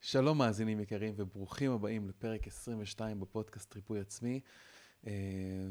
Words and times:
שלום 0.00 0.38
מאזינים 0.38 0.80
יקרים 0.80 1.14
וברוכים 1.16 1.72
הבאים 1.72 2.08
לפרק 2.08 2.46
22 2.46 3.20
בפודקאסט 3.20 3.74
ריפוי 3.74 4.00
עצמי. 4.00 4.40
אה, 5.06 5.12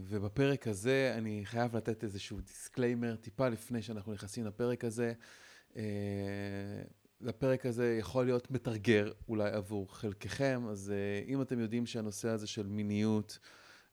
ובפרק 0.01 0.67
הזה 0.67 1.14
אני 1.17 1.42
חייב 1.45 1.75
לתת 1.75 2.03
איזשהו 2.03 2.42
disclaimer 2.42 3.16
טיפה 3.16 3.50
לפני 3.50 3.82
שאנחנו 3.82 4.13
נכנסים 4.13 4.45
לפרק 4.45 4.83
הזה. 4.83 5.13
אה, 5.75 5.83
לפרק 7.21 7.66
הזה 7.66 7.98
יכול 8.00 8.25
להיות 8.25 8.52
מטרגר 8.52 9.12
אולי 9.28 9.50
עבור 9.50 9.96
חלקכם, 9.96 10.64
אז 10.70 10.92
אה, 10.92 11.24
אם 11.28 11.42
אתם 11.42 11.60
יודעים 11.60 11.86
שהנושא 11.86 12.30
הזה 12.30 12.48
של 12.48 12.68
מיניות, 12.68 13.40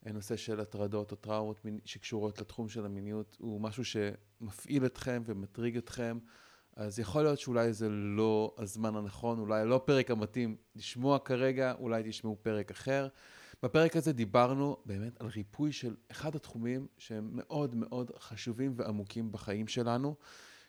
נושא 0.06 0.36
של 0.36 0.60
הטרדות 0.60 1.10
או 1.10 1.16
טראומות 1.16 1.60
שקשורות 1.84 2.40
לתחום 2.40 2.68
של 2.68 2.84
המיניות 2.84 3.36
הוא 3.40 3.60
משהו 3.60 3.84
שמפעיל 3.84 4.86
אתכם 4.86 5.22
ומטריג 5.26 5.76
אתכם, 5.76 6.18
אז 6.76 6.98
יכול 6.98 7.22
להיות 7.22 7.38
שאולי 7.38 7.72
זה 7.72 7.88
לא 7.88 8.54
הזמן 8.58 8.96
הנכון, 8.96 9.38
אולי 9.38 9.66
לא 9.66 9.76
הפרק 9.76 10.10
המתאים 10.10 10.56
לשמוע 10.76 11.18
כרגע, 11.18 11.72
אולי 11.78 12.02
תשמעו 12.06 12.36
פרק 12.42 12.70
אחר. 12.70 13.08
בפרק 13.62 13.96
הזה 13.96 14.12
דיברנו 14.12 14.76
באמת 14.86 15.20
על 15.20 15.26
ריפוי 15.26 15.72
של 15.72 15.96
אחד 16.10 16.36
התחומים 16.36 16.86
שהם 16.98 17.28
מאוד 17.32 17.74
מאוד 17.74 18.10
חשובים 18.18 18.72
ועמוקים 18.76 19.32
בחיים 19.32 19.68
שלנו, 19.68 20.14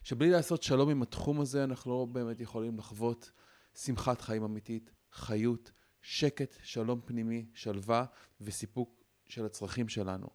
שבלי 0.03 0.29
לעשות 0.29 0.63
שלום 0.63 0.89
עם 0.89 1.01
התחום 1.01 1.41
הזה, 1.41 1.63
אנחנו 1.63 1.91
לא 1.91 2.05
באמת 2.05 2.39
יכולים 2.39 2.77
לחוות 2.77 3.31
שמחת 3.75 4.21
חיים 4.21 4.43
אמיתית, 4.43 4.91
חיות, 5.11 5.71
שקט, 6.01 6.57
שלום 6.63 7.01
פנימי, 7.05 7.45
שלווה 7.53 8.05
וסיפוק 8.41 9.03
של 9.27 9.45
הצרכים 9.45 9.89
שלנו. 9.89 10.27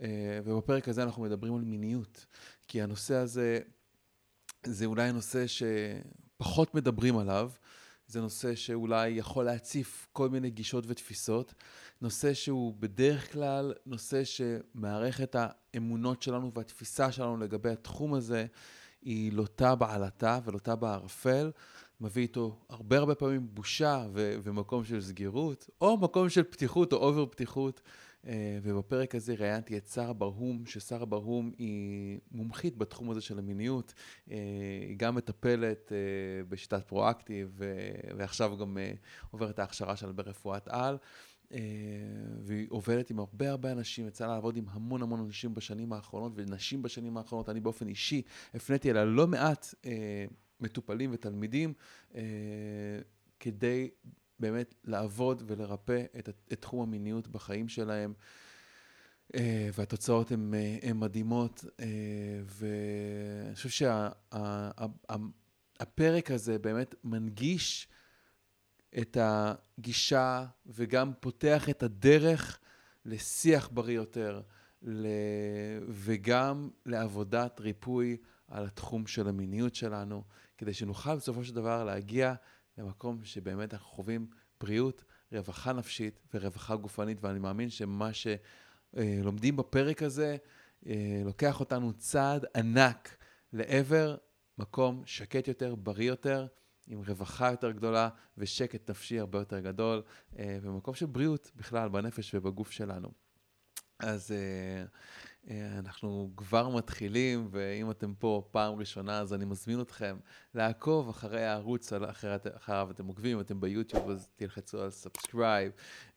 אה, 0.00 0.38
ובפרק 0.44 0.88
הזה 0.88 1.02
אנחנו 1.02 1.22
מדברים 1.22 1.54
על 1.54 1.64
מיניות, 1.64 2.26
כי 2.68 2.82
הנושא 2.82 3.14
הזה 3.14 3.60
זה 4.66 4.86
אולי 4.86 5.08
הנושא 5.08 5.44
שפחות 5.46 6.74
מדברים 6.74 7.18
עליו, 7.18 7.50
זה 8.06 8.20
נושא 8.20 8.54
שאולי 8.54 9.08
יכול 9.08 9.44
להציף 9.44 10.06
כל 10.12 10.28
מיני 10.28 10.50
גישות 10.50 10.84
ותפיסות, 10.86 11.54
נושא 12.00 12.34
שהוא 12.34 12.74
בדרך 12.78 13.32
כלל 13.32 13.72
נושא 13.86 14.22
שמערכת 14.24 15.36
האמונות 15.38 16.22
שלנו 16.22 16.52
והתפיסה 16.54 17.12
שלנו 17.12 17.36
לגבי 17.36 17.70
התחום 17.70 18.14
הזה 18.14 18.46
היא 19.02 19.32
לוטה 19.32 19.74
בעלטה 19.74 20.38
ולוטה 20.44 20.76
בערפל, 20.76 21.50
מביא 22.00 22.22
איתו 22.22 22.58
הרבה 22.68 22.98
הרבה 22.98 23.14
פעמים 23.14 23.48
בושה 23.54 24.06
ו- 24.12 24.36
ומקום 24.42 24.84
של 24.84 25.00
סגירות, 25.00 25.70
או 25.80 25.96
מקום 25.96 26.28
של 26.28 26.42
פתיחות 26.42 26.92
או 26.92 26.98
אובר 26.98 27.26
פתיחות. 27.26 27.80
אה, 28.26 28.58
ובפרק 28.62 29.14
הזה 29.14 29.34
ראיינתי 29.34 29.76
את 29.76 29.86
שרה 29.86 30.12
ברהום, 30.12 30.66
ששרה 30.66 31.04
ברהום 31.04 31.52
היא 31.58 32.18
מומחית 32.30 32.76
בתחום 32.76 33.10
הזה 33.10 33.20
של 33.20 33.38
המיניות, 33.38 33.94
אה, 34.30 34.36
היא 34.88 34.96
גם 34.96 35.14
מטפלת 35.14 35.92
אה, 35.92 36.44
בשיטת 36.48 36.84
פרואקטיב, 36.86 37.60
ועכשיו 38.16 38.56
גם 38.56 38.78
עוברת 39.30 39.58
ההכשרה 39.58 39.96
שלה 39.96 40.12
ברפואת 40.12 40.68
על. 40.68 40.96
והיא 42.40 42.66
עובדת 42.70 43.10
עם 43.10 43.18
הרבה 43.18 43.50
הרבה 43.50 43.72
אנשים, 43.72 44.06
יצא 44.06 44.26
לה 44.26 44.34
לעבוד 44.34 44.56
עם 44.56 44.64
המון 44.68 45.02
המון 45.02 45.20
אנשים 45.20 45.54
בשנים 45.54 45.92
האחרונות, 45.92 46.32
ונשים 46.36 46.82
בשנים 46.82 47.16
האחרונות, 47.16 47.48
אני 47.48 47.60
באופן 47.60 47.88
אישי 47.88 48.22
הפניתי 48.54 48.90
אליה 48.90 49.04
לא 49.04 49.26
מעט 49.26 49.74
מטופלים 50.60 51.10
ותלמידים, 51.12 51.72
כדי 53.40 53.90
באמת 54.42 54.74
לעבוד 54.84 55.42
ולרפא 55.46 56.04
את, 56.18 56.28
את 56.52 56.60
תחום 56.60 56.82
המיניות 56.82 57.28
בחיים 57.28 57.68
שלהם. 57.68 58.14
Uh, 59.32 59.36
והתוצאות 59.74 60.32
הן 60.32 60.54
uh, 60.82 60.92
מדהימות, 60.92 61.64
uh, 61.64 61.82
ואני 62.44 63.54
חושב 63.54 63.68
שהפרק 65.78 66.28
שה, 66.28 66.34
הזה 66.34 66.58
באמת 66.58 66.94
מנגיש 67.04 67.88
את 68.98 69.16
הגישה 69.20 70.46
וגם 70.66 71.12
פותח 71.20 71.68
את 71.68 71.82
הדרך 71.82 72.58
לשיח 73.04 73.68
בריא 73.72 73.94
יותר. 73.94 74.42
וגם 75.88 76.70
לעבודת 76.86 77.60
ריפוי 77.60 78.16
על 78.48 78.66
התחום 78.66 79.06
של 79.06 79.28
המיניות 79.28 79.74
שלנו, 79.74 80.22
כדי 80.58 80.74
שנוכל 80.74 81.16
בסופו 81.16 81.44
של 81.44 81.54
דבר 81.54 81.84
להגיע 81.84 82.34
למקום 82.78 83.24
שבאמת 83.24 83.74
אנחנו 83.74 83.86
חווים 83.86 84.26
בריאות, 84.60 85.04
רווחה 85.32 85.72
נפשית 85.72 86.20
ורווחה 86.34 86.76
גופנית, 86.76 87.18
ואני 87.20 87.38
מאמין 87.38 87.70
שמה 87.70 88.10
שלומדים 88.12 89.56
בפרק 89.56 90.02
הזה 90.02 90.36
אה, 90.86 91.22
לוקח 91.24 91.60
אותנו 91.60 91.92
צעד 91.92 92.44
ענק 92.56 93.16
לעבר 93.52 94.16
מקום 94.58 95.02
שקט 95.06 95.48
יותר, 95.48 95.74
בריא 95.74 96.08
יותר, 96.08 96.46
עם 96.86 97.02
רווחה 97.06 97.50
יותר 97.50 97.70
גדולה 97.70 98.08
ושקט 98.38 98.90
נפשי 98.90 99.18
הרבה 99.18 99.38
יותר 99.38 99.60
גדול, 99.60 100.02
אה, 100.38 100.58
ומקום 100.62 100.94
של 100.94 101.06
בריאות 101.06 101.50
בכלל 101.56 101.88
בנפש 101.88 102.34
ובגוף 102.34 102.70
שלנו. 102.70 103.08
אז 103.98 104.32
אה, 104.32 104.84
אנחנו 105.50 106.30
כבר 106.36 106.68
מתחילים, 106.68 107.48
ואם 107.50 107.90
אתם 107.90 108.14
פה 108.14 108.42
פעם 108.50 108.74
ראשונה, 108.74 109.18
אז 109.18 109.34
אני 109.34 109.44
מזמין 109.44 109.80
אתכם 109.80 110.16
לעקוב 110.54 111.08
אחרי 111.08 111.44
הערוץ, 111.44 111.92
אחרי, 111.92 112.36
אחריו 112.56 112.88
אתם 112.90 113.06
עוקבים, 113.06 113.36
אם 113.36 113.40
אתם 113.40 113.60
ביוטיוב, 113.60 114.10
אז 114.10 114.28
תלחצו 114.36 114.82
על 114.82 114.90
subscribe. 114.90 115.72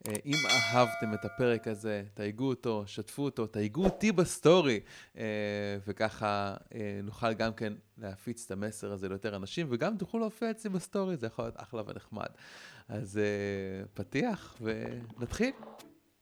אה, 0.07 0.13
אם 0.25 0.35
אהבתם 0.49 1.13
את 1.13 1.25
הפרק 1.25 1.67
הזה, 1.67 2.03
תייגו 2.13 2.45
אותו, 2.45 2.83
שתפו 2.87 3.23
אותו, 3.23 3.47
תייגו 3.47 3.83
אותי 3.83 4.11
בסטורי, 4.11 4.79
וככה 5.87 6.55
נוכל 7.03 7.33
גם 7.33 7.53
כן 7.53 7.73
להפיץ 7.97 8.45
את 8.45 8.51
המסר 8.51 8.91
הזה 8.91 9.09
ליותר 9.09 9.35
אנשים, 9.35 9.67
וגם 9.69 9.97
תוכלו 9.97 10.19
להופיע 10.19 10.51
אצלי 10.51 10.69
בסטורי, 10.69 11.17
זה 11.17 11.27
יכול 11.27 11.45
להיות 11.45 11.55
אחלה 11.57 11.81
ונחמד. 11.85 12.29
אז 12.89 13.19
פתיח, 13.93 14.57
ונתחיל. 14.61 15.51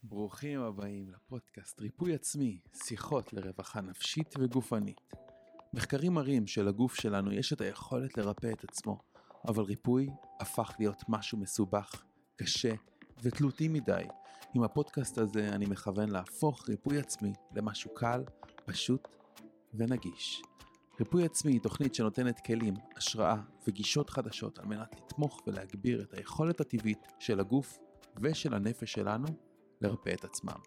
ברוכים 0.05 0.61
הבאים 0.61 1.09
לפודקאסט 1.09 1.79
ריפוי 1.79 2.13
עצמי, 2.13 2.59
שיחות 2.73 3.33
לרווחה 3.33 3.81
נפשית 3.81 4.35
וגופנית. 4.39 5.13
מחקרים 5.73 6.13
מראים 6.13 6.47
שלגוף 6.47 6.95
שלנו 6.95 7.31
יש 7.31 7.53
את 7.53 7.61
היכולת 7.61 8.17
לרפא 8.17 8.51
את 8.53 8.63
עצמו, 8.63 8.97
אבל 9.47 9.63
ריפוי 9.63 10.09
הפך 10.39 10.75
להיות 10.79 11.03
משהו 11.09 11.37
מסובך, 11.37 12.03
קשה 12.35 12.73
ותלותי 13.23 13.67
מדי. 13.67 14.03
עם 14.53 14.63
הפודקאסט 14.63 15.17
הזה 15.17 15.49
אני 15.49 15.65
מכוון 15.65 16.09
להפוך 16.09 16.69
ריפוי 16.69 16.99
עצמי 16.99 17.33
למשהו 17.55 17.93
קל, 17.93 18.23
פשוט 18.65 19.07
ונגיש. 19.73 20.41
ריפוי 20.99 21.25
עצמי 21.25 21.51
היא 21.51 21.61
תוכנית 21.61 21.95
שנותנת 21.95 22.39
כלים, 22.45 22.73
השראה 22.97 23.35
וגישות 23.67 24.09
חדשות 24.09 24.59
על 24.59 24.65
מנת 24.65 24.95
לתמוך 24.95 25.41
ולהגביר 25.47 26.01
את 26.01 26.13
היכולת 26.13 26.61
הטבעית 26.61 27.07
של 27.19 27.39
הגוף 27.39 27.77
ושל 28.21 28.53
הנפש 28.53 28.91
שלנו 28.91 29.52
לרפא 29.81 30.09
את 30.09 30.23
עצמם. 30.23 30.59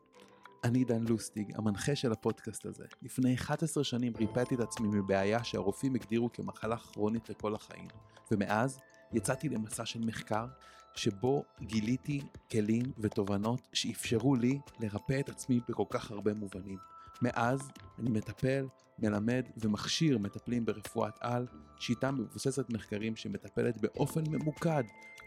אני 0.64 0.84
דן 0.84 1.04
לוסטיג, 1.04 1.52
המנחה 1.54 1.96
של 1.96 2.12
הפודקאסט 2.12 2.66
הזה. 2.66 2.84
לפני 3.02 3.34
11 3.34 3.84
שנים 3.84 4.12
ריפאתי 4.16 4.54
את 4.54 4.60
עצמי 4.60 4.88
מבעיה 4.88 5.44
שהרופאים 5.44 5.94
הגדירו 5.94 6.32
כמחלה 6.32 6.76
כרונית 6.76 7.30
לכל 7.30 7.54
החיים, 7.54 7.88
ומאז 8.30 8.80
יצאתי 9.12 9.48
למסע 9.48 9.86
של 9.86 10.00
מחקר 10.00 10.46
שבו 10.94 11.44
גיליתי 11.60 12.20
כלים 12.50 12.92
ותובנות 12.98 13.60
שאפשרו 13.72 14.36
לי 14.36 14.58
לרפא 14.80 15.20
את 15.20 15.28
עצמי 15.28 15.60
בכל 15.68 15.84
כך 15.90 16.10
הרבה 16.10 16.34
מובנים. 16.34 16.78
מאז 17.22 17.68
אני 17.98 18.10
מטפל, 18.10 18.66
מלמד 18.98 19.42
ומכשיר 19.56 20.18
מטפלים 20.18 20.64
ברפואת 20.64 21.14
על, 21.20 21.46
שיטה 21.78 22.10
מבוססת 22.10 22.70
מחקרים 22.70 23.16
שמטפלת 23.16 23.78
באופן 23.80 24.22
ממוקד 24.30 24.84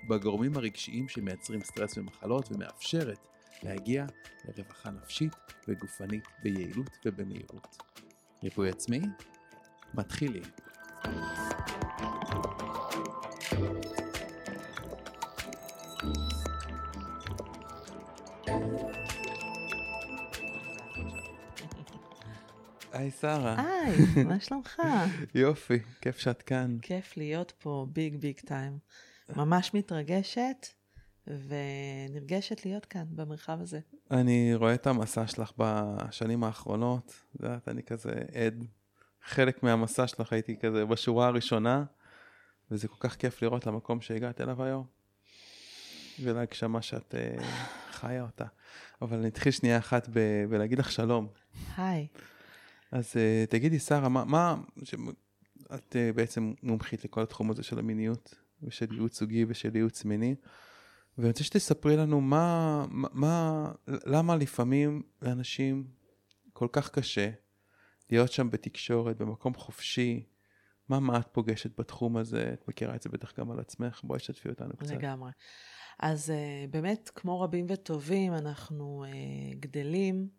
בגורמים 0.09 0.57
הרגשיים 0.57 1.07
שמייצרים 1.07 1.63
סטרס 1.63 1.97
ומחלות 1.97 2.51
ומאפשרת 2.51 3.27
להגיע 3.63 4.05
לרווחה 4.45 4.91
נפשית 4.91 5.35
וגופנית 5.67 6.23
ביעילות 6.43 6.97
ובמהירות. 7.05 7.77
ריפוי 8.43 8.69
עצמי? 8.69 9.01
מתחילים. 9.93 10.43
היי 22.91 23.11
שרה. 23.11 23.55
היי, 23.57 24.23
מה 24.23 24.39
שלומך? 24.39 24.81
יופי, 25.35 25.79
כיף 26.01 26.17
שאת 26.17 26.41
כאן. 26.41 26.77
כיף 26.81 27.17
להיות 27.17 27.53
פה 27.57 27.87
ביג 27.93 28.15
ביג 28.15 28.39
טיים. 28.39 28.77
ממש 29.35 29.73
מתרגשת. 29.73 30.67
ונרגשת 31.29 32.65
להיות 32.65 32.85
כאן, 32.85 33.05
במרחב 33.11 33.61
הזה. 33.61 33.79
אני 34.11 34.55
רואה 34.55 34.73
את 34.73 34.87
המסע 34.87 35.27
שלך 35.27 35.51
בשנים 35.57 36.43
האחרונות, 36.43 37.13
את 37.35 37.41
יודעת, 37.41 37.67
אני 37.69 37.83
כזה 37.83 38.11
עד. 38.11 38.65
חלק 39.23 39.63
מהמסע 39.63 40.07
שלך 40.07 40.33
הייתי 40.33 40.57
כזה 40.57 40.85
בשורה 40.85 41.27
הראשונה, 41.27 41.83
וזה 42.71 42.87
כל 42.87 42.95
כך 42.99 43.15
כיף 43.15 43.41
לראות 43.41 43.67
למקום 43.67 44.01
שהגעת 44.01 44.41
אליו 44.41 44.63
היום, 44.63 44.85
ולהגשמה 46.23 46.81
שאת 46.81 47.15
uh, 47.15 47.43
חיה 47.91 48.21
אותה. 48.21 48.45
אבל 49.01 49.17
אני 49.17 49.27
אתחיל 49.27 49.51
שנייה 49.51 49.77
אחת 49.77 50.09
ב- 50.13 50.45
בלהגיד 50.49 50.79
לך 50.79 50.91
שלום. 50.91 51.27
היי. 51.77 52.07
אז 52.91 53.13
uh, 53.13 53.51
תגידי, 53.51 53.79
שרה, 53.79 54.09
מה, 54.09 54.25
מה 54.25 54.55
ש... 54.83 54.95
את 55.75 55.95
uh, 55.95 56.15
בעצם 56.15 56.53
מומחית 56.63 57.05
לכל 57.05 57.21
התחום 57.21 57.51
הזה 57.51 57.63
של 57.63 57.79
המיניות, 57.79 58.35
ושל 58.63 58.93
ייעוץ 58.93 59.19
זוגי 59.19 59.45
ושל 59.47 59.75
ייעוץ 59.75 60.05
מיני. 60.05 60.35
ואני 61.17 61.29
רוצה 61.29 61.43
שתספרי 61.43 61.97
לנו 61.97 62.21
מה, 62.21 62.85
מה, 62.89 63.65
למה 63.87 64.35
לפעמים 64.35 65.01
לאנשים 65.21 65.87
כל 66.53 66.67
כך 66.71 66.89
קשה 66.89 67.29
להיות 68.09 68.31
שם 68.31 68.49
בתקשורת, 68.49 69.17
במקום 69.17 69.53
חופשי. 69.53 70.25
מה, 70.89 70.99
מה 70.99 71.17
את 71.17 71.27
פוגשת 71.31 71.79
בתחום 71.79 72.17
הזה? 72.17 72.49
את 72.53 72.67
מכירה 72.67 72.95
את 72.95 73.01
זה 73.01 73.09
בטח 73.09 73.39
גם 73.39 73.51
על 73.51 73.59
עצמך, 73.59 74.01
בואי 74.03 74.19
שתפי 74.19 74.49
אותנו 74.49 74.73
קצת. 74.77 74.91
לגמרי. 74.91 75.31
אז 75.99 76.29
uh, 76.29 76.71
באמת, 76.71 77.11
כמו 77.15 77.41
רבים 77.41 77.65
וטובים, 77.69 78.33
אנחנו 78.33 79.05
uh, 79.05 79.55
גדלים 79.59 80.29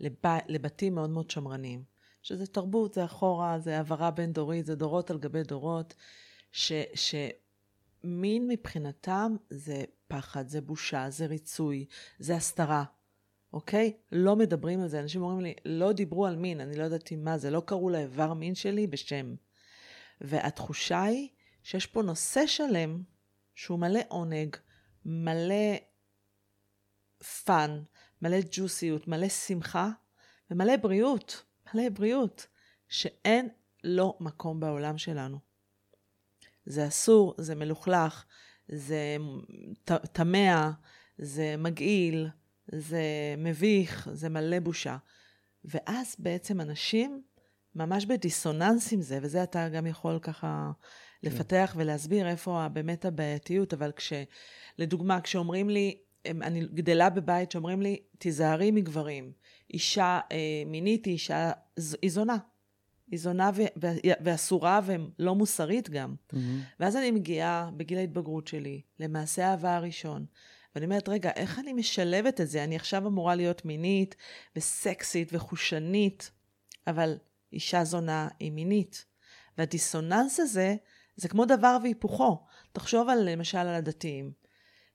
לב... 0.00 0.12
לבתים 0.48 0.94
מאוד 0.94 1.10
מאוד 1.10 1.30
שמרניים. 1.30 1.84
שזה 2.22 2.46
תרבות, 2.46 2.94
זה 2.94 3.04
אחורה, 3.04 3.58
זה 3.58 3.76
העברה 3.76 4.10
בין-דורית, 4.10 4.66
זה 4.66 4.74
דורות 4.74 5.10
על 5.10 5.18
גבי 5.18 5.42
דורות, 5.42 5.94
ש, 6.52 6.72
שמין 8.02 8.48
מבחינתם 8.48 9.36
זה 9.50 9.84
פחד, 10.08 10.48
זה 10.48 10.60
בושה, 10.60 11.10
זה 11.10 11.26
ריצוי, 11.26 11.86
זה 12.18 12.36
הסתרה, 12.36 12.84
אוקיי? 13.52 13.92
לא 14.12 14.36
מדברים 14.36 14.80
על 14.80 14.88
זה. 14.88 15.00
אנשים 15.00 15.22
אומרים 15.22 15.40
לי, 15.40 15.54
לא 15.64 15.92
דיברו 15.92 16.26
על 16.26 16.36
מין, 16.36 16.60
אני 16.60 16.78
לא 16.78 16.84
ידעתי 16.84 17.16
מה 17.16 17.38
זה, 17.38 17.50
לא 17.50 17.62
קראו 17.66 17.90
לאיבר 17.90 18.34
מין 18.34 18.54
שלי 18.54 18.86
בשם. 18.86 19.34
והתחושה 20.20 21.02
היא 21.02 21.28
שיש 21.62 21.86
פה 21.86 22.02
נושא 22.02 22.46
שלם 22.46 23.02
שהוא 23.54 23.78
מלא 23.78 24.00
עונג, 24.08 24.56
מלא 25.04 25.76
fun, 27.44 27.82
מלא 28.22 28.36
ג'וסיות, 28.50 29.08
מלא 29.08 29.28
שמחה 29.28 29.90
ומלא 30.50 30.76
בריאות. 30.76 31.44
מלא 31.74 31.88
בריאות, 31.88 32.46
שאין 32.88 33.48
לו 33.84 34.16
מקום 34.20 34.60
בעולם 34.60 34.98
שלנו. 34.98 35.49
זה 36.70 36.88
אסור, 36.88 37.34
זה 37.38 37.54
מלוכלך, 37.54 38.24
זה 38.68 39.16
טמא, 40.12 40.70
זה 41.18 41.54
מגעיל, 41.58 42.28
זה 42.72 43.02
מביך, 43.38 44.08
זה 44.12 44.28
מלא 44.28 44.58
בושה. 44.58 44.96
ואז 45.64 46.16
בעצם 46.18 46.60
אנשים 46.60 47.22
ממש 47.74 48.06
בדיסוננס 48.06 48.92
עם 48.92 49.00
זה, 49.00 49.18
וזה 49.22 49.42
אתה 49.42 49.68
גם 49.68 49.86
יכול 49.86 50.18
ככה 50.22 50.70
לפתח 51.22 51.74
ולהסביר 51.76 52.28
איפה 52.28 52.66
באמת 52.72 53.04
הבעייתיות, 53.04 53.74
אבל 53.74 53.92
כש... 53.92 54.12
לדוגמה, 54.78 55.20
כשאומרים 55.20 55.70
לי, 55.70 55.98
אני 56.26 56.66
גדלה 56.74 57.10
בבית 57.10 57.50
שאומרים 57.50 57.82
לי, 57.82 57.96
תיזהרי 58.18 58.70
מגברים. 58.70 59.32
אישה 59.74 60.20
אה, 60.32 60.62
מינית 60.66 61.04
היא 61.04 61.12
אישה, 61.12 61.52
היא 62.02 62.10
זונה. 62.10 62.36
היא 63.10 63.20
זונה 63.20 63.50
ו- 63.54 63.62
ו- 63.82 64.12
ואסורה 64.20 64.80
ולא 64.84 65.34
מוסרית 65.34 65.90
גם. 65.90 66.14
Mm-hmm. 66.14 66.36
ואז 66.80 66.96
אני 66.96 67.10
מגיעה 67.10 67.70
בגיל 67.76 67.98
ההתבגרות 67.98 68.46
שלי 68.46 68.80
למעשה 69.00 69.46
האהבה 69.46 69.76
הראשון. 69.76 70.26
ואני 70.74 70.84
אומרת, 70.84 71.08
רגע, 71.08 71.30
איך 71.36 71.58
אני 71.58 71.72
משלבת 71.72 72.40
את 72.40 72.48
זה? 72.48 72.64
אני 72.64 72.76
עכשיו 72.76 73.06
אמורה 73.06 73.34
להיות 73.34 73.64
מינית 73.64 74.16
וסקסית 74.56 75.28
וחושנית, 75.32 76.30
אבל 76.86 77.18
אישה 77.52 77.84
זונה 77.84 78.28
היא 78.40 78.52
מינית. 78.52 79.04
והדיסוננס 79.58 80.40
הזה, 80.40 80.76
זה 81.16 81.28
כמו 81.28 81.44
דבר 81.44 81.78
והיפוכו. 81.82 82.46
תחשוב 82.72 83.08
על, 83.08 83.28
למשל 83.28 83.58
על 83.58 83.74
הדתיים. 83.74 84.32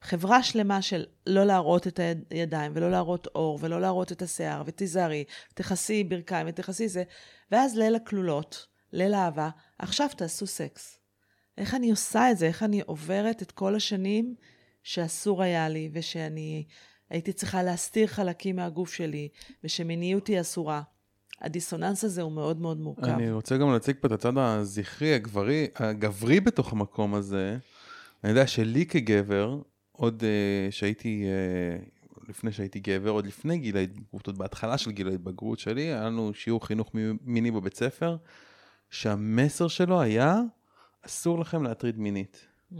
חברה 0.01 0.43
שלמה 0.43 0.81
של 0.81 1.05
לא 1.27 1.43
להראות 1.43 1.87
את 1.87 1.99
הידיים, 2.29 2.71
ולא 2.75 2.91
להראות 2.91 3.27
אור, 3.27 3.59
ולא 3.61 3.81
להראות 3.81 4.11
את 4.11 4.21
השיער, 4.21 4.63
ותיזהרי, 4.65 5.23
תכסי 5.53 6.03
ברכיים, 6.03 6.47
ותכסי 6.49 6.87
זה, 6.87 7.03
ואז 7.51 7.77
ליל 7.77 7.95
הכלולות, 7.95 8.67
ליל 8.93 9.13
אהבה, 9.13 9.49
עכשיו 9.79 10.07
תעשו 10.17 10.47
סקס. 10.47 10.99
איך 11.57 11.75
אני 11.75 11.91
עושה 11.91 12.31
את 12.31 12.37
זה? 12.37 12.47
איך 12.47 12.63
אני 12.63 12.81
עוברת 12.85 13.41
את 13.41 13.51
כל 13.51 13.75
השנים 13.75 14.35
שאסור 14.83 15.43
היה 15.43 15.69
לי, 15.69 15.89
ושאני 15.93 16.65
הייתי 17.09 17.33
צריכה 17.33 17.63
להסתיר 17.63 18.07
חלקים 18.07 18.55
מהגוף 18.55 18.93
שלי, 18.93 19.29
ושמיניות 19.63 20.27
היא 20.27 20.41
אסורה. 20.41 20.81
הדיסוננס 21.41 22.03
הזה 22.03 22.21
הוא 22.21 22.31
מאוד 22.31 22.61
מאוד 22.61 22.79
מורכב. 22.79 23.07
אני 23.07 23.31
רוצה 23.31 23.57
גם 23.57 23.73
להציג 23.73 23.95
פה 24.01 24.07
את 24.07 24.11
הצד 24.11 24.37
הזכרי, 24.37 25.13
הגברי, 25.13 25.67
הגברי 25.75 26.39
בתוך 26.39 26.73
המקום 26.73 27.13
הזה. 27.13 27.57
אני 28.23 28.31
יודע 28.31 28.47
שלי 28.47 28.85
כגבר, 28.85 29.59
עוד 29.91 30.23
uh, 30.23 30.71
שהייתי, 30.71 31.25
uh, 31.25 31.89
לפני 32.29 32.51
שהייתי 32.51 32.79
גבר, 32.79 33.09
עוד 33.09 33.25
לפני 33.25 33.57
גיל 33.57 33.77
ההתבגרות, 33.77 34.27
עוד 34.27 34.37
בהתחלה 34.37 34.77
של 34.77 34.91
גיל 34.91 35.07
ההתבגרות 35.07 35.59
שלי, 35.59 35.81
היה 35.81 36.03
לנו 36.03 36.33
שיעור 36.33 36.65
חינוך 36.65 36.91
מיני 37.21 37.51
בבית 37.51 37.75
ספר, 37.75 38.17
שהמסר 38.89 39.67
שלו 39.67 40.01
היה, 40.01 40.41
אסור 41.05 41.39
לכם 41.39 41.63
להטריד 41.63 41.99
מינית. 41.99 42.47
Mm. 42.71 42.75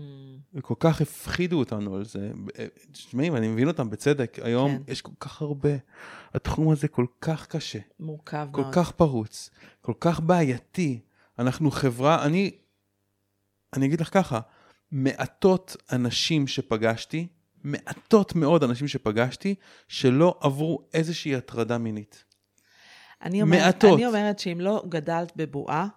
וכל 0.54 0.74
כך 0.80 1.02
הפחידו 1.02 1.60
אותנו 1.60 1.96
על 1.96 2.06
זה. 2.06 2.32
אה, 2.60 2.66
תשמעים, 2.92 3.36
אני 3.36 3.48
מבין 3.48 3.68
אותם 3.68 3.90
בצדק, 3.90 4.40
היום 4.42 4.78
כן. 4.78 4.92
יש 4.92 5.02
כל 5.02 5.12
כך 5.20 5.42
הרבה. 5.42 5.70
התחום 6.34 6.72
הזה 6.72 6.88
כל 6.88 7.06
כך 7.22 7.48
קשה. 7.48 7.80
מורכב 8.00 8.48
כל 8.52 8.62
מאוד. 8.62 8.74
כל 8.74 8.82
כך 8.82 8.92
פרוץ, 8.92 9.50
כל 9.82 9.94
כך 10.00 10.20
בעייתי. 10.20 11.00
אנחנו 11.40 11.72
חברה, 11.72 12.26
אני, 12.26 12.52
אני 13.74 13.86
אגיד 13.86 14.02
לך 14.02 14.14
ככה, 14.14 14.40
מעטות 14.92 15.76
אנשים 15.92 16.48
שפגשתי, 16.48 17.28
מעטות 17.66 18.36
מאוד 18.36 18.64
אנשים 18.64 18.88
שפגשתי, 18.88 19.56
שלא 19.88 20.38
עברו 20.42 20.80
איזושהי 20.94 21.36
הטרדה 21.36 21.78
מינית. 21.78 22.24
אני 23.22 23.42
אומרת, 23.42 23.62
מעטות. 23.62 23.94
אני 23.94 24.06
אומרת 24.06 24.40
שאם 24.40 24.62
לא 24.62 24.84
גדלת 24.90 25.32
בבועה, 25.36 25.88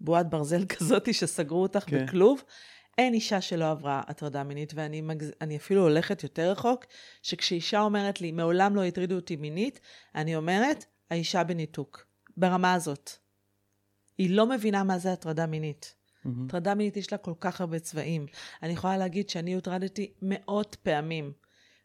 בועת 0.00 0.30
ברזל 0.30 0.64
כזאת 0.78 1.14
שסגרו 1.14 1.62
אותך 1.62 1.84
כן. 1.86 2.06
בכלוב, 2.06 2.42
אין 2.98 3.14
אישה 3.14 3.40
שלא 3.40 3.70
עברה 3.70 4.02
הטרדה 4.06 4.42
מינית, 4.42 4.72
ואני 4.74 5.00
מגז... 5.00 5.30
אפילו 5.56 5.82
הולכת 5.82 6.22
יותר 6.22 6.50
רחוק, 6.50 6.84
שכשאישה 7.22 7.80
אומרת 7.80 8.20
לי, 8.20 8.32
מעולם 8.32 8.76
לא 8.76 8.84
הטרידו 8.84 9.14
אותי 9.14 9.36
מינית, 9.36 9.80
אני 10.14 10.36
אומרת, 10.36 10.84
האישה 11.10 11.44
בניתוק. 11.44 12.06
ברמה 12.36 12.74
הזאת. 12.74 13.10
היא 14.18 14.30
לא 14.30 14.46
מבינה 14.46 14.84
מה 14.84 14.98
זה 14.98 15.12
הטרדה 15.12 15.46
מינית. 15.46 15.94
הטרדה 16.46 16.72
mm-hmm. 16.72 16.74
מינית 16.74 16.96
יש 16.96 17.12
לה 17.12 17.18
כל 17.18 17.34
כך 17.40 17.60
הרבה 17.60 17.78
צבעים. 17.78 18.26
אני 18.62 18.72
יכולה 18.72 18.96
להגיד 18.96 19.30
שאני 19.30 19.52
הוטרדתי 19.54 20.12
מאות 20.22 20.76
פעמים. 20.82 21.32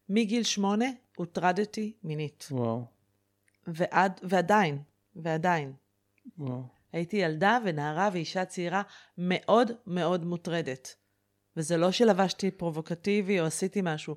מגיל 0.08 0.42
שמונה 0.42 0.86
הוטרדתי 1.16 1.92
מינית. 2.02 2.48
וואו. 2.50 2.84
ועד, 3.66 4.20
ועדיין, 4.22 4.78
ועדיין. 5.16 5.72
וואו. 6.38 6.62
הייתי 6.92 7.16
ילדה 7.16 7.58
ונערה 7.64 8.08
ואישה 8.12 8.44
צעירה 8.44 8.82
מאוד 9.18 9.70
מאוד 9.86 10.24
מוטרדת. 10.24 10.94
וזה 11.56 11.76
לא 11.76 11.92
שלבשתי 11.92 12.50
פרובוקטיבי 12.50 13.40
או 13.40 13.46
עשיתי 13.46 13.80
משהו. 13.82 14.16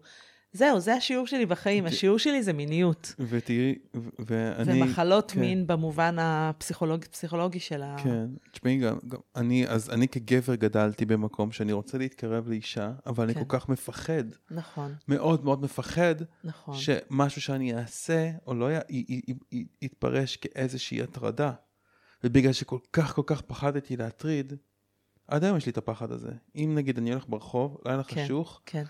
זהו, 0.54 0.80
זה 0.80 0.94
השיעור 0.94 1.27
שלי 1.27 1.46
בחיים. 1.46 1.84
ת... 1.84 1.88
השיעור 1.88 2.20
שלי 2.20 2.44
זה 2.44 2.54
מיניות. 2.54 3.16
ותראי, 3.20 3.75
ואני... 4.20 4.84
ומחלות 4.84 5.32
כן. 5.32 5.39
מין 5.39 5.68
במובן 5.68 6.16
הפסיכולוגי 6.20 7.60
של 7.60 7.84
ה... 7.84 7.96
כן, 8.04 8.25
תשמעי 8.51 8.77
גם, 8.77 8.98
גם 9.08 9.20
אני, 9.36 9.68
אז 9.68 9.89
אני 9.89 10.08
כגבר 10.08 10.56
גדלתי 10.56 11.06
במקום 11.06 11.51
שאני 11.51 11.72
רוצה 11.72 11.98
להתקרב 11.98 12.48
לאישה, 12.48 12.92
אבל 13.06 13.34
כן. 13.34 13.38
אני 13.38 13.46
כל 13.46 13.58
כך 13.58 13.70
מפחד. 13.70 14.24
נכון. 14.51 14.96
מאוד 15.08 15.46
מאוד 15.46 15.63
מפחד. 15.63 16.16
נכון. 16.44 16.75
שמשהו 16.75 17.42
שאני 17.42 17.75
אעשה, 17.75 18.32
או 18.48 18.54
לא 18.54 18.70
יתפרש 19.82 20.36
כאיזושהי 20.36 21.01
הטרדה. 21.01 21.51
ובגלל 22.24 22.54
שכל 22.54 22.80
כך 22.94 23.16
כל 23.16 23.24
כך 23.25 23.42
פחדתי 23.42 23.98
להטריד, 23.98 24.54
עד 25.27 25.44
היום 25.44 25.58
יש 25.58 25.66
לי 25.66 25.72
את 25.72 25.77
הפחד 25.77 26.12
הזה. 26.12 26.32
אם 26.56 26.72
נגיד 26.75 26.98
אני 26.98 27.12
הולך 27.12 27.25
ברחוב, 27.30 27.77
לילה 27.86 28.04
כן, 28.04 28.24
חשוך, 28.24 28.62
כן. 28.66 28.84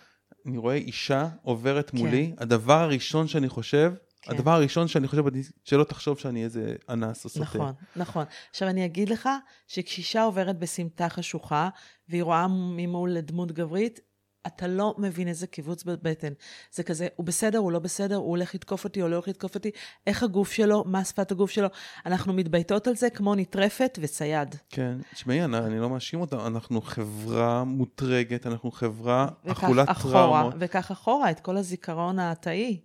אני 0.48 0.58
רואה 0.58 0.76
אישה 0.76 1.30
עוברת 1.42 1.90
כן. 1.90 1.98
מולי, 1.98 2.34
הדבר 2.38 2.80
הראשון 2.80 3.28
שאני 3.28 3.50
חושב, 3.50 3.94
כן. 4.22 4.32
הדבר 4.32 4.52
הראשון 4.52 4.88
שאני 4.88 5.08
חושב, 5.08 5.24
שלא 5.64 5.84
תחשוב 5.84 6.20
שאני 6.20 6.44
איזה 6.44 6.76
אנס 6.90 7.26
או 7.26 7.30
סוטה. 7.30 7.44
נכון, 7.44 7.72
נכון. 7.96 8.26
עכשיו 8.50 8.68
אני 8.68 8.86
אגיד 8.86 9.10
לך, 9.10 9.30
שכשאישה 9.68 10.24
עוברת 10.24 10.60
בסמטה 10.60 11.10
חשוכה, 11.10 11.70
והיא 12.10 12.24
רואה 12.24 12.48
ממול 12.48 13.20
דמות 13.20 13.52
גברית, 13.52 14.00
אתה 14.48 14.68
לא 14.68 14.96
מבין 14.98 15.28
איזה 15.28 15.48
קיבוץ 15.48 15.84
בבטן. 15.84 16.34
זה 16.72 16.84
כזה, 16.84 17.08
הוא 17.16 17.26
בסדר, 17.26 17.58
הוא 17.58 17.72
לא 17.72 17.80
בסדר, 17.80 18.16
הוא 18.16 18.30
הולך 18.30 18.56
לתקוף 18.56 18.84
אותי, 18.84 19.02
הוא 19.02 19.10
לא 19.10 19.16
הולך 19.16 19.28
לתקוף 19.28 19.56
אותי, 19.56 19.72
איך 20.08 20.24
הגוף 20.24 20.52
שלו, 20.52 20.84
מה 20.88 21.04
שפת 21.04 21.32
הגוף 21.32 21.52
שלו. 21.52 21.68
אנחנו 22.06 22.34
מתבייתות 22.34 22.88
על 22.88 22.96
זה 22.96 23.10
כמו 23.10 23.36
נטרפת 23.36 24.00
וצייד. 24.02 24.56
כן, 24.70 24.98
תשמעי, 25.14 25.44
אני, 25.44 25.58
אני 25.58 25.80
לא 25.80 25.90
מאשים 25.90 26.22
אותה, 26.22 26.48
אנחנו 26.48 26.82
חברה 26.82 27.64
מוטרגת, 27.64 28.48
אנחנו 28.48 28.72
חברה 28.72 29.28
אכולת 29.48 29.90
טראומות. 30.02 30.54
וכך 30.60 30.92
אחורה, 30.92 31.32
את 31.32 31.40
כל 31.40 31.58
הזיכרון 31.58 32.20
התאי. 32.20 32.82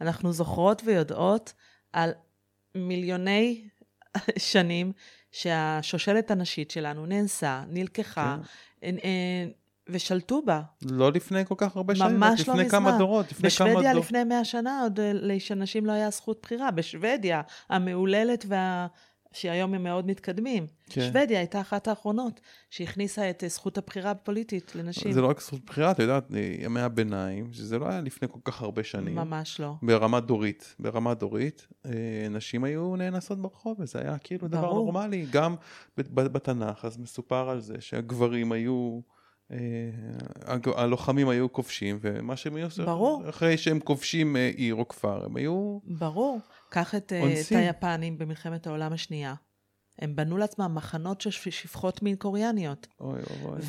אנחנו 0.00 0.32
זוכרות 0.32 0.82
ויודעות 0.84 1.52
על 1.92 2.10
מיליוני 2.74 3.68
שנים 4.38 4.92
שהשושלת 5.32 6.30
הנשית 6.30 6.70
שלנו 6.70 7.06
נאנסה, 7.06 7.62
נלקחה, 7.68 8.36
כן. 8.80 8.96
ושלטו 9.88 10.42
בה. 10.46 10.62
לא 10.90 11.12
לפני 11.12 11.44
כל 11.46 11.54
כך 11.58 11.76
הרבה 11.76 11.94
שנים, 11.94 12.16
ממש 12.16 12.48
לא 12.48 12.54
מזמן. 12.54 12.56
לפני 12.56 12.70
כמה 12.70 12.98
דורות, 12.98 13.32
לפני 13.32 13.50
כמה 13.50 13.68
דורות. 13.68 13.82
בשוודיה 13.82 14.00
לפני 14.00 14.24
מאה 14.24 14.44
שנה 14.44 14.80
עוד 14.82 15.00
אה, 15.00 15.12
לאנשים 15.50 15.86
לא 15.86 15.92
היה 15.92 16.10
זכות 16.10 16.38
בחירה. 16.42 16.70
בשוודיה 16.70 17.42
המהוללת 17.68 18.44
וה... 18.48 18.86
שהיום 19.32 19.74
הם 19.74 19.82
מאוד 19.82 20.06
מתקדמים. 20.06 20.66
כן. 20.90 21.00
שוודיה 21.00 21.38
הייתה 21.38 21.60
אחת 21.60 21.88
האחרונות 21.88 22.40
שהכניסה 22.70 23.30
את 23.30 23.44
אה, 23.44 23.48
זכות 23.48 23.78
הבחירה 23.78 24.10
הפוליטית 24.10 24.74
לנשים. 24.74 25.12
זה 25.12 25.20
לא 25.20 25.26
רק 25.26 25.40
זכות 25.40 25.64
בחירה, 25.64 25.90
את 25.90 25.98
יודעת, 25.98 26.30
ימי 26.58 26.80
הביניים, 26.80 27.52
שזה 27.52 27.78
לא 27.78 27.88
היה 27.88 28.00
לפני 28.00 28.28
כל 28.28 28.38
כך 28.44 28.62
הרבה 28.62 28.84
שנים. 28.84 29.14
ממש 29.14 29.60
לא. 29.60 29.74
ברמה 29.82 30.20
דורית, 30.20 30.74
ברמה 30.78 31.14
דורית, 31.14 31.66
אה, 31.86 32.26
נשים 32.30 32.64
היו 32.64 32.96
נאנסות 32.96 33.42
ברחוב, 33.42 33.76
וזה 33.80 33.98
היה 33.98 34.18
כאילו 34.18 34.48
דבר 34.48 34.60
ברור. 34.60 34.92
נורמלי. 34.92 35.26
גם 35.30 35.54
בתנ"ך, 35.98 36.84
אז 36.84 36.98
מסופר 36.98 37.50
על 37.50 37.60
זה 37.60 37.74
שהגברים 37.80 38.52
היו, 38.52 39.00
אה, 39.04 39.17
הלוחמים 40.76 41.28
היו 41.28 41.52
כובשים, 41.52 41.98
ומה 42.00 42.36
שהם 42.36 42.56
היו 42.56 42.66
עושים, 42.66 42.84
ברור. 42.84 43.28
אחרי 43.28 43.58
שהם 43.58 43.80
כובשים 43.80 44.36
אה, 44.36 44.50
עיר 44.56 44.74
או 44.74 44.88
כפר, 44.88 45.24
הם 45.24 45.36
היו... 45.36 45.78
ברור. 45.84 46.38
קח 46.70 46.94
את, 46.94 47.12
אה, 47.12 47.18
את 47.18 47.22
אונסים. 47.24 47.58
היפנים 47.58 48.18
במלחמת 48.18 48.66
העולם 48.66 48.92
השנייה. 48.92 49.34
הם 49.98 50.16
בנו 50.16 50.36
לעצמם 50.36 50.74
מחנות 50.74 51.20
של 51.20 51.30
שפ- 51.30 51.50
שפחות 51.50 52.02
מין 52.02 52.16
קוריאניות. 52.16 52.86
אוי 53.00 53.20
אוי. 53.44 53.60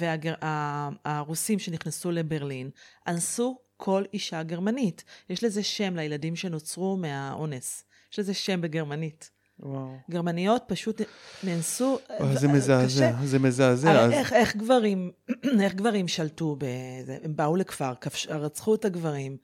והרוסים 1.05 1.59
שנכנסו 1.59 2.11
לברלין 2.11 2.69
אנסו 3.07 3.57
כל 3.77 4.03
אישה 4.13 4.43
גרמנית. 4.43 5.03
יש 5.29 5.43
לזה 5.43 5.63
שם 5.63 5.95
לילדים 5.95 6.35
שנוצרו 6.35 6.97
מהאונס. 6.97 7.83
יש 8.13 8.19
לזה 8.19 8.33
שם 8.33 8.61
בגרמנית. 8.61 9.31
וואו. 9.59 9.95
גרמניות 10.11 10.63
פשוט 10.67 11.01
נאנסו. 11.43 11.99
אוי, 12.19 12.37
זה 12.37 12.47
מזעזע, 12.47 12.85
קשה. 13.11 13.25
זה 13.25 13.39
מזעזע. 13.39 13.91
אז- 14.01 14.11
איך, 14.11 14.33
איך 14.33 14.55
גברים, 14.55 15.11
איך 15.63 15.73
גברים 15.73 16.07
שלטו 16.07 16.55
בזה? 16.59 17.17
הם 17.23 17.35
באו 17.35 17.55
לכפר, 17.55 17.93
כבש, 18.01 18.27
רצחו 18.27 18.75
את 18.75 18.85
הגברים, 18.85 19.37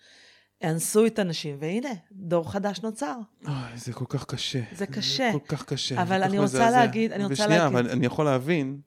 אנסו 0.63 1.05
את 1.05 1.19
הנשים, 1.19 1.57
והנה, 1.59 1.89
דור 2.11 2.51
חדש 2.51 2.79
נוצר. 2.83 3.15
אוי, 3.47 3.53
זה 3.75 3.93
כל 3.93 4.05
כך 4.09 4.25
קשה. 4.25 4.61
זה 4.71 4.85
קשה. 4.85 5.31
כל 5.33 5.55
כך 5.55 5.65
קשה. 5.65 6.01
אבל 6.01 6.23
אני 6.23 6.39
רוצה 6.39 6.57
מזעזע. 6.57 6.69
להגיד- 6.79 7.11
אני 7.11 7.23
רוצה 7.23 7.33
ושנייה, 7.33 7.63
להגיד- 7.63 7.77
אבל 7.77 7.89
אני 7.89 8.05
יכול 8.05 8.25
להבין 8.25 8.79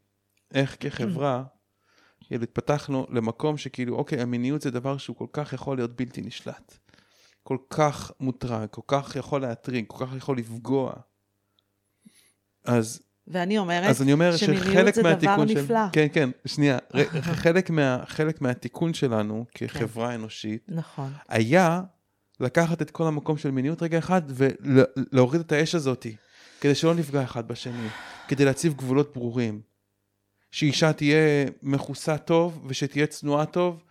איך 0.54 0.76
כחברה, 0.80 1.42
כאילו 2.26 2.42
התפתחנו 2.42 3.06
למקום 3.10 3.56
שכאילו, 3.56 3.96
אוקיי, 3.96 4.20
המיניות 4.20 4.62
זה 4.62 4.70
דבר 4.70 4.96
שהוא 4.98 5.16
כל 5.16 5.26
כך 5.32 5.52
יכול 5.52 5.76
להיות 5.76 5.96
בלתי 5.96 6.20
נשלט. 6.20 6.78
כל 7.42 7.56
כך 7.70 8.12
מוטרג, 8.20 8.68
כל 8.70 8.82
כך 8.86 9.16
יכול 9.16 9.40
להטריג, 9.40 9.84
כל 9.88 10.06
כך 10.06 10.16
יכול 10.16 10.38
לפגוע. 10.38 10.92
אז, 12.68 13.02
ואני 13.26 13.58
אומרת, 13.58 13.90
אז 13.90 14.02
אני 14.02 14.12
אומר 14.12 14.36
שמיניות 14.36 14.66
שחלק 14.66 14.94
זה 14.94 15.00
דבר 15.02 15.10
מהתיקון 15.10 15.48
של... 15.48 15.62
נפלא. 15.62 15.80
כן, 15.92 16.06
כן, 16.12 16.30
שנייה. 16.46 16.78
חלק, 17.42 17.70
מה, 17.70 17.98
חלק 18.06 18.40
מהתיקון 18.40 18.94
שלנו 18.94 19.44
כחברה 19.54 20.14
אנושית 20.14 20.64
נכון, 20.68 21.12
היה 21.28 21.82
לקחת 22.40 22.82
את 22.82 22.90
כל 22.90 23.06
המקום 23.06 23.36
של 23.38 23.50
מיניות 23.50 23.82
רגע 23.82 23.98
אחד 23.98 24.22
ולהוריד 24.28 25.40
את 25.40 25.52
האש 25.52 25.74
הזאתי, 25.74 26.16
כדי 26.60 26.74
שלא 26.74 26.94
נפגע 26.94 27.22
אחד 27.22 27.48
בשני, 27.48 27.88
כדי 28.28 28.44
להציב 28.44 28.74
גבולות 28.74 29.14
ברורים. 29.14 29.60
שאישה 30.50 30.92
תהיה 30.92 31.46
מכוסה 31.62 32.18
טוב 32.18 32.64
ושתהיה 32.66 33.06
צנועה 33.06 33.46
טוב, 33.46 33.82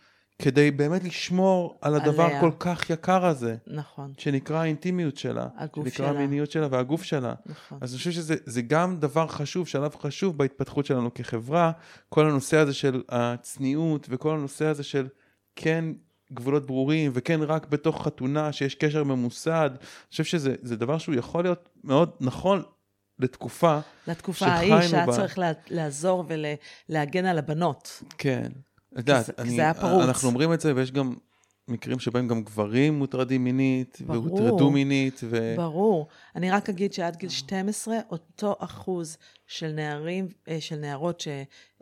כדי 0.41 0.72
באמת 0.72 1.03
לשמור 1.03 1.77
על 1.82 1.96
הדבר 1.96 2.24
עליה. 2.24 2.41
כל 2.41 2.51
כך 2.60 2.89
יקר 2.89 3.25
הזה, 3.25 3.56
נכון, 3.67 4.13
שנקרא 4.17 4.58
האינטימיות 4.58 5.17
שלה, 5.17 5.48
הגוף 5.58 5.88
שנקרא 5.88 6.08
שלה. 6.08 6.10
המיניות 6.20 6.51
שלה 6.51 6.67
והגוף 6.72 7.03
שלה. 7.03 7.34
נכון. 7.46 7.77
אז 7.82 7.91
אני 7.91 7.98
חושב 7.98 8.12
שזה 8.12 8.36
זה 8.46 8.62
גם 8.62 8.98
דבר 8.98 9.27
חשוב, 9.27 9.67
שלב 9.67 9.96
חשוב 9.96 10.38
בהתפתחות 10.38 10.86
שלנו 10.86 11.13
כחברה, 11.13 11.72
כל 12.10 12.29
הנושא 12.29 12.58
הזה 12.58 12.74
של 12.74 13.03
הצניעות 13.10 14.08
וכל 14.10 14.34
הנושא 14.34 14.65
הזה 14.65 14.84
של 14.84 15.08
כן 15.56 15.86
גבולות 16.34 16.65
ברורים 16.65 17.12
וכן 17.13 17.41
רק 17.41 17.67
בתוך 17.67 18.03
חתונה 18.03 18.51
שיש 18.51 18.75
קשר 18.75 19.03
ממוסד. 19.03 19.70
אני 19.74 20.10
חושב 20.12 20.24
שזה 20.24 20.56
זה 20.62 20.75
דבר 20.75 20.98
שהוא 20.98 21.15
יכול 21.15 21.44
להיות 21.44 21.70
מאוד 21.84 22.10
נכון 22.22 22.63
לתקופה, 23.20 23.79
לתקופה 24.08 24.46
ההיא 24.46 24.82
שהיה. 24.82 25.06
צריך 25.12 25.39
לעזור 25.70 26.25
ולהגן 26.89 27.25
על 27.25 27.38
הבנות. 27.38 28.03
כן. 28.17 28.48
את 28.99 29.09
יודעת, 29.09 29.25
זה- 29.25 29.33
אני, 29.37 29.55
זה 29.55 29.61
היה 29.61 29.73
פרוץ. 29.73 30.03
אנחנו 30.03 30.27
אומרים 30.29 30.53
את 30.53 30.61
זה 30.61 30.75
ויש 30.75 30.91
גם 30.91 31.13
מקרים 31.67 31.99
שבהם 31.99 32.27
גם 32.27 32.43
גברים 32.43 32.97
מוטרדים 32.99 33.43
מינית, 33.43 33.97
ברור. 34.05 34.25
והוטרדו 34.25 34.71
מינית, 34.71 35.21
ו... 35.23 35.53
ברור. 35.57 36.07
אני 36.35 36.51
רק 36.51 36.69
אגיד 36.69 36.93
שעד 36.93 37.15
גיל 37.15 37.29
12, 37.29 37.95
אותו 38.11 38.55
אחוז 38.59 39.17
של 39.47 39.71
נערים, 39.71 40.27
אה, 40.49 40.57
של 40.61 40.75
נערות 40.75 41.23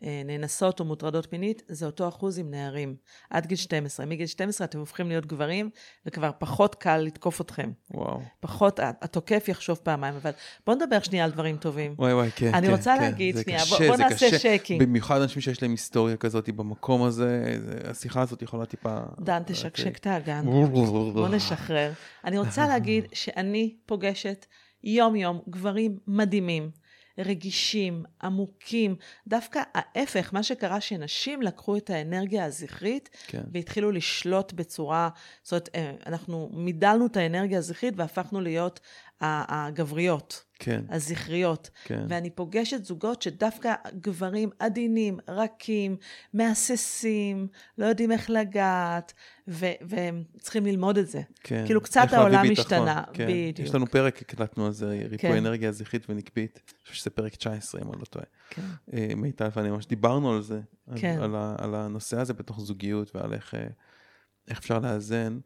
שנאנסות 0.01 0.79
או 0.79 0.85
מוטרדות 0.85 1.31
מינית, 1.33 1.61
זה 1.67 1.85
אותו 1.85 2.07
אחוז 2.07 2.37
עם 2.39 2.51
נערים. 2.51 2.95
עד 3.29 3.45
גיל 3.45 3.57
12. 3.57 4.05
מגיל 4.05 4.27
12 4.27 4.65
אתם 4.67 4.79
הופכים 4.79 5.07
להיות 5.07 5.25
גברים, 5.25 5.69
וכבר 6.05 6.31
פחות 6.39 6.75
קל 6.75 6.97
לתקוף 6.97 7.41
אתכם. 7.41 7.71
וואו. 7.91 8.21
פחות, 8.39 8.79
התוקף 9.01 9.45
יחשוב 9.47 9.79
פעמיים, 9.83 10.15
אבל 10.15 10.31
בואו 10.65 10.77
נדבר 10.77 10.99
שנייה 10.99 11.25
על 11.25 11.31
דברים 11.31 11.57
טובים. 11.57 11.95
וואי 11.97 12.13
וואי, 12.13 12.29
כן, 12.35 12.53
אני 12.53 12.67
כן, 12.67 12.73
רוצה 12.73 12.95
כן. 12.97 13.01
להגיד, 13.01 13.35
שנייה, 13.43 13.59
קשה, 13.61 13.87
בוא- 13.87 13.95
נעשה 13.97 14.27
קשה. 14.27 14.39
שייקינג. 14.39 14.83
במיוחד 14.83 15.21
אנשים 15.21 15.41
שיש 15.41 15.61
להם 15.61 15.71
היסטוריה 15.71 16.17
כזאת 16.17 16.49
במקום 16.49 17.03
הזה, 17.03 17.57
זה- 17.65 17.89
השיחה 17.91 18.21
הזאת 18.21 18.41
יכולה 18.41 18.65
טיפה... 18.65 18.97
דן, 19.19 19.41
אוקיי. 19.41 19.55
תשקשק 19.55 19.97
את 19.97 20.07
האגן. 20.07 20.45
בוא 21.13 21.27
נשחרר. 21.27 21.91
אני 22.25 22.37
רוצה 22.37 22.67
להגיד 22.67 23.05
שאני 23.13 23.75
פוגשת 23.85 24.45
יום-יום 24.83 25.39
גברים 25.49 25.97
מדהימים, 26.07 26.69
רגישים, 27.17 28.03
עמוקים. 28.23 28.95
דווקא 29.27 29.61
ההפך, 29.73 30.33
מה 30.33 30.43
שקרה 30.43 30.81
שנשים 30.81 31.41
לקחו 31.41 31.77
את 31.77 31.89
האנרגיה 31.89 32.45
הזכרית 32.45 33.09
כן. 33.27 33.43
והתחילו 33.53 33.91
לשלוט 33.91 34.53
בצורה, 34.53 35.09
זאת 35.43 35.51
אומרת, 35.51 35.69
אה, 35.75 35.91
אנחנו 36.05 36.49
מידלנו 36.53 37.05
את 37.05 37.17
האנרגיה 37.17 37.57
הזכרית 37.57 37.93
והפכנו 37.97 38.41
להיות 38.41 38.79
הגבריות, 39.21 40.44
כן, 40.59 40.81
הזכריות. 40.89 41.69
כן. 41.85 42.05
ואני 42.09 42.29
פוגשת 42.29 42.85
זוגות 42.85 43.21
שדווקא 43.21 43.73
גברים 43.99 44.49
עדינים, 44.59 45.17
רכים, 45.27 45.97
מהססים, 46.33 47.47
לא 47.77 47.85
יודעים 47.85 48.11
איך 48.11 48.29
לגעת, 48.29 49.13
ו- 49.47 49.65
והם 49.81 50.23
צריכים 50.39 50.65
ללמוד 50.65 50.97
את 50.97 51.07
זה. 51.07 51.21
כן. 51.43 51.63
כאילו, 51.65 51.81
קצת 51.81 52.07
העולם 52.11 52.45
השתנה, 52.51 53.03
כן. 53.13 53.27
בדיוק. 53.27 53.67
יש 53.69 53.75
לנו 53.75 53.87
פרק, 53.87 54.21
הקלטנו 54.21 54.65
על 54.65 54.71
זה, 54.71 54.87
ריפוי 55.09 55.17
כן. 55.31 55.37
אנרגיה 55.37 55.71
זכרית 55.71 56.05
ונקבית. 56.09 56.59
אני 56.65 56.81
חושב 56.83 56.95
שזה 56.95 57.09
פרק 57.09 57.35
19, 57.35 57.81
אם 57.81 57.91
אני 57.91 57.99
לא 57.99 58.05
טועה. 58.05 58.25
כן. 58.49 58.61
אה, 58.93 59.07
מיטל 59.15 59.47
ואני 59.55 59.69
ממש 59.69 59.85
דיברנו 59.85 60.31
על 60.33 60.41
זה, 60.41 60.61
על- 60.87 60.97
כן. 60.99 61.17
על, 61.21 61.35
ה- 61.35 61.55
על 61.57 61.75
הנושא 61.75 62.19
הזה 62.19 62.33
בתוך 62.33 62.59
זוגיות 62.59 63.15
ועל 63.15 63.33
איך, 63.33 63.55
אה, 63.55 63.67
איך 64.47 64.59
אפשר 64.59 64.79
לאזן. 64.79 65.39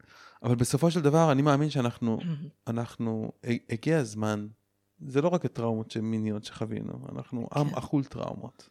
אבל 0.44 0.56
בסופו 0.56 0.92
של 0.92 1.02
דבר, 1.02 1.32
אני 1.32 1.42
מאמין 1.42 1.70
שאנחנו, 1.70 2.20
אנחנו, 2.68 3.32
הגיע 3.70 3.98
הזמן, 3.98 4.48
זה 5.08 5.22
לא 5.22 5.28
רק 5.28 5.46
הטראומות 5.46 5.98
מיניות 5.98 6.44
שחווינו, 6.44 6.94
אנחנו 7.16 7.48
עם 7.56 7.70
כן. 7.70 7.76
אכול 7.76 8.04
טראומות. 8.04 8.70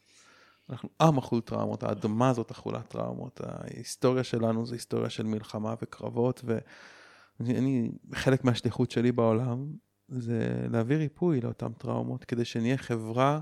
אנחנו 0.70 0.88
עם 1.00 1.18
אכול 1.18 1.40
טראומות, 1.40 1.82
האדמה 1.82 2.28
הזאת 2.28 2.50
אכולה 2.50 2.82
טראומות, 2.82 3.40
ההיסטוריה 3.44 4.24
שלנו 4.24 4.66
זה 4.66 4.74
היסטוריה 4.74 5.10
של 5.10 5.26
מלחמה 5.26 5.74
וקרבות, 5.82 6.44
ואני, 6.44 7.58
אני, 7.58 7.90
חלק 8.14 8.44
מהשליחות 8.44 8.90
שלי 8.90 9.12
בעולם 9.12 9.66
זה 10.08 10.66
להביא 10.70 10.96
ריפוי 10.96 11.40
לאותן 11.40 11.72
טראומות, 11.72 12.24
כדי 12.24 12.44
שנהיה 12.44 12.76
חברה 12.76 13.40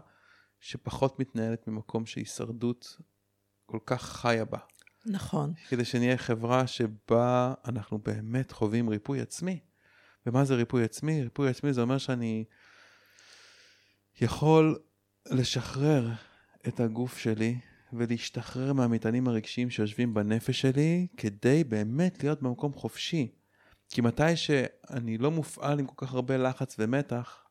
שפחות 0.60 1.20
מתנהלת 1.20 1.68
ממקום 1.68 2.06
שהישרדות 2.06 2.96
כל 3.66 3.78
כך 3.86 4.02
חיה 4.02 4.44
בה. 4.44 4.58
נכון. 5.06 5.52
כדי 5.68 5.84
שנהיה 5.84 6.16
חברה 6.16 6.66
שבה 6.66 7.54
אנחנו 7.64 7.98
באמת 7.98 8.52
חווים 8.52 8.88
ריפוי 8.88 9.20
עצמי. 9.20 9.60
ומה 10.26 10.44
זה 10.44 10.54
ריפוי 10.54 10.84
עצמי? 10.84 11.22
ריפוי 11.22 11.48
עצמי 11.48 11.72
זה 11.72 11.82
אומר 11.82 11.98
שאני 11.98 12.44
יכול 14.20 14.78
לשחרר 15.30 16.08
את 16.68 16.80
הגוף 16.80 17.18
שלי 17.18 17.58
ולהשתחרר 17.92 18.72
מהמטענים 18.72 19.28
הרגשיים 19.28 19.70
שיושבים 19.70 20.14
בנפש 20.14 20.60
שלי 20.60 21.06
כדי 21.16 21.64
באמת 21.64 22.22
להיות 22.22 22.42
במקום 22.42 22.72
חופשי. 22.72 23.32
כי 23.88 24.00
מתי 24.00 24.36
שאני 24.36 25.18
לא 25.18 25.30
מופעל 25.30 25.78
עם 25.78 25.86
כל 25.86 26.06
כך 26.06 26.14
הרבה 26.14 26.36
לחץ 26.36 26.76
ומתח 26.78 27.42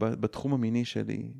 בתחום 0.00 0.54
המיני 0.54 0.84
שלי, 0.84 1.32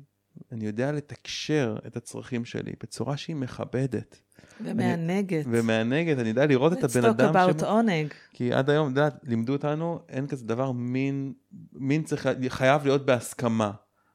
אני 0.51 0.65
יודע 0.65 0.91
לתקשר 0.91 1.77
את 1.87 1.97
הצרכים 1.97 2.45
שלי 2.45 2.71
בצורה 2.83 3.17
שהיא 3.17 3.35
מכבדת. 3.35 4.21
ומהנגד. 4.61 5.43
ומהנגד, 5.45 6.19
אני 6.19 6.29
יודע 6.29 6.45
לראות 6.45 6.73
את 6.73 6.77
Let's 6.77 6.97
הבן 6.97 7.05
talk 7.05 7.09
אדם 7.09 7.35
about 7.35 7.59
ש... 7.59 7.63
עונג. 7.63 8.13
כי 8.33 8.53
עד 8.53 8.69
היום, 8.69 8.91
את 8.91 8.97
יודעת, 8.97 9.19
לימדו 9.23 9.53
אותנו, 9.53 9.99
אין 10.09 10.27
כזה 10.27 10.45
דבר 10.45 10.71
מין, 10.71 11.33
מין 11.73 12.03
צריך, 12.03 12.27
חייב 12.49 12.83
להיות 12.83 13.05
בהסכמה. 13.05 13.71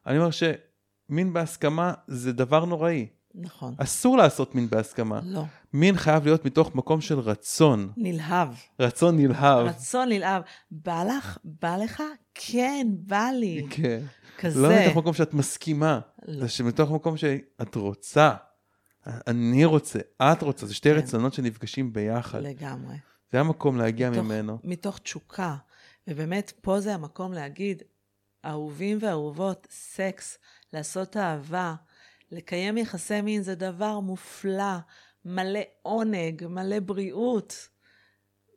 אני 0.07 0.17
אומר 0.17 0.29
שמין 0.31 1.33
בהסכמה 1.33 1.93
זה 2.07 2.33
דבר 2.33 2.65
נוראי. 2.65 3.07
נכון. 3.35 3.75
אסור 3.77 4.17
לעשות 4.17 4.55
מין 4.55 4.69
בהסכמה. 4.69 5.19
לא. 5.23 5.43
מין 5.73 5.97
חייב 5.97 6.25
להיות 6.25 6.45
מתוך 6.45 6.75
מקום 6.75 7.01
של 7.01 7.19
רצון. 7.19 7.91
נלהב. 7.97 8.49
רצון 8.79 9.17
נלהב. 9.17 9.67
רצון 9.67 10.09
נלהב. 10.09 10.43
בא 10.71 11.03
לך? 11.03 11.37
בא 11.43 11.77
לך? 11.77 12.03
כן, 12.35 12.87
בא 12.89 13.29
לי. 13.39 13.67
כן. 13.69 14.01
כזה. 14.39 14.61
לא 14.61 14.69
מתוך 14.81 14.97
מקום 14.97 15.13
שאת 15.13 15.33
מסכימה. 15.33 15.99
לא. 16.27 16.41
זה 16.41 16.49
שמתוך 16.49 16.91
מקום 16.91 17.17
שאת 17.17 17.75
רוצה. 17.75 18.33
אני 19.27 19.65
רוצה, 19.65 19.99
את 20.23 20.41
רוצה, 20.41 20.65
זה 20.65 20.73
שתי 20.73 20.89
כן. 20.89 20.95
רצונות 20.95 21.33
שנפגשים 21.33 21.93
ביחד. 21.93 22.39
לגמרי. 22.41 22.95
זה 23.31 23.39
המקום 23.39 23.77
להגיע 23.77 24.09
מתוך- 24.09 24.23
ממנו. 24.25 24.57
מתוך 24.63 24.99
תשוקה. 24.99 25.55
ובאמת, 26.07 26.53
פה 26.61 26.79
זה 26.79 26.93
המקום 26.93 27.33
להגיד, 27.33 27.83
אהובים 28.45 28.97
ואהובות, 29.01 29.67
סקס, 29.71 30.37
לעשות 30.73 31.17
אהבה, 31.17 31.75
לקיים 32.31 32.77
יחסי 32.77 33.21
מין 33.21 33.41
זה 33.41 33.55
דבר 33.55 33.99
מופלא, 33.99 34.77
מלא 35.25 35.59
עונג, 35.81 36.47
מלא 36.47 36.79
בריאות. 36.79 37.67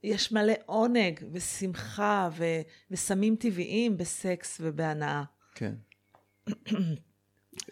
יש 0.03 0.33
מלא 0.33 0.53
עונג 0.67 1.21
ושמחה 1.33 2.29
ו- 2.33 2.61
וסמים 2.91 3.37
טבעיים 3.37 3.97
בסקס 3.97 4.59
ובהנאה. 4.61 5.23
כן. 5.55 5.75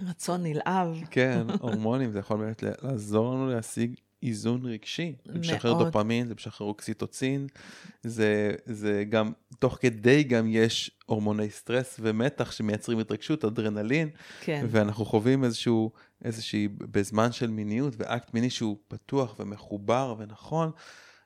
רצון 0.00 0.42
נלהב. 0.42 0.96
כן, 1.10 1.46
הורמונים, 1.60 2.12
זה 2.12 2.18
יכול 2.18 2.36
באמת 2.36 2.62
לעזור 2.62 3.34
לנו 3.34 3.50
להשיג 3.50 3.94
איזון 4.24 4.66
רגשי. 4.66 5.14
זה 5.26 5.38
משחרר 5.38 5.74
מאוד. 5.74 5.86
דופמין, 5.86 6.26
זה 6.26 6.34
משחרר 6.34 6.66
אוקסיטוצין, 6.66 7.46
זה, 8.02 8.54
זה 8.66 9.04
גם, 9.08 9.32
תוך 9.58 9.78
כדי 9.80 10.22
גם 10.22 10.46
יש 10.48 10.90
הורמוני 11.06 11.50
סטרס 11.50 11.96
ומתח 12.02 12.50
שמייצרים 12.50 12.98
התרגשות, 12.98 13.44
אדרנלין, 13.44 14.08
כן. 14.40 14.66
ואנחנו 14.70 15.04
חווים 15.04 15.44
איזשהו, 15.44 15.90
איזושהי, 16.24 16.68
בזמן 16.68 17.32
של 17.32 17.50
מיניות 17.50 17.94
ואקט 17.96 18.34
מיני 18.34 18.50
שהוא 18.50 18.76
פתוח 18.88 19.36
ומחובר 19.38 20.14
ונכון, 20.18 20.70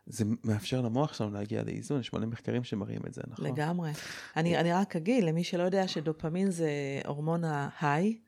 זה 0.07 0.25
מאפשר 0.45 0.81
למוח 0.81 1.13
שלנו 1.13 1.31
להגיע 1.31 1.63
לאיזון, 1.63 2.01
יש 2.01 2.13
מלא 2.13 2.27
מחקרים 2.27 2.65
שמראים 2.65 3.01
את 3.07 3.15
זה, 3.15 3.23
נכון? 3.29 3.47
לגמרי. 3.47 3.91
אני, 4.37 4.57
אני 4.59 4.73
רק 4.73 4.97
אגיד, 4.97 5.25
למי 5.25 5.45
שלא 5.45 5.63
יודע 5.63 5.89
שדופמין 5.89 6.51
זה 6.51 6.71
הורמון 7.07 7.43
ההיי, 7.45 8.19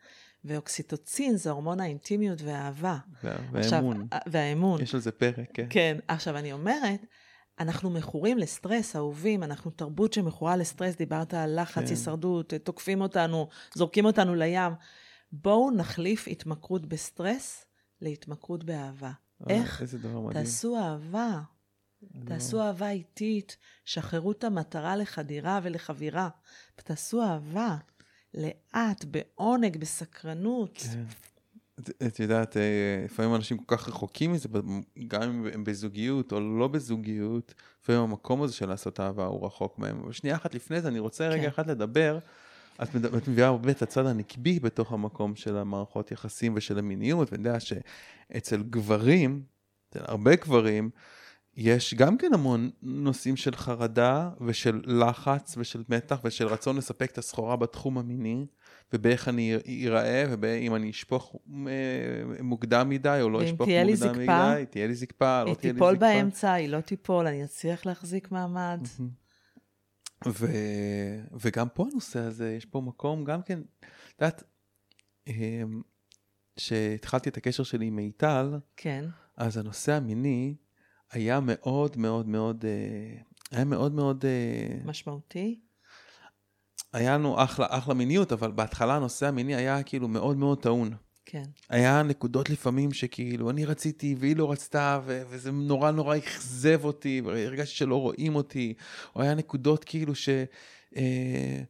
ואוקסיטוצין 0.44 1.36
זה 1.36 1.50
הורמון 1.50 1.80
האינטימיות 1.80 2.42
והאהבה. 2.42 2.98
וה- 3.24 3.36
עכשיו, 3.58 3.72
והאמון, 3.72 4.06
והאמון. 4.26 4.82
יש 4.82 4.94
על 4.94 5.00
זה 5.00 5.12
פרק, 5.12 5.48
כן. 5.54 5.66
כן. 5.70 5.98
עכשיו, 6.08 6.36
אני 6.36 6.52
אומרת, 6.52 7.00
אנחנו 7.58 7.90
מכורים 7.90 8.38
לסטרס, 8.38 8.96
אהובים, 8.96 9.42
אנחנו 9.42 9.70
תרבות 9.70 10.12
שמכורה 10.12 10.56
לסטרס, 10.56 10.96
דיברת 10.96 11.34
על 11.34 11.60
לחץ, 11.62 11.84
כן. 11.84 11.90
הישרדות, 11.90 12.54
תוקפים 12.64 13.00
אותנו, 13.00 13.48
זורקים 13.74 14.04
אותנו 14.04 14.34
לים. 14.34 14.72
בואו 15.32 15.70
נחליף 15.70 16.28
התמכרות 16.28 16.86
בסטרס 16.86 17.64
להתמכרות 18.00 18.64
באהבה. 18.64 19.10
אה, 19.50 19.54
איך? 19.54 19.82
איזה 19.82 19.98
דבר 19.98 20.20
מדהים. 20.20 20.44
תעשו 20.44 20.76
אהבה. 20.78 21.40
לא. 22.14 22.24
תעשו 22.26 22.62
אהבה 22.62 22.90
איטית, 22.90 23.56
שחררו 23.84 24.32
את 24.32 24.44
המטרה 24.44 24.96
לחדירה 24.96 25.60
ולחבירה, 25.62 26.28
ותעשו 26.80 27.22
אהבה, 27.22 27.76
לאט, 28.34 29.04
בעונג, 29.04 29.76
בסקרנות. 29.76 30.78
כן. 30.92 31.02
את- 31.80 32.02
את 32.06 32.20
יודעת, 32.20 32.56
אה, 32.56 32.62
לפעמים 33.04 33.34
אנשים 33.34 33.58
כל 33.58 33.76
כך 33.76 33.88
רחוקים 33.88 34.32
מזה, 34.32 34.48
גם 35.08 35.22
אם 35.22 35.46
הם 35.52 35.64
בזוגיות 35.64 36.32
או 36.32 36.40
לא 36.58 36.68
בזוגיות, 36.68 37.54
לפעמים 37.82 38.00
המקום 38.00 38.42
הזה 38.42 38.52
של 38.54 38.68
לעשות 38.68 39.00
אהבה 39.00 39.24
הוא 39.26 39.46
רחוק 39.46 39.78
מהם. 39.78 40.00
אבל 40.00 40.12
שנייה 40.12 40.36
אחת 40.36 40.54
לפני 40.54 40.80
זה, 40.80 40.88
אני 40.88 40.98
רוצה 40.98 41.28
רגע 41.28 41.42
כן. 41.42 41.48
אחד 41.48 41.70
לדבר. 41.70 42.18
את, 42.82 42.94
מד- 42.94 43.14
את 43.14 43.28
מביאה 43.28 43.46
הרבה 43.48 43.70
את 43.70 43.82
הצד 43.82 44.06
הנקבי 44.06 44.60
בתוך 44.60 44.92
המקום 44.92 45.36
של 45.36 45.56
המערכות 45.56 46.10
יחסים 46.10 46.52
ושל 46.56 46.78
המיניות, 46.78 47.32
ואני 47.32 47.48
יודע 47.48 47.60
שאצל 47.60 48.62
גברים, 48.62 49.42
אצל 49.90 50.00
הרבה 50.04 50.36
גברים, 50.36 50.90
יש 51.62 51.94
גם 51.94 52.18
כן 52.18 52.34
המון 52.34 52.70
נושאים 52.82 53.36
של 53.36 53.56
חרדה 53.56 54.30
ושל 54.46 54.80
לחץ 54.86 55.54
ושל 55.58 55.82
מתח 55.88 56.20
ושל 56.24 56.46
רצון 56.46 56.76
לספק 56.76 57.10
את 57.10 57.18
הסחורה 57.18 57.56
בתחום 57.56 57.98
המיני 57.98 58.46
ובאיך 58.92 59.28
אני 59.28 59.56
איראה 59.64 60.24
ואם 60.40 60.74
אני 60.74 60.90
אשפוך 60.90 61.36
אה, 61.66 62.42
מוקדם 62.42 62.88
מדי 62.88 63.18
או 63.22 63.30
לא 63.30 63.44
אשפוך 63.44 63.68
מוקדם 63.68 63.94
זקפה, 63.94 64.52
מדי, 64.52 64.66
תהיה 64.70 64.86
לי 64.86 64.94
זקפה, 64.94 65.44
לא 65.44 65.54
תהיה 65.54 65.72
לי 65.72 65.78
תיפול 65.78 65.94
זקפה. 65.94 66.06
באמצע, 66.06 66.52
היא 66.52 66.68
לא 66.68 66.80
תיפול, 66.80 67.26
אני 67.26 67.44
אצליח 67.44 67.86
להחזיק 67.86 68.32
מעמד. 68.32 68.80
ו... 70.26 70.46
וגם 71.40 71.68
פה 71.68 71.86
הנושא 71.92 72.20
הזה, 72.20 72.54
יש 72.56 72.64
פה 72.64 72.80
מקום 72.80 73.24
גם 73.24 73.42
כן, 73.42 73.60
את 73.60 74.20
יודעת, 74.20 74.42
אמ, 75.26 75.82
כשהתחלתי 76.56 77.28
את 77.28 77.36
הקשר 77.36 77.62
שלי 77.62 77.86
עם 77.86 77.96
מיטל, 77.96 78.58
כן, 78.76 79.04
אז 79.36 79.56
הנושא 79.56 79.92
המיני 79.92 80.54
היה 81.12 81.40
מאוד 81.40 81.96
מאוד 81.96 82.28
מאוד, 82.28 82.64
אה, 82.64 83.20
היה 83.50 83.64
מאוד 83.64 83.92
מאוד, 83.92 84.24
אה, 84.24 84.76
משמעותי. 84.84 85.60
היה 86.92 87.14
לנו 87.14 87.44
אחלה, 87.44 87.66
אחלה 87.70 87.94
מיניות, 87.94 88.32
אבל 88.32 88.50
בהתחלה 88.50 88.96
הנושא 88.96 89.26
המיני 89.26 89.54
היה 89.54 89.82
כאילו 89.82 90.08
מאוד 90.08 90.36
מאוד 90.36 90.62
טעון. 90.62 90.94
כן, 91.26 91.44
היה 91.68 92.02
נקודות 92.02 92.50
לפעמים 92.50 92.92
שכאילו 92.92 93.50
אני 93.50 93.64
רציתי 93.64 94.14
והיא 94.18 94.36
לא 94.36 94.52
רצתה 94.52 95.00
ו- 95.04 95.22
וזה 95.28 95.52
נורא 95.52 95.90
נורא 95.90 96.16
אכזב 96.16 96.84
אותי 96.84 97.22
והרגשתי 97.24 97.76
שלא 97.76 98.00
רואים 98.00 98.34
אותי 98.34 98.74
או 99.16 99.22
היה 99.22 99.34
נקודות 99.34 99.84
כאילו 99.84 100.14
ש... 100.14 100.28
אה, 100.96 101.62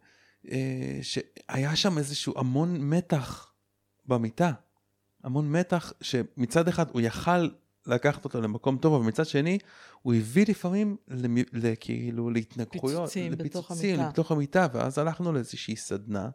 אה, 0.51 0.99
שהיה 1.03 1.77
שם 1.77 1.99
איזשהו 1.99 2.35
המון 2.37 2.77
מתח 2.81 3.53
במיטה 4.07 4.53
המון 5.25 5.53
מתח 5.53 5.93
שמצד 6.01 6.69
אחד 6.69 6.91
הוא 6.91 7.01
יכל 7.01 7.49
לקחת 7.87 8.25
אותו 8.25 8.41
למקום 8.41 8.79
טוב 8.79 8.95
אבל 8.95 9.05
מצד 9.05 9.27
שני 9.27 9.59
הוא 10.03 10.15
הביא 10.15 10.45
לפעמים 10.49 10.97
למ... 11.09 11.37
לכאילו 11.53 12.31
להתנגחויות 12.31 13.01
פיצוצים 13.01 13.33
בתוך 13.33 13.41
לפיצוצים 13.41 13.95
המיטה. 13.95 14.11
בתוך 14.13 14.33
המיטה 14.33 14.67
ואז 14.73 14.99
הלכנו 14.99 15.33
לאיזושהי 15.33 15.77
סדנה. 15.77 16.29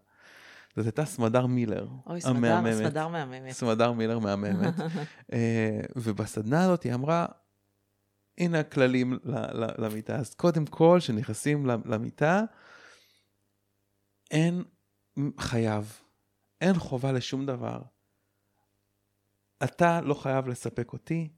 זאת 0.76 0.86
הייתה 0.86 1.06
סמדר 1.06 1.46
מילר, 1.46 1.88
אוי, 2.08 2.22
סמדר, 2.22 2.54
המהממת. 2.54 2.88
סמדר 2.88 3.08
מהממת. 3.08 3.52
סמדר 3.52 3.92
מילר 3.92 4.20
מהממת. 4.20 4.74
אה, 5.34 5.80
ובסדנה 5.96 6.64
הזאת 6.64 6.84
היא 6.84 6.94
אמרה, 6.94 7.26
הנה 8.38 8.60
הכללים 8.60 9.20
למיטה. 9.78 10.16
אז 10.16 10.34
קודם 10.34 10.66
כל, 10.66 10.98
כשנכנסים 11.02 11.66
למיטה, 11.66 12.44
אין 14.32 14.64
חייב, 15.40 16.02
אין 16.62 16.74
חובה 16.74 17.12
לשום 17.12 17.46
דבר. 17.46 17.82
אתה 19.64 20.02
לא 20.02 20.14
חייב 20.14 20.48
לספק 20.48 20.94
אותי, 20.94 21.30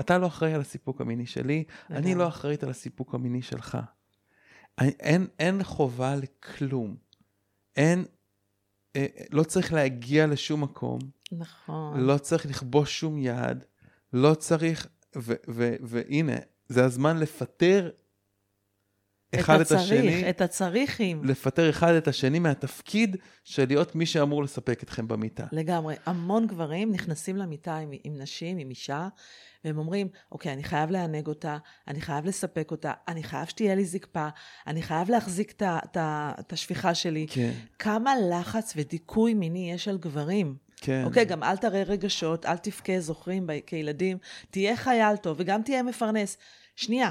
אתה 0.00 0.18
לא 0.18 0.26
אחראי 0.26 0.54
על 0.54 0.60
הסיפוק 0.60 1.00
המיני 1.00 1.26
שלי, 1.26 1.64
אני. 1.90 2.14
לא 2.14 2.28
אחראית 2.28 2.62
על 2.62 2.70
הסיפוק 2.70 3.14
המיני 3.14 3.42
שלך. 3.42 3.78
אין, 4.80 4.90
אין, 5.00 5.26
אין 5.38 5.62
חובה 5.62 6.16
לכלום. 6.16 6.96
אין, 7.76 8.04
אה, 8.96 9.06
לא 9.30 9.42
צריך 9.42 9.72
להגיע 9.72 10.26
לשום 10.26 10.62
מקום. 10.62 10.98
נכון. 11.32 12.00
לא 12.00 12.18
צריך 12.18 12.46
לכבוש 12.46 13.00
שום 13.00 13.18
יעד, 13.18 13.64
לא 14.12 14.34
צריך, 14.34 14.88
ו- 15.16 15.34
ו- 15.48 15.76
והנה, 15.80 16.36
זה 16.68 16.84
הזמן 16.84 17.18
לפטר 17.18 17.90
אחד 19.40 19.54
את, 19.54 19.60
הצריך, 19.60 19.82
השני, 19.82 20.30
את 20.30 20.40
הצריכים. 20.40 21.24
לפטר 21.24 21.70
אחד 21.70 21.94
את 21.94 22.08
השני 22.08 22.38
מהתפקיד 22.38 23.16
של 23.44 23.64
להיות 23.68 23.94
מי 23.94 24.06
שאמור 24.06 24.42
לספק 24.42 24.82
אתכם 24.82 25.08
במיטה. 25.08 25.44
לגמרי. 25.52 25.94
המון 26.06 26.46
גברים 26.46 26.92
נכנסים 26.92 27.36
למיטה 27.36 27.76
עם, 27.76 27.90
עם 28.04 28.18
נשים, 28.18 28.58
עם 28.58 28.70
אישה, 28.70 29.08
והם 29.64 29.78
אומרים, 29.78 30.08
אוקיי, 30.32 30.52
אני 30.52 30.64
חייב 30.64 30.90
לענג 30.90 31.26
אותה, 31.26 31.58
אני 31.88 32.00
חייב 32.00 32.26
לספק 32.26 32.70
אותה, 32.70 32.92
אני 33.08 33.22
חייב 33.22 33.46
שתהיה 33.46 33.74
לי 33.74 33.84
זקפה, 33.84 34.28
אני 34.66 34.82
חייב 34.82 35.10
להחזיק 35.10 35.50
את 35.50 35.62
את 35.62 35.96
את 36.40 36.52
השפיכה 36.52 36.94
שלי. 36.94 37.26
כן, 37.30 37.52
כמה 37.78 38.14
לחץ 38.30 38.72
ודיכוי 38.76 39.34
מיני 39.34 39.72
יש 39.72 39.88
על 39.88 39.98
גברים. 39.98 40.56
כן. 40.76 41.02
אוקיי, 41.04 41.24
גם 41.24 41.42
אל 41.42 41.56
תראה 41.56 41.82
רגשות, 41.82 42.46
אל 42.46 42.56
תבכה, 42.56 43.00
זוכרים, 43.00 43.46
כילדים, 43.66 44.18
תהיה 44.50 44.76
חייל 44.76 45.16
טוב 45.16 45.36
וגם 45.40 45.62
תהיה 45.62 45.82
מפרנס. 45.82 46.36
שנייה, 46.76 47.10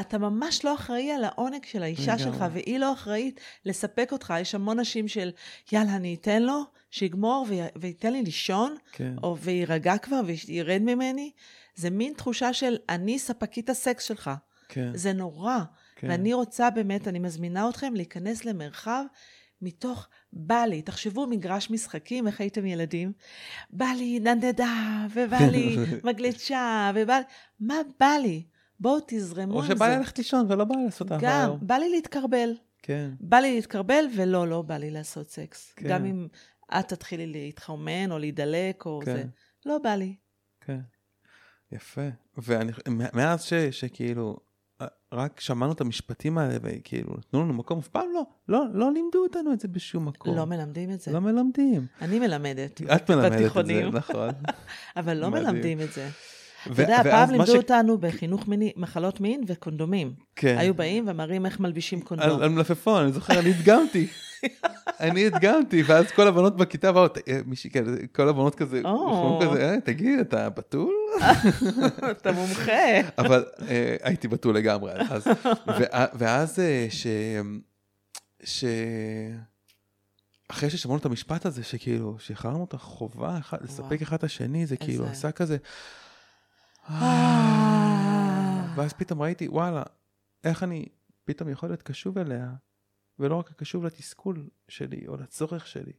אתה 0.00 0.18
ממש 0.18 0.64
לא 0.64 0.74
אחראי 0.74 1.12
על 1.12 1.24
העונג 1.24 1.64
של 1.64 1.82
האישה 1.82 2.02
לגמרי. 2.16 2.18
שלך, 2.38 2.44
והיא 2.52 2.78
לא 2.78 2.92
אחראית 2.92 3.40
לספק 3.64 4.08
אותך. 4.12 4.34
יש 4.40 4.54
המון 4.54 4.80
נשים 4.80 5.08
של, 5.08 5.30
יאללה, 5.72 5.96
אני 5.96 6.14
אתן 6.14 6.42
לו, 6.42 6.62
שיגמור 6.90 7.46
וי- 7.48 7.58
וייתן 7.76 8.12
לי 8.12 8.22
לישון, 8.22 8.76
כן. 8.92 9.14
או 9.22 9.36
ויירגע 9.38 9.98
כבר 9.98 10.20
וירד 10.48 10.82
ממני. 10.82 11.30
זה 11.74 11.90
מין 11.90 12.12
תחושה 12.12 12.52
של, 12.52 12.76
אני 12.88 13.18
ספקית 13.18 13.70
הסקס 13.70 14.04
שלך. 14.04 14.30
כן, 14.68 14.90
זה 14.96 15.12
נורא. 15.12 15.58
כן. 15.96 16.08
ואני 16.10 16.32
רוצה 16.34 16.70
באמת, 16.70 17.08
אני 17.08 17.18
מזמינה 17.18 17.68
אתכם 17.68 17.94
להיכנס 17.94 18.44
למרחב 18.44 19.04
מתוך 19.62 20.08
בא 20.32 20.64
לי. 20.64 20.82
תחשבו 20.82 21.26
מגרש 21.26 21.70
משחקים, 21.70 22.26
איך 22.26 22.40
הייתם 22.40 22.66
ילדים? 22.66 23.12
בא 23.70 23.86
לי 23.98 24.20
נדנדה, 24.20 24.74
ובא 25.14 25.36
לי 25.52 25.76
מגלשה, 26.04 26.90
ובא 26.94 27.14
לי... 27.16 27.22
מה 27.60 27.74
בא 28.00 28.14
לי? 28.22 28.42
בואו 28.82 28.98
תזרמו 29.06 29.54
או 29.54 29.62
עם 29.62 29.68
שבא 29.68 29.86
לי 29.86 29.92
זה. 29.92 29.98
ללכת 29.98 30.18
לישון 30.18 30.46
ולא 30.48 30.64
בא 30.64 30.74
לי 30.74 30.84
לעשות 30.84 31.12
אהבה 31.12 31.28
גם, 31.28 31.40
היום. 31.40 31.58
בא 31.62 31.74
לי 31.74 31.88
להתקרבל. 31.88 32.54
כן, 32.82 33.10
בא 33.20 33.36
לי 33.36 33.54
להתקרבל, 33.54 34.04
ולא, 34.16 34.48
לא 34.48 34.62
בא 34.62 34.76
לי 34.76 34.90
לעשות 34.90 35.30
סקס. 35.30 35.72
כן. 35.76 35.88
גם 35.88 36.04
אם 36.04 36.28
את 36.78 36.88
תתחילי 36.88 37.26
להתחרמן 37.26 38.12
או 38.12 38.18
להידלק 38.18 38.86
או 38.86 39.00
כן. 39.04 39.12
זה. 39.12 39.24
לא 39.66 39.78
בא 39.78 39.94
לי. 39.94 40.14
כן. 40.60 40.80
יפה. 41.72 42.08
ואני, 42.36 42.72
מאז 43.14 43.42
ש, 43.42 43.54
שכאילו, 43.54 44.36
רק 45.12 45.40
שמענו 45.40 45.72
את 45.72 45.80
המשפטים 45.80 46.38
האלה, 46.38 46.54
וכאילו, 46.62 47.14
נתנו 47.18 47.42
לנו 47.42 47.52
מקום, 47.52 47.78
אף 47.78 47.88
פעם 47.88 48.06
לא, 48.14 48.22
לא, 48.48 48.64
לא 48.72 48.92
לימדו 48.92 49.18
אותנו 49.18 49.52
את 49.52 49.60
זה 49.60 49.68
בשום 49.68 50.08
מקום. 50.08 50.36
לא 50.36 50.44
מלמדים 50.44 50.90
את 50.90 51.00
זה. 51.00 51.12
לא 51.12 51.20
מלמדים. 51.20 51.86
אני 52.00 52.18
מלמדת. 52.18 52.82
את 52.82 53.10
מלמדת 53.10 53.56
את 53.56 53.66
זה. 53.66 53.88
נכון. 53.92 54.30
אבל 54.96 55.16
לא 55.16 55.30
מדהים. 55.30 55.46
מלמדים 55.46 55.80
את 55.80 55.92
זה. 55.92 56.08
אתה 56.72 56.82
יודע, 56.82 57.02
פעם 57.02 57.30
לימדו 57.30 57.52
ש- 57.52 57.54
אותנו 57.56 57.98
בחינוך 57.98 58.48
מיני, 58.48 58.72
מחלות 58.76 59.20
מין 59.20 59.44
וקונדומים. 59.46 60.12
כן. 60.36 60.56
היו 60.58 60.74
באים 60.74 61.04
ומראים 61.08 61.46
איך 61.46 61.60
מלבישים 61.60 61.98
על, 61.98 62.04
קונדום. 62.04 62.42
על 62.42 62.48
מלפפון, 62.48 63.02
אני 63.02 63.12
זוכר, 63.12 63.38
אני 63.38 63.50
הדגמתי. 63.50 64.06
אני 65.00 65.26
הדגמתי, 65.26 65.82
ואז 65.86 66.06
כל 66.10 66.28
הבנות 66.28 66.56
בכיתה 66.56 66.92
באו, 66.92 67.06
אה, 67.28 67.40
מישהי 67.46 67.70
כזה, 67.70 67.96
כל 68.14 68.28
הבנות 68.28 68.54
כזה, 68.54 68.80
או. 68.84 69.38
כזה, 69.42 69.70
"אה, 69.70 69.80
תגיד, 69.80 70.18
אתה 70.18 70.48
בתול? 70.50 70.94
אתה 72.10 72.32
מומחה. 72.32 72.72
אבל 73.18 73.44
אה, 73.68 73.96
הייתי 74.02 74.28
בתול 74.28 74.56
לגמרי 74.56 74.92
אז. 75.10 75.26
ואז 76.14 76.62
ש... 76.90 77.06
ש... 78.44 78.64
אחרי 80.48 80.70
ששמענו 80.70 80.98
את 80.98 81.04
המשפט 81.06 81.46
הזה, 81.46 81.62
שכאילו, 81.64 82.16
שחררנו 82.18 82.64
את 82.64 82.74
החובה 82.74 83.38
לספק. 83.60 84.02
אחד 84.02 84.16
את 84.16 84.24
השני, 84.24 84.66
זה 84.66 84.76
כאילו 84.76 85.06
עשה 85.06 85.30
כזה... 85.32 85.56
אה. 86.90 88.72
ואז 88.76 88.92
פתאום 88.92 89.22
ראיתי, 89.22 89.48
וואלה, 89.48 89.82
איך 90.44 90.62
אני 90.62 90.86
פתאום 91.24 91.48
יכול 91.48 91.68
להיות 91.68 91.82
קשוב 91.82 92.18
אליה, 92.18 92.52
ולא 93.18 93.36
רק 93.36 93.52
קשוב 93.52 93.84
לתסכול 93.84 94.48
שלי, 94.68 95.06
או 95.08 95.16
לצורך 95.16 95.66
שלי. 95.66 95.92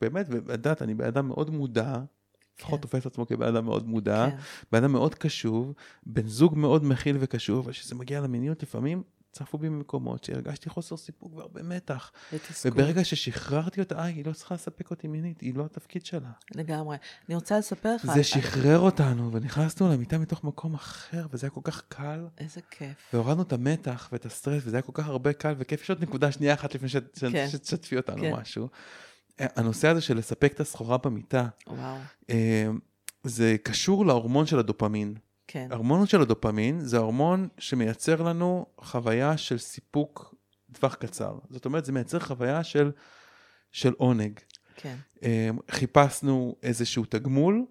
באמת, 0.00 0.26
ואת 0.30 0.48
יודעת, 0.48 0.82
אני 0.82 0.94
בן 0.94 1.04
אדם 1.04 1.28
מאוד 1.28 1.50
מודע, 1.50 1.96
לפחות 2.58 2.80
כן. 2.80 2.82
תופס 2.82 3.06
עצמו 3.06 3.26
כבן 3.26 3.46
אדם 3.46 3.64
מאוד 3.64 3.88
מודע, 3.88 4.26
כן. 4.30 4.36
בן 4.72 4.78
אדם 4.84 4.92
מאוד 4.92 5.14
קשוב, 5.14 5.74
בן 6.06 6.26
זוג 6.26 6.58
מאוד 6.58 6.84
מכיל 6.84 7.16
וקשוב, 7.20 7.64
אבל 7.64 7.72
כשזה 7.72 7.94
מגיע 7.94 8.20
למיניות 8.20 8.62
לפעמים 8.62 9.02
צפו 9.32 9.58
בי 9.58 9.68
ממקומות 9.68 10.24
שהרגשתי 10.24 10.70
חוסר 10.70 10.96
סיפוק 10.96 11.34
והרבה 11.34 11.62
מתח. 11.62 12.12
ותסכול. 12.32 12.72
וברגע 12.72 13.04
ששחררתי 13.04 13.80
אותה, 13.80 13.98
אה, 13.98 14.04
היא 14.04 14.24
לא 14.26 14.32
צריכה 14.32 14.54
לספק 14.54 14.90
אותי 14.90 15.08
מינית, 15.08 15.40
היא 15.40 15.54
לא 15.54 15.64
התפקיד 15.64 16.06
שלה. 16.06 16.30
לגמרי. 16.54 16.96
אני 17.28 17.34
רוצה 17.34 17.58
לספר 17.58 17.94
לך... 17.94 18.14
זה 18.14 18.24
שחרר 18.24 18.78
אותנו, 18.78 19.32
ונכנסנו 19.32 19.92
למיטה 19.92 20.18
מתוך 20.18 20.44
מקום 20.44 20.74
אחר, 20.74 21.26
וזה 21.32 21.46
היה 21.46 21.50
כל 21.50 21.60
כך 21.64 21.82
קל. 21.88 22.26
איזה 22.38 22.60
כיף. 22.70 22.96
והורדנו 23.12 23.42
את 23.42 23.52
המתח 23.52 24.08
ואת 24.12 24.26
הסטרס, 24.26 24.62
וזה 24.66 24.76
היה 24.76 24.82
כל 24.82 24.92
כך 24.94 25.06
הרבה 25.06 25.32
קל 25.32 25.54
וכיף. 25.58 25.82
יש 25.82 25.90
עוד 25.90 26.02
נקודה 26.02 26.32
שנייה 26.32 26.54
אחת 26.54 26.74
לפני 26.74 26.88
כן. 27.32 27.48
שתשתפי 27.48 27.96
אותנו 27.96 28.22
כן. 28.22 28.32
משהו. 28.34 28.68
אה, 29.40 29.46
הנושא 29.56 29.88
הזה 29.88 30.00
של 30.00 30.16
לספק 30.16 30.52
את 30.52 30.60
הסחורה 30.60 30.98
במיטה, 30.98 31.48
וואו. 31.66 31.96
אה, 32.30 32.68
זה 33.24 33.56
קשור 33.62 34.06
להורמון 34.06 34.46
של 34.46 34.58
הדופמין. 34.58 35.14
כן. 35.52 35.68
ההורמון 35.70 36.06
של 36.06 36.22
הדופמין 36.22 36.80
זה 36.80 36.96
ההורמון 36.96 37.48
שמייצר 37.58 38.22
לנו 38.22 38.66
חוויה 38.80 39.36
של 39.36 39.58
סיפוק 39.58 40.34
טווח 40.72 40.94
קצר. 40.94 41.38
זאת 41.50 41.64
אומרת, 41.64 41.84
זה 41.84 41.92
מייצר 41.92 42.18
חוויה 42.18 42.64
של, 42.64 42.90
של 43.72 43.92
עונג. 43.98 44.40
כן. 44.76 44.96
אה, 45.22 45.50
חיפשנו 45.70 46.56
איזשהו 46.62 47.04
תגמול, 47.04 47.64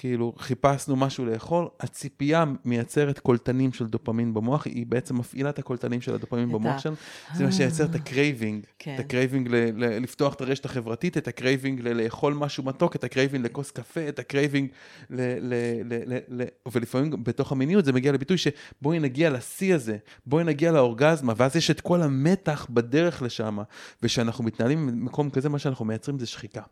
כאילו 0.00 0.32
חיפשנו 0.38 0.96
משהו 0.96 1.26
לאכול, 1.26 1.68
הציפייה 1.80 2.44
מייצרת 2.64 3.18
קולטנים 3.18 3.72
של 3.72 3.86
דופמין 3.86 4.34
במוח, 4.34 4.66
היא 4.66 4.86
בעצם 4.86 5.18
מפעילה 5.18 5.50
את 5.50 5.58
הקולטנים 5.58 6.00
של 6.00 6.14
הדופמין 6.14 6.52
במוח 6.52 6.78
שלנו, 6.78 6.96
זה 7.34 7.44
מה 7.44 7.52
שייצר 7.52 7.84
את 7.84 7.94
ה 7.94 8.02
craving, 8.02 8.64
כן. 8.78 8.94
את 8.94 9.00
ה 9.00 9.06
craving 9.06 9.48
ל- 9.48 9.54
ל- 9.54 10.02
לפתוח 10.02 10.34
את 10.34 10.40
הרשת 10.40 10.64
החברתית, 10.64 11.16
את 11.16 11.28
ה 11.28 11.35
craving 11.35 11.80
ל- 11.80 11.92
לאכול 11.92 12.34
משהו 12.34 12.64
מתוק, 12.64 12.96
את 12.96 13.04
ה 13.04 13.09
craving 13.09 13.44
לכוס 13.44 13.70
קפה, 13.70 14.08
את 14.08 14.18
ה 14.18 14.24
craving 14.24 14.68
ל... 15.10 15.20
ל, 15.20 15.54
ל, 15.84 16.14
ל, 16.14 16.18
ל 16.28 16.44
ולפעמים 16.72 17.24
בתוך 17.24 17.52
המיניות 17.52 17.84
זה 17.84 17.92
מגיע 17.92 18.12
לביטוי 18.12 18.36
שבואי 18.38 18.98
נגיע 18.98 19.30
לשיא 19.30 19.74
הזה, 19.74 19.96
בואי 20.26 20.44
נגיע 20.44 20.72
לאורגזמה, 20.72 21.32
ואז 21.36 21.56
יש 21.56 21.70
את 21.70 21.80
כל 21.80 22.02
המתח 22.02 22.66
בדרך 22.70 23.22
לשם, 23.22 23.58
וכשאנחנו 24.02 24.44
מתנהלים 24.44 24.86
במקום 24.86 25.30
כזה, 25.30 25.48
מה 25.48 25.58
שאנחנו 25.58 25.84
מייצרים 25.84 26.18
זה 26.18 26.26
שחיקה. 26.26 26.62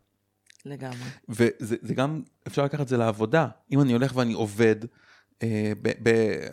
לגמרי. 0.68 1.08
וזה 1.28 1.76
זה 1.82 1.94
גם, 1.94 2.22
אפשר 2.46 2.64
לקחת 2.64 2.80
את 2.80 2.88
זה 2.88 2.96
לעבודה. 2.96 3.48
אם 3.72 3.80
אני 3.80 3.92
הולך 3.92 4.16
ואני 4.16 4.32
עובד, 4.32 4.76
אה, 5.42 5.72
ב, 5.82 5.90
ב, 6.02 6.10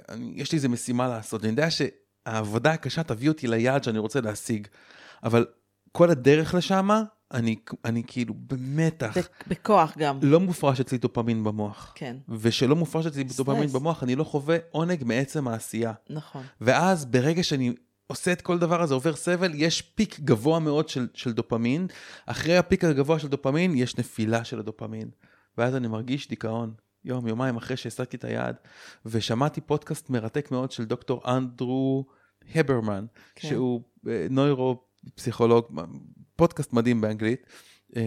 אני, 0.10 0.34
יש 0.36 0.52
לי 0.52 0.56
איזה 0.56 0.70
משימה 0.70 1.08
לעשות, 1.08 1.42
אני 1.42 1.50
יודע 1.50 1.68
שהעבודה 1.72 2.72
הקשה 2.72 3.04
תביא 3.04 3.30
אותי 3.30 3.48
ליעד 3.48 3.84
שאני 3.84 4.00
רוצה 4.00 4.22
להשיג, 4.22 4.68
אבל 5.24 5.46
כל 5.92 6.10
הדרך 6.10 6.54
לשם, 6.54 6.90
אני, 7.34 7.56
אני 7.86 8.04
כאילו 8.08 8.34
במתח. 8.48 9.18
בכוח 9.48 9.98
גם. 9.98 10.20
לא 10.22 10.40
מופרש 10.40 10.80
אצלי 10.80 10.98
דופמין 10.98 11.44
במוח. 11.44 11.92
כן. 11.96 12.18
ושלא 12.30 12.76
מופרש 12.76 13.06
אצלי 13.06 13.24
דופמין. 13.24 13.70
במוח, 13.70 14.04
אני 14.04 14.16
לא 14.16 14.24
חווה 14.24 14.58
עונג 14.72 15.04
מעצם 15.04 15.48
העשייה. 15.48 15.94
נכון. 16.10 16.44
ואז 16.62 17.06
ברגע 17.06 17.44
שאני 17.44 17.74
עושה 18.08 18.32
את 18.32 18.42
כל 18.42 18.60
דבר 18.60 18.82
הזה, 18.82 18.94
עובר 18.94 19.16
סבל, 19.16 19.52
יש 19.54 19.82
פיק 19.82 20.20
גבוה 20.20 20.60
מאוד 20.60 20.90
של, 20.90 21.08
של 21.14 21.34
דופמין. 21.34 21.88
אחרי 22.26 22.58
הפיק 22.58 22.84
הגבוה 22.84 23.20
של 23.20 23.28
דופמין, 23.28 23.76
יש 23.76 23.98
נפילה 23.98 24.44
של 24.44 24.60
הדופמין. 24.60 25.10
ואז 25.58 25.76
אני 25.76 25.88
מרגיש 25.88 26.28
דיכאון. 26.28 26.74
יום, 27.06 27.28
יומיים 27.28 27.58
אחרי 27.58 27.78
שהשגתי 27.78 28.18
את 28.18 28.24
היעד. 28.24 28.56
ושמעתי 29.06 29.62
פודקאסט 29.62 30.10
מרתק 30.10 30.52
מאוד 30.52 30.72
של 30.72 30.86
דוקטור 30.86 31.22
אנדרו 31.28 32.06
הברמן, 32.56 33.06
כן. 33.36 33.48
שהוא 33.48 33.82
אה, 34.08 34.28
נוירו-פסיכולוג, 34.30 35.66
פודקאסט 36.36 36.74
מדהים 36.74 37.02
באנגלית. 37.02 37.46
אה, 37.96 38.02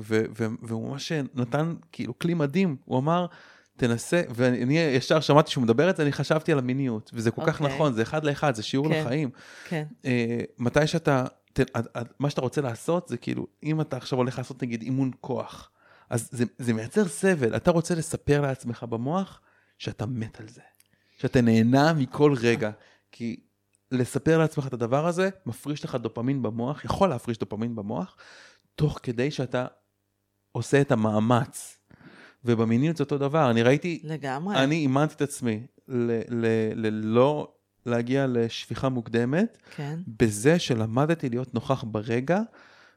ו- 0.00 0.24
ו- 0.38 0.46
והוא 0.62 0.88
ממש 0.90 1.12
נתן 1.34 1.74
כאילו 1.92 2.18
כלי 2.18 2.34
מדהים, 2.34 2.76
הוא 2.84 2.98
אמר, 2.98 3.26
תנסה, 3.76 4.22
ואני 4.34 4.78
ישר 4.78 5.20
שמעתי 5.20 5.50
שהוא 5.50 5.64
מדבר 5.64 5.90
את 5.90 5.96
זה, 5.96 6.02
אני 6.02 6.12
חשבתי 6.12 6.52
על 6.52 6.58
המיניות, 6.58 7.10
וזה 7.14 7.30
כל 7.30 7.42
כך 7.46 7.60
אוקיי. 7.60 7.74
נכון, 7.74 7.92
זה 7.92 8.02
אחד 8.02 8.24
לאחד, 8.24 8.54
זה 8.54 8.62
שיעור 8.62 8.88
כן. 8.88 9.00
לחיים. 9.04 9.30
כן. 9.68 9.84
אה, 10.04 10.40
מתי 10.58 10.86
שאתה, 10.86 11.24
ת, 11.52 11.60
עד- 11.74 11.88
עד- 11.94 12.08
מה 12.18 12.30
שאתה 12.30 12.40
רוצה 12.40 12.60
לעשות 12.60 13.08
זה 13.08 13.16
כאילו, 13.16 13.46
אם 13.62 13.80
אתה 13.80 13.96
עכשיו 13.96 14.18
הולך 14.18 14.38
לעשות 14.38 14.62
נגיד 14.62 14.82
אימון 14.82 15.10
כוח, 15.20 15.70
אז 16.10 16.28
זה, 16.32 16.44
זה 16.58 16.72
מייצר 16.72 17.08
סבל, 17.08 17.56
אתה 17.56 17.70
רוצה 17.70 17.94
לספר 17.94 18.40
לעצמך 18.40 18.82
במוח 18.82 19.40
שאתה 19.78 20.06
מת 20.06 20.40
על 20.40 20.48
זה, 20.48 20.60
שאתה 21.18 21.40
נהנה 21.40 21.92
מכל 21.92 22.34
רגע, 22.40 22.70
כי 23.12 23.40
לספר 23.90 24.38
לעצמך 24.38 24.66
את 24.66 24.72
הדבר 24.72 25.06
הזה, 25.06 25.28
מפריש 25.46 25.84
לך 25.84 25.94
דופמין 25.94 26.42
במוח, 26.42 26.84
יכול 26.84 27.08
להפריש 27.08 27.38
דופמין 27.38 27.76
במוח, 27.76 28.16
תוך 28.74 28.98
כדי 29.02 29.30
שאתה 29.30 29.66
עושה 30.52 30.80
את 30.80 30.92
המאמץ. 30.92 31.78
ובמיניות 32.44 32.96
זה 32.96 33.04
אותו 33.04 33.18
דבר, 33.18 33.50
אני 33.50 33.62
ראיתי, 33.62 34.00
לגמרי. 34.04 34.56
אני 34.56 34.74
אימנתי 34.74 35.14
את 35.14 35.22
עצמי 35.22 35.66
ללא 35.88 37.52
להגיע 37.86 38.26
לשפיכה 38.28 38.88
מוקדמת, 38.88 39.58
כן. 39.76 39.98
בזה 40.06 40.58
שלמדתי 40.58 41.28
להיות 41.28 41.54
נוכח 41.54 41.84
ברגע 41.86 42.40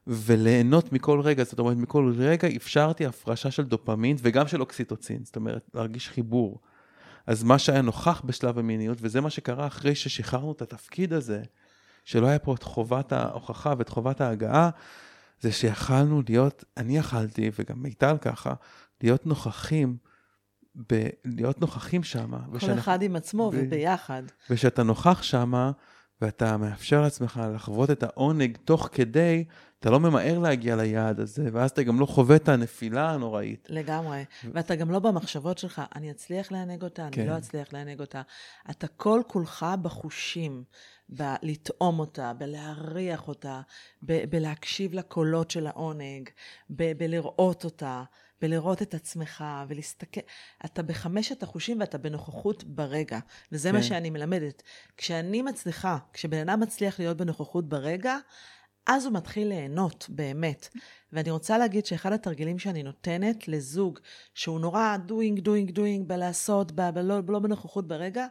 וליהנות 0.08 0.93
מכל 0.93 1.19
רגע, 1.21 1.43
זאת 1.43 1.60
אומרת, 1.60 1.77
מכל 1.77 2.13
רגע 2.17 2.47
אפשרתי 2.55 3.05
הפרשה 3.05 3.51
של 3.51 3.63
דופמין 3.63 4.17
וגם 4.19 4.47
של 4.47 4.62
אוקסיטוצין, 4.62 5.19
זאת 5.23 5.36
אומרת, 5.36 5.69
להרגיש 5.73 6.10
חיבור. 6.10 6.60
אז 7.27 7.43
מה 7.43 7.60
שהיה 7.60 7.81
נוכח 7.81 8.21
בשלב 8.25 8.60
המיניות, 8.60 8.97
וזה 9.01 9.21
מה 9.21 9.29
שקרה 9.29 9.67
אחרי 9.67 9.95
ששחררנו 9.95 10.51
את 10.51 10.62
התפקיד 10.62 11.13
הזה, 11.13 11.43
שלא 12.05 12.27
היה 12.27 12.39
פה 12.39 12.55
את 12.55 12.63
חובת 12.63 13.12
ההוכחה 13.12 13.73
ואת 13.77 13.89
חובת 13.89 14.21
ההגעה, 14.21 14.69
זה 15.41 15.51
שיכלנו 15.51 16.21
להיות, 16.29 16.63
אני 16.77 16.97
יכלתי, 16.97 17.51
וגם 17.60 17.84
מיטל 17.84 18.17
ככה, 18.21 18.53
להיות 19.05 19.25
נוכחים, 19.25 19.97
ב, 20.89 21.07
להיות 21.25 21.61
נוכחים 21.61 22.03
שם. 22.03 22.31
כל 22.59 22.73
אחד 22.73 23.01
עם 23.01 23.15
עצמו 23.15 23.51
ב- 23.51 23.55
וביחד. 23.57 24.23
וכשאתה 24.49 24.83
נוכח 24.83 25.23
שמה, 25.23 25.71
ואתה 26.21 26.57
מאפשר 26.57 27.01
לעצמך 27.01 27.41
לחוות 27.55 27.91
את 27.91 28.03
העונג 28.03 28.57
תוך 28.65 28.89
כדי, 28.91 29.45
אתה 29.79 29.89
לא 29.89 29.99
ממהר 29.99 30.39
להגיע 30.39 30.75
ליעד 30.75 31.19
הזה, 31.19 31.49
ואז 31.53 31.69
אתה 31.71 31.83
גם 31.83 31.99
לא 31.99 32.05
חווה 32.05 32.35
את 32.35 32.49
הנפילה 32.49 33.11
הנוראית. 33.11 33.67
לגמרי. 33.69 34.25
ואתה 34.53 34.75
גם 34.75 34.91
לא 34.91 34.99
במחשבות 34.99 35.57
שלך, 35.57 35.81
אני 35.95 36.11
אצליח 36.11 36.51
לענג 36.51 36.83
אותה, 36.83 37.07
כן. 37.11 37.21
אני 37.21 37.29
לא 37.29 37.37
אצליח 37.37 37.73
לענג 37.73 37.99
אותה. 37.99 38.21
אתה 38.69 38.87
כל 38.87 39.21
כולך 39.27 39.65
בחושים, 39.81 40.63
בלטעום 41.09 41.99
אותה, 41.99 42.33
בלהריח 42.33 43.27
אותה, 43.27 43.61
ב- 44.03 44.25
בלהקשיב 44.29 44.93
לקולות 44.93 45.51
של 45.51 45.67
העונג, 45.67 46.29
ב- 46.69 46.91
בלראות 46.97 47.65
אותה, 47.65 48.03
בלראות 48.41 48.81
את 48.81 48.93
עצמך 48.93 49.43
ולהסתכל. 49.67 50.21
אתה 50.65 50.83
בחמשת 50.83 51.43
החושים 51.43 51.79
ואתה 51.79 51.97
בנוכחות 51.97 52.63
ברגע. 52.63 53.19
וזה 53.51 53.71
מה 53.71 53.77
כן. 53.77 53.83
שאני 53.83 54.09
מלמדת. 54.09 54.63
כשאני 54.97 55.41
מצליחה, 55.41 55.97
כשבן 56.13 56.49
אדם 56.49 56.59
מצליח 56.59 56.99
להיות 56.99 57.17
בנוכחות 57.17 57.69
ברגע, 57.69 58.17
אז 58.87 59.05
הוא 59.05 59.13
מתחיל 59.13 59.47
ליהנות, 59.47 60.05
באמת. 60.09 60.69
ואני 61.13 61.31
רוצה 61.31 61.57
להגיד 61.57 61.85
שאחד 61.85 62.13
התרגילים 62.13 62.59
שאני 62.59 62.83
נותנת 62.83 63.47
לזוג 63.47 63.99
שהוא 64.33 64.59
נורא 64.59 64.97
doing, 65.07 65.39
doing, 65.39 65.71
doing, 65.71 66.03
בלעשות, 66.07 66.71
ב- 66.71 66.89
בלא, 66.89 67.19
לא 67.27 67.39
בנוכחות 67.39 67.87
ברגע, 67.87 68.27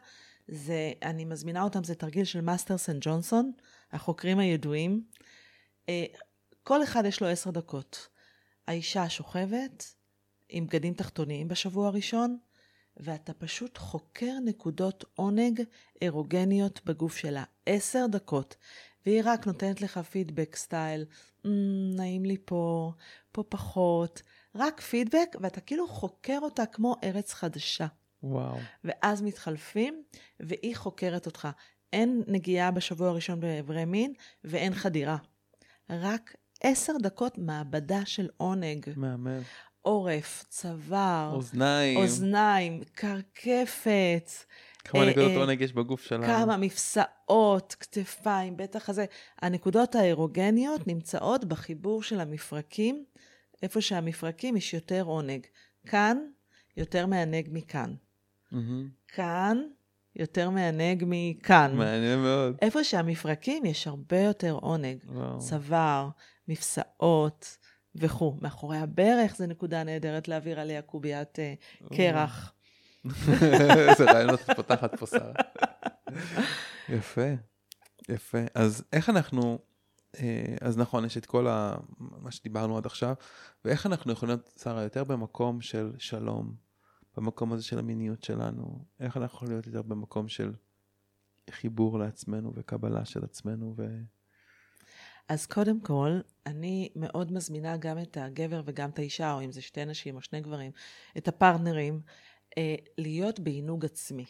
זה, 0.48 0.92
אני 1.02 1.24
מזמינה 1.24 1.62
אותם, 1.62 1.84
זה 1.84 1.94
תרגיל 1.94 2.24
של 2.24 2.40
מאסטרסן 2.40 2.96
ג'ונסון, 3.00 3.52
החוקרים 3.92 4.38
הידועים. 4.38 5.04
אה, 5.88 6.04
כל 6.62 6.82
אחד 6.82 7.04
יש 7.04 7.20
לו 7.20 7.28
עשר 7.28 7.50
דקות. 7.50 8.08
האישה 8.68 9.08
שוכבת 9.08 9.94
עם 10.48 10.66
בגדים 10.66 10.94
תחתוניים 10.94 11.48
בשבוע 11.48 11.86
הראשון, 11.86 12.38
ואתה 12.96 13.34
פשוט 13.34 13.78
חוקר 13.78 14.32
נקודות 14.44 15.04
עונג 15.14 15.62
אירוגניות 16.02 16.80
בגוף 16.84 17.16
שלה. 17.16 17.44
עשר 17.66 18.06
דקות. 18.10 18.56
והיא 19.06 19.22
רק 19.24 19.46
נותנת 19.46 19.80
לך 19.80 19.98
פידבק 19.98 20.56
סטייל, 20.56 21.04
"מ, 21.44 21.96
נעים 21.96 22.24
לי 22.24 22.36
פה, 22.44 22.92
פה 23.32 23.42
פחות. 23.48 24.22
רק 24.54 24.80
פידבק, 24.80 25.36
ואתה 25.40 25.60
כאילו 25.60 25.88
חוקר 25.88 26.38
אותה 26.42 26.66
כמו 26.66 26.96
ארץ 27.04 27.32
חדשה. 27.32 27.86
וואו. 28.22 28.58
ואז 28.84 29.22
מתחלפים, 29.22 30.02
והיא 30.40 30.76
חוקרת 30.76 31.26
אותך. 31.26 31.48
אין 31.92 32.22
נגיעה 32.26 32.70
בשבוע 32.70 33.08
הראשון 33.08 33.40
באיברי 33.40 33.84
מין, 33.84 34.12
ואין 34.44 34.74
חדירה. 34.74 35.16
רק 35.90 36.36
עשר 36.66 36.92
דקות 37.02 37.38
מעבדה 37.38 38.00
של 38.04 38.28
עונג. 38.36 38.86
מהמם. 38.96 39.40
עורף, 39.82 40.44
צוואר, 40.48 41.30
אוזניים. 41.34 41.96
אוזניים, 41.96 42.80
קרקפת. 42.94 44.30
כמה 44.84 45.00
אה, 45.00 45.10
נקודות 45.10 45.30
אה, 45.30 45.36
עונג 45.36 45.60
יש 45.60 45.72
בגוף 45.72 46.02
שלנו. 46.02 46.26
כמה 46.26 46.56
מפסעות, 46.56 47.76
כתפיים, 47.80 48.56
בטח 48.56 48.88
הזה. 48.88 49.04
הנקודות 49.42 49.94
האירוגניות 49.94 50.86
נמצאות 50.86 51.44
בחיבור 51.44 52.02
של 52.02 52.20
המפרקים, 52.20 53.04
איפה 53.62 53.80
שהמפרקים 53.80 54.56
יש 54.56 54.74
יותר 54.74 55.02
עונג. 55.02 55.46
כאן, 55.86 56.18
יותר 56.76 57.06
מענג 57.06 57.48
מכאן. 57.52 57.94
מהמם. 58.50 58.88
כאן, 59.08 59.62
יותר 60.16 60.50
מענג 60.50 61.04
מכאן. 61.06 61.76
מעניין 61.76 62.18
מאוד. 62.18 62.56
איפה 62.62 62.84
שהמפרקים 62.84 63.64
יש 63.64 63.86
הרבה 63.86 64.20
יותר 64.20 64.52
עונג. 64.52 64.98
וואו. 65.08 65.38
צוואר, 65.38 66.08
מפסעות 66.48 67.58
וכו'. 67.94 68.36
מאחורי 68.40 68.78
הברך 68.78 69.36
זה 69.36 69.46
נקודה 69.46 69.84
נהדרת 69.84 70.28
להעביר 70.28 70.60
עליה 70.60 70.82
קוביית 70.82 71.38
אה, 71.38 71.54
קרח. 71.96 72.52
איזה 73.90 74.04
רעיונות 74.04 74.40
את 74.40 74.56
פותחת 74.56 74.98
פה, 74.98 75.06
שרה. 75.06 75.32
יפה, 76.88 77.34
יפה. 78.08 78.38
אז 78.54 78.84
איך 78.92 79.10
אנחנו, 79.10 79.58
אה, 80.18 80.56
אז 80.60 80.78
נכון, 80.78 81.04
יש 81.04 81.16
את 81.16 81.26
כל 81.26 81.46
ה, 81.46 81.74
מה 81.98 82.30
שדיברנו 82.30 82.76
עד 82.76 82.86
עכשיו, 82.86 83.14
ואיך 83.64 83.86
אנחנו 83.86 84.12
יכולים 84.12 84.36
להיות, 84.36 84.50
שרה, 84.62 84.82
יותר 84.82 85.04
במקום 85.04 85.60
של 85.60 85.92
שלום, 85.98 86.54
במקום 87.16 87.52
הזה 87.52 87.62
של 87.62 87.78
המיניות 87.78 88.22
שלנו, 88.22 88.84
איך 89.00 89.16
אנחנו 89.16 89.36
יכולים 89.36 89.52
להיות 89.52 89.66
יותר 89.66 89.82
במקום 89.82 90.28
של 90.28 90.52
חיבור 91.50 91.98
לעצמנו 91.98 92.52
וקבלה 92.54 93.04
של 93.04 93.24
עצמנו, 93.24 93.74
ו... 93.76 93.86
אז 95.28 95.46
קודם 95.46 95.80
כל, 95.80 96.20
אני 96.46 96.88
מאוד 96.96 97.32
מזמינה 97.32 97.76
גם 97.76 97.98
את 97.98 98.16
הגבר 98.16 98.62
וגם 98.64 98.90
את 98.90 98.98
האישה, 98.98 99.32
או 99.32 99.44
אם 99.44 99.52
זה 99.52 99.62
שתי 99.62 99.84
נשים 99.84 100.16
או 100.16 100.20
שני 100.20 100.40
גברים, 100.40 100.72
את 101.16 101.28
הפרטנרים, 101.28 102.00
אה, 102.58 102.74
להיות 102.98 103.40
בעינוג 103.40 103.84
עצמי. 103.84 104.24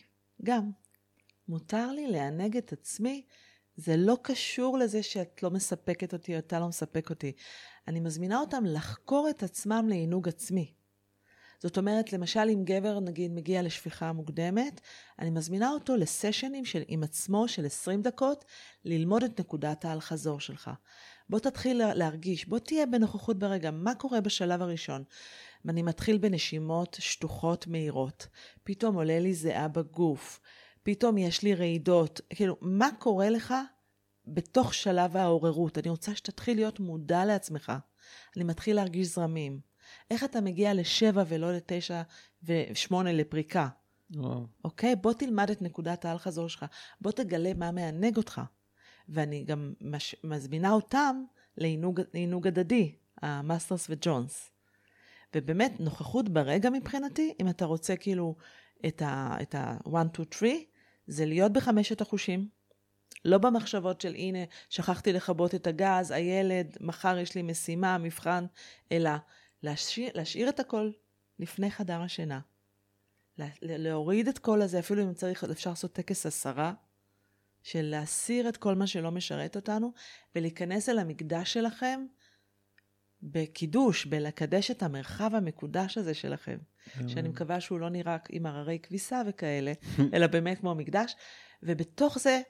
גם. 0.45 0.71
מותר 1.49 1.93
לי 1.93 2.07
לענג 2.07 2.57
את 2.57 2.73
עצמי, 2.73 3.25
זה 3.77 3.97
לא 3.97 4.17
קשור 4.23 4.79
לזה 4.79 5.03
שאת 5.03 5.43
לא 5.43 5.51
מספקת 5.51 6.13
אותי 6.13 6.35
או 6.35 6.39
אתה 6.39 6.61
לא 6.61 6.69
מספק 6.69 7.11
אותי. 7.11 7.33
אני 7.89 8.01
מזמינה 8.01 8.41
אותם 8.41 8.65
לחקור 8.67 9.31
את 9.31 9.43
עצמם 9.43 9.87
לעינוג 9.89 10.29
עצמי. 10.29 10.75
זאת 11.65 11.79
אומרת, 11.79 12.13
למשל, 12.13 12.41
אם 12.41 12.63
גבר, 12.65 13.01
נגיד, 13.01 13.33
מגיע 13.33 13.63
לשפיכה 13.63 14.13
מוקדמת, 14.13 14.81
אני 15.19 15.31
מזמינה 15.31 15.71
אותו 15.71 15.97
לסשנים 15.97 16.65
של, 16.65 16.83
עם 16.89 17.03
עצמו 17.03 17.49
של 17.49 17.67
20 17.67 18.03
דקות, 18.03 18.45
ללמוד 18.85 19.23
את 19.23 19.41
נקודת 19.41 19.85
האל-חזור 19.85 20.41
שלך. 20.41 20.71
בוא 21.29 21.39
תתחיל 21.39 21.79
לה- 21.79 21.95
להרגיש, 21.95 22.49
בוא 22.49 22.59
תהיה 22.59 22.87
בנוכחות 22.87 23.39
ברגע, 23.39 23.71
מה 23.71 23.95
קורה 23.95 24.21
בשלב 24.21 24.63
הראשון? 24.63 25.05
אני 25.69 25.83
מתחיל 25.83 26.19
בנשימות 26.19 26.97
שטוחות 27.01 27.67
מהירות, 27.67 28.27
פתאום 28.65 28.95
עולה 28.95 29.19
לי 29.19 29.35
זיעה 29.35 29.69
בגוף, 29.69 30.41
פתאום 30.83 31.19
יש 31.19 31.43
לי 31.43 31.55
רעידות, 31.55 32.21
כאילו, 32.31 32.57
מה 32.61 32.89
קורה 32.99 33.31
לך 33.31 33.55
בתוך 34.27 34.75
שלב 34.75 35.17
העוררות? 35.17 35.79
אני 35.79 35.91
רוצה 35.91 36.15
שתתחיל 36.15 36.57
להיות 36.57 36.81
מודע 36.81 37.25
לעצמך. 37.25 37.73
אני 38.37 38.45
מתחיל 38.45 38.77
להרגיש 38.77 39.07
זרמים. 39.07 39.74
איך 40.15 40.25
אתה 40.25 40.41
מגיע 40.41 40.75
לשבע 40.75 41.25
ולא 41.29 41.53
לתשע 41.53 42.03
ושמונה 42.45 43.13
לפריקה? 43.13 43.69
וואו. 44.11 44.47
אוקיי? 44.65 44.97
בוא 44.97 45.13
תלמד 45.13 45.51
את 45.51 45.63
נקודת 45.63 46.05
האל-חזור 46.05 46.49
שלך. 46.49 46.65
בוא 47.01 47.11
תגלה 47.11 47.55
מה 47.55 47.71
מענג 47.73 48.17
אותך. 48.17 48.41
ואני 49.09 49.45
גם 49.45 49.73
מש... 49.81 50.17
מזמינה 50.25 50.73
אותם 50.73 51.25
לעינוג, 51.59 52.47
הדדי, 52.47 52.95
המאסטרס 53.23 53.87
וג'ונס. 53.91 54.51
ובאמת, 55.35 55.81
נוכחות 55.81 56.29
ברגע 56.29 56.71
מבחינתי, 56.71 57.35
אם 57.41 57.49
אתה 57.49 57.65
רוצה 57.65 57.97
כאילו 57.97 58.37
את 58.87 59.03
ה-one, 59.03 60.17
two, 60.17 60.35
three, 60.35 60.65
זה 61.07 61.27
להיות 61.27 61.53
בחמשת 61.53 62.01
החושים. 62.01 62.49
לא 63.25 63.39
במחשבות 63.39 64.01
של 64.01 64.15
הנה, 64.15 64.39
שכחתי 64.69 65.13
לכבות 65.13 65.55
את 65.55 65.67
הגז, 65.67 66.11
הילד, 66.11 66.77
מחר 66.81 67.19
יש 67.19 67.35
לי 67.35 67.43
משימה, 67.43 67.99
מבחן, 67.99 68.47
אלא 68.93 69.11
להשאיר, 69.65 70.11
להשאיר 70.15 70.49
את 70.49 70.61
הכל 70.61 70.91
לפני 71.39 71.71
חדר 71.71 72.01
השינה. 72.01 72.41
לה- 73.39 73.49
להוריד 73.63 74.29
את 74.29 74.39
כל 74.39 74.63
הזה, 74.63 74.79
אפילו 74.79 75.03
אם 75.03 75.15
צריך, 75.15 75.45
אפשר 75.45 75.71
לעשות 75.71 75.93
טקס 75.93 76.27
הסרה, 76.27 76.73
של 77.63 77.83
להסיר 77.83 78.49
את 78.49 78.57
כל 78.57 78.75
מה 78.75 78.87
שלא 78.87 79.11
משרת 79.11 79.57
אותנו, 79.57 79.93
ולהיכנס 80.35 80.89
אל 80.89 80.99
המקדש 80.99 81.53
שלכם 81.53 82.07
בקידוש, 83.23 84.07
בלקדש 84.07 84.71
את 84.71 84.83
המרחב 84.83 85.35
המקודש 85.35 85.99
הזה 85.99 86.15
שלכם. 86.15 86.59
שאני 87.09 87.29
מקווה 87.29 87.61
שהוא 87.61 87.81
לא 87.81 87.89
נראה 87.89 88.17
עם 88.31 88.47
הררי 88.47 88.79
כביסה 88.83 89.23
וכאלה, 89.27 89.73
אלא 90.15 90.27
באמת 90.27 90.59
כמו 90.59 90.75
מקדש. 90.75 91.17
ובתוך 91.63 92.19
זה, 92.19 92.41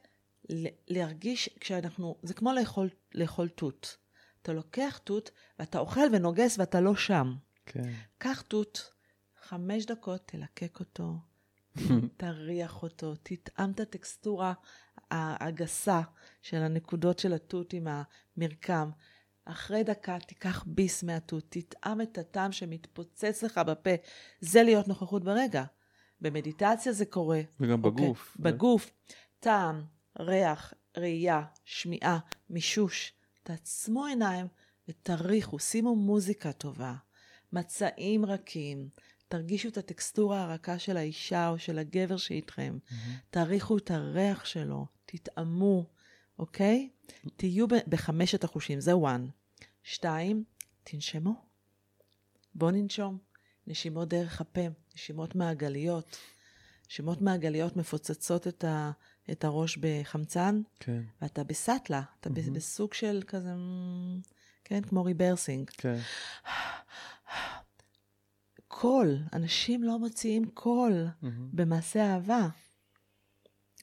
להרגיש, 0.88 1.50
כשאנחנו, 1.61 2.16
זה 2.22 2.35
כמו 2.35 2.53
לאכול, 2.53 2.88
לאכול 3.14 3.48
תות. 3.48 3.96
אתה 4.44 4.52
לוקח 4.52 5.00
תות, 5.04 5.30
ואתה 5.59 5.78
אוכל 5.78 6.00
ונוגס 6.12 6.59
ואתה 6.59 6.80
לא 6.80 6.96
שם. 6.96 7.35
כן. 7.66 7.92
קח 8.18 8.40
תות, 8.40 8.92
חמש 9.42 9.87
דקות, 9.87 10.22
תלקק 10.26 10.80
אותו, 10.80 11.14
תריח 12.16 12.83
אותו, 12.83 13.14
תטעם 13.22 13.70
את 13.70 13.80
הטקסטורה 13.80 14.52
הגסה 15.11 16.00
של 16.42 16.57
הנקודות 16.57 17.18
של 17.18 17.33
התות 17.33 17.72
עם 17.72 17.88
המרקם. 18.37 18.90
אחרי 19.44 19.85
דקה 19.85 20.18
תיקח 20.18 20.64
ביס 20.66 21.02
מהתות, 21.02 21.44
תטעם 21.48 22.00
את 22.00 22.18
הטעם 22.18 22.52
שמתפוצץ 22.52 23.42
לך 23.42 23.59
בפה. 23.59 23.90
זה 24.40 24.62
להיות 24.62 24.88
נוכחות 24.88 25.24
ברגע. 25.24 25.64
במדיטציה 26.20 26.92
זה 26.92 27.07
קורה. 27.07 27.40
וגם 27.61 27.85
אוקיי? 27.85 28.04
בגוף. 28.04 28.37
בגוף. 28.40 28.90
טעם, 29.40 29.85
ריח, 30.20 30.74
ראייה, 30.96 31.42
שמיעה, 31.64 32.18
מישוש. 32.50 33.12
תעצמו 33.44 34.07
עיניים 34.07 34.46
ותריחו, 34.88 35.59
שימו 35.59 35.96
מוזיקה 35.96 36.52
טובה, 36.52 36.94
מצעים 37.52 38.24
רכים, 38.24 38.88
תרגישו 39.28 39.68
את 39.68 39.78
הטקסטורה 39.78 40.42
הרכה 40.42 40.78
של 40.78 40.96
האישה 40.96 41.48
או 41.48 41.59
של 41.59 41.78
הגבר 41.78 42.16
שאיתכם, 42.16 42.78
תעריכו 43.30 43.78
את 43.78 43.90
הריח 43.90 44.44
שלו, 44.44 44.87
תטעמו, 45.07 45.87
אוקיי? 46.38 46.90
תהיו 47.37 47.68
ב- 47.68 47.88
בחמשת 47.88 48.44
החושים, 48.44 48.80
זה 48.80 48.92
one. 48.92 49.30
שתיים, 49.83 50.44
תנשמו. 50.85 51.35
בואו 52.54 52.70
ננשום. 52.70 53.18
נשימות 53.66 54.09
דרך 54.09 54.40
הפה, 54.40 54.61
נשימות 54.94 55.35
מעגליות. 55.35 56.16
נשימות 56.88 57.22
מעגליות 57.22 57.76
מפוצצות 57.76 58.48
את, 58.48 58.64
ה, 58.64 58.90
את 59.30 59.44
הראש 59.44 59.78
בחמצן, 59.80 60.60
כן, 60.80 61.02
ואתה 61.22 61.44
בסאטלה, 61.44 62.02
אתה 62.20 62.30
mm-hmm. 62.30 62.50
בסוג 62.52 62.94
של 62.94 63.22
כזה, 63.26 63.50
כן, 64.64 64.82
כמו 64.82 65.04
rebirthing. 65.05 65.70
כן. 65.70 65.98
קול, 68.68 69.18
אנשים 69.32 69.82
לא 69.82 69.98
מוציאים 69.98 70.44
קול 70.44 71.06
מהמם. 71.22 71.48
במעשה 71.52 72.14
אהבה, 72.14 72.48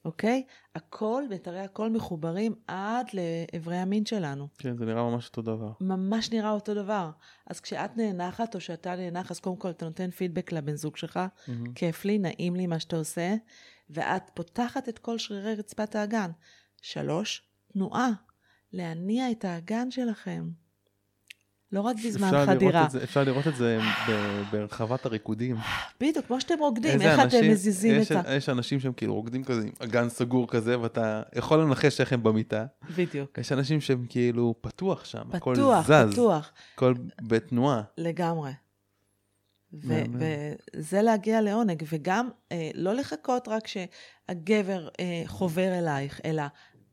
אוקיי? 0.06 0.44
הקול 0.76 1.28
מיתרי 1.30 1.60
הקול 1.60 1.90
מחוברים 1.90 2.56
עד 2.68 3.08
לאיברי 3.14 3.78
המין 3.78 4.06
שלנו. 4.06 4.48
כן, 4.58 4.78
זה 4.78 4.86
נראה 4.86 5.04
ממש 5.04 5.28
אותו 5.28 5.42
דבר. 5.42 5.72
ממש 5.82 6.32
נראה 6.32 6.52
אותו 6.52 6.74
דבר. 6.74 7.12
אז 7.48 7.60
כשאת 7.60 7.98
נאנחת 7.98 8.56
או 8.56 8.62
שאתה 8.62 8.96
נאנח, 8.96 9.32
אז 9.32 9.40
קודם 9.40 9.56
כל 9.56 9.70
אתה 9.70 9.86
נותן 9.86 10.12
פידבק 10.12 10.52
לבן 10.52 10.76
זוג 10.76 10.98
שלך, 10.98 11.20
מהמם. 11.48 11.74
כיף 11.74 12.06
לי, 12.06 12.18
נעים 12.18 12.56
לי 12.56 12.68
מה 12.68 12.80
שאתה 12.80 12.96
עושה, 12.96 13.36
ואת 13.90 14.24
פותחת 14.34 14.90
את 14.90 15.00
כל 15.00 15.18
שרירי 15.18 15.56
רצפת 15.56 15.96
האגן. 15.96 16.32
שלוש, 16.82 17.44
תנועה, 17.74 18.10
להניע 18.74 19.32
את 19.32 19.46
האגן 19.46 19.92
שלכם. 19.92 20.50
לא 21.72 21.82
רק 21.82 21.96
בזמן 22.06 22.28
אפשר 22.28 22.46
חדירה. 22.46 22.72
לראות 22.72 22.92
זה- 22.92 23.04
אפשר 23.04 23.24
לראות 23.24 23.48
את 23.48 23.56
זה 23.56 23.80
ב- 24.10 24.42
ברחבת 24.52 25.06
הריקודים. 25.06 25.56
בדיוק, 26.02 26.26
כמו 26.26 26.42
שאתם 26.42 26.60
רוקדים, 26.60 27.02
איך 27.02 27.14
אתם 27.14 27.22
אנשים- 27.24 27.52
מזיזים 27.52 27.96
יש- 28.02 28.12
את 28.12 28.26
ה... 28.26 28.34
יש 28.36 28.50
אנשים 28.50 28.80
שהם 28.80 28.94
כאילו 28.94 29.16
רוקדים 29.16 29.44
כזה 29.44 29.62
עם 29.62 29.70
אגן 29.80 30.10
סגור 30.10 30.48
כזה, 30.48 30.80
ואתה 30.80 31.22
יכול 31.36 31.60
לנחש 31.62 32.02
איך 32.02 32.14
הם 32.14 32.24
במיטה. 32.24 32.66
בדיוק. 32.98 33.38
יש 33.38 33.52
אנשים 33.52 33.82
שהם 33.82 34.06
כאילו 34.10 34.56
פתוח 34.62 35.06
שם, 35.06 35.22
הכל 35.34 35.54
פתוח, 35.56 35.88
זז, 35.88 36.14
פתוח, 36.14 36.52
הכל 36.76 36.94
בתנועה. 37.22 37.82
לגמרי. 37.98 38.52
וזה 39.74 41.02
להגיע 41.02 41.42
לעונג, 41.42 41.84
וגם 41.92 42.30
אה, 42.52 42.70
לא 42.74 42.94
לחכות 42.94 43.48
רק 43.48 43.64
שהגבר 43.68 44.88
אה, 45.00 45.24
חובר 45.26 45.80
אלייך, 45.80 46.20
אלא 46.26 46.44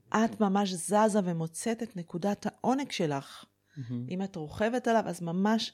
את 0.09 0.41
ממש 0.41 0.73
זזה 0.73 1.19
ומוצאת 1.25 1.83
את 1.83 1.97
נקודת 1.97 2.47
העונג 2.47 2.91
שלך. 2.91 3.45
מהמם. 3.79 4.07
אם 4.11 4.23
את 4.23 4.37
רוכבת 4.37 4.89
עליו, 4.89 5.03
אז 5.07 5.23
ממש 5.23 5.73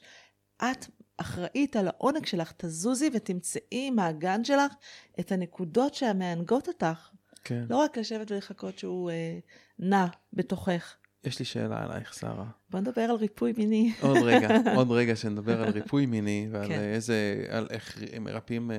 את 0.57 0.85
אחראית 1.17 1.75
על 1.75 1.87
העונג 1.87 2.25
שלך, 2.25 2.51
תזוזי 2.57 3.09
ותמצאי 3.13 3.89
מהגן 3.89 4.43
שלך 4.43 4.73
את 5.19 5.31
הנקודות 5.31 5.93
שמענגות 5.93 6.67
אותך. 6.67 7.09
כן. 7.43 7.65
לא 7.69 7.77
רק 7.77 7.97
לשבת 7.97 8.31
ולחכות 8.31 8.79
שהוא 8.79 9.11
אה, 9.11 9.39
נע 9.79 10.05
בתוכך. 10.33 10.95
יש 11.23 11.39
לי 11.39 11.45
שאלה 11.45 11.83
עלייך, 11.83 12.13
שרה. 12.13 12.45
בוא 12.69 12.79
נדבר 12.79 13.01
על 13.01 13.15
ריפוי 13.15 13.53
מיני. 13.57 13.93
עוד 14.01 14.17
רגע, 14.17 14.47
עוד 14.77 14.91
רגע 14.91 15.15
שנדבר 15.15 15.61
על 15.61 15.69
ריפוי 15.69 16.05
מיני 16.05 16.47
ועל 16.51 16.67
כן. 16.67 16.79
איזה, 16.79 17.45
על 17.49 17.67
איך 17.69 17.97
מרפאים 18.21 18.71
אה, 18.71 18.77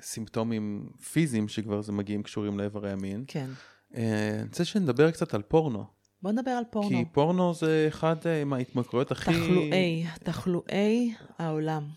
סימפטומים 0.00 0.88
פיזיים 1.12 1.48
שכבר 1.48 1.82
זה 1.82 1.92
מגיעים 1.92 2.22
קשורים 2.22 2.58
לאיברי 2.58 2.92
המין. 2.92 3.24
כן. 3.26 3.50
אה, 3.96 4.30
אני 4.34 4.42
רוצה 4.42 4.64
שנדבר 4.64 5.10
קצת 5.10 5.34
על 5.34 5.42
פורנו. 5.42 5.97
בוא 6.22 6.32
נדבר 6.32 6.50
על 6.50 6.64
פורנו. 6.70 6.88
כי 6.88 7.04
פורנו 7.12 7.54
זה 7.54 7.84
אחד 7.88 8.16
אה, 8.26 8.44
מההתמכרויות 8.44 9.10
הכי... 9.10 9.30
תחלואי, 9.30 10.04
תחלואי 10.24 11.14
העולם. 11.38 11.88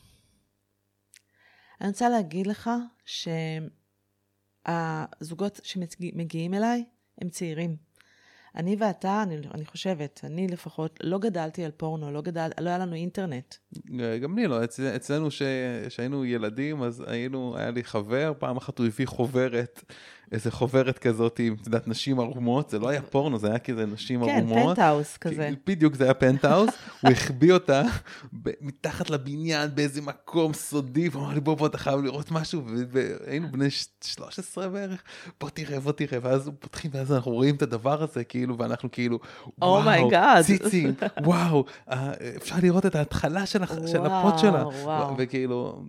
אני 1.81 1.89
רוצה 1.89 2.10
להגיד 2.10 2.47
לך 2.47 2.69
שהזוגות 4.65 5.60
שמגיעים 5.63 6.53
אליי 6.53 6.84
הם 7.21 7.29
צעירים. 7.29 7.91
אני 8.55 8.75
ואתה, 8.79 9.23
אני, 9.23 9.38
אני 9.53 9.65
חושבת, 9.65 10.21
אני 10.23 10.47
לפחות, 10.47 10.99
לא 11.03 11.19
גדלתי 11.19 11.65
על 11.65 11.71
פורנו, 11.71 12.12
לא, 12.12 12.21
גדל, 12.21 12.49
לא 12.60 12.69
היה 12.69 12.77
לנו 12.77 12.95
אינטרנט. 12.95 13.55
אה, 13.99 14.17
גם 14.17 14.38
לי 14.38 14.47
לא, 14.47 14.63
אצל, 14.63 14.95
אצלנו 14.95 15.27
כשהיינו 15.88 16.25
ילדים, 16.25 16.84
אז 16.84 17.03
היינו, 17.07 17.57
היה 17.57 17.71
לי 17.71 17.84
חבר, 17.84 18.34
פעם 18.39 18.57
אחת 18.57 18.79
הוא 18.79 18.88
הביא 18.88 19.07
חוברת, 19.07 19.84
איזה 20.32 20.52
חוברת 20.52 21.00
כזאת 21.00 21.39
עם, 21.39 21.56
את 21.62 21.65
יודעת, 21.65 21.88
נשים 21.88 22.20
ערומות, 22.20 22.70
זה 22.70 22.80
לא 22.80 22.89
היה 22.89 23.02
פורנו, 23.02 23.38
זה 23.39 23.48
היה 23.50 23.60
כזה 23.60 23.86
נשים 23.86 24.26
כן, 24.26 24.30
ערומות. 24.30 24.76
פנטהאוס 24.76 25.17
כזה. 25.17 25.50
בדיוק, 25.67 25.96
זה 25.96 26.04
היה 26.04 26.13
פנטהאוס, 26.13 26.70
הוא 27.02 27.12
החביא 27.12 27.54
אותה 27.54 27.82
מתחת 28.62 29.10
לבניין 29.10 29.70
באיזה 29.76 30.02
מקום 30.02 30.54
סודי, 30.54 31.10
והוא 31.10 31.24
אמר 31.24 31.34
לי, 31.34 31.39
בוא, 31.39 31.56
בוא, 31.58 31.67
אתה 31.67 31.78
חייב 31.78 32.00
לראות 32.02 32.32
משהו, 32.32 32.62
והיינו 32.91 33.52
בני 33.52 33.70
ש- 33.70 33.88
13 34.06 34.70
בערך, 34.70 35.04
בוא 35.39 35.50
תראה, 35.50 35.80
בוא 35.80 35.91
תראה, 35.91 36.20
ואז 36.22 36.48
הוא 36.48 36.54
פותחים, 36.60 36.91
ואז 36.94 37.12
אנחנו 37.12 37.32
רואים 37.32 37.56
את 37.56 37.62
הדבר 37.62 38.04
הזה, 38.04 38.24
כאילו, 38.24 38.58
ואנחנו 38.58 38.91
כאילו, 38.91 39.20
וואו, 39.62 39.78
oh 39.77 39.94
my 39.94 40.11
God. 40.11 40.43
ציצים, 40.44 40.94
וואו, 41.24 41.65
אה, 41.91 42.12
אפשר 42.38 42.56
לראות 42.62 42.86
את 42.86 42.96
ההתחלה 42.96 43.46
של, 43.46 43.63
הפות 43.63 44.38
שלה. 44.39 44.63
וכאילו, 45.17 45.84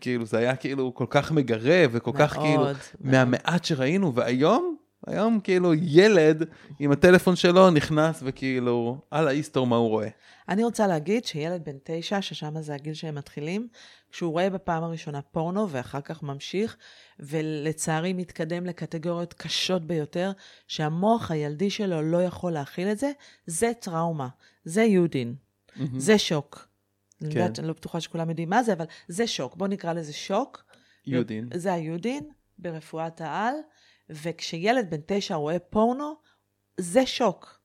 כאילו, 0.00 0.26
זה 0.26 0.38
היה 0.38 0.56
כאילו 0.56 0.94
כל 0.94 1.06
כך 1.10 1.32
מגרה, 1.32 1.84
וכל 1.90 2.12
כך 2.14 2.32
כאילו, 2.32 2.62
מאוד, 2.62 2.66
מאוד. 2.66 2.76
מהמעט 3.00 3.64
שראינו, 3.64 4.14
והיום, 4.14 4.76
היום 5.06 5.40
כאילו 5.40 5.74
ילד 5.74 6.44
עם 6.78 6.92
הטלפון 6.92 7.36
שלו 7.36 7.70
נכנס 7.70 8.20
וכאילו 8.24 8.98
על 9.10 9.28
האיסטור 9.28 9.66
מה 9.66 9.76
הוא 9.76 9.88
רואה. 9.88 10.08
אני 10.48 10.64
רוצה 10.64 10.86
להגיד 10.86 11.24
שילד 11.24 11.64
בן 11.64 11.76
תשע, 11.84 12.22
ששם 12.22 12.60
זה 12.60 12.74
הגיל 12.74 12.94
שהם 12.94 13.14
מתחילים, 13.14 13.68
כשהוא 14.10 14.32
רואה 14.32 14.50
בפעם 14.50 14.84
הראשונה 14.84 15.22
פורנו 15.22 15.70
ואחר 15.70 16.00
כך 16.00 16.22
ממשיך, 16.22 16.76
ולצערי 17.20 18.12
מתקדם 18.12 18.66
לקטגוריות 18.66 19.34
קשות 19.34 19.86
ביותר, 19.86 20.32
שהמוח 20.68 21.30
הילדי 21.30 21.70
שלו 21.70 22.02
לא 22.02 22.22
יכול 22.22 22.52
להכיל 22.52 22.88
את 22.88 22.98
זה, 22.98 23.12
זה 23.46 23.72
טראומה, 23.80 24.28
זה 24.64 24.82
יודין, 24.82 25.34
זה 25.96 26.18
שוק. 26.18 26.73
אני 27.24 27.34
כן. 27.34 27.40
יודעת, 27.40 27.58
אני 27.58 27.68
לא 27.68 27.72
בטוחה 27.72 28.00
שכולם 28.00 28.28
יודעים 28.28 28.50
מה 28.50 28.62
זה, 28.62 28.72
אבל 28.72 28.84
זה 29.08 29.26
שוק. 29.26 29.56
בואו 29.56 29.70
נקרא 29.70 29.92
לזה 29.92 30.12
שוק. 30.12 30.64
יודין. 31.06 31.48
זה 31.54 31.72
היודין 31.72 32.24
ברפואת 32.58 33.20
העל, 33.20 33.54
וכשילד 34.10 34.90
בן 34.90 35.00
תשע 35.06 35.34
רואה 35.34 35.58
פורנו, 35.58 36.14
זה 36.80 37.06
שוק. 37.06 37.60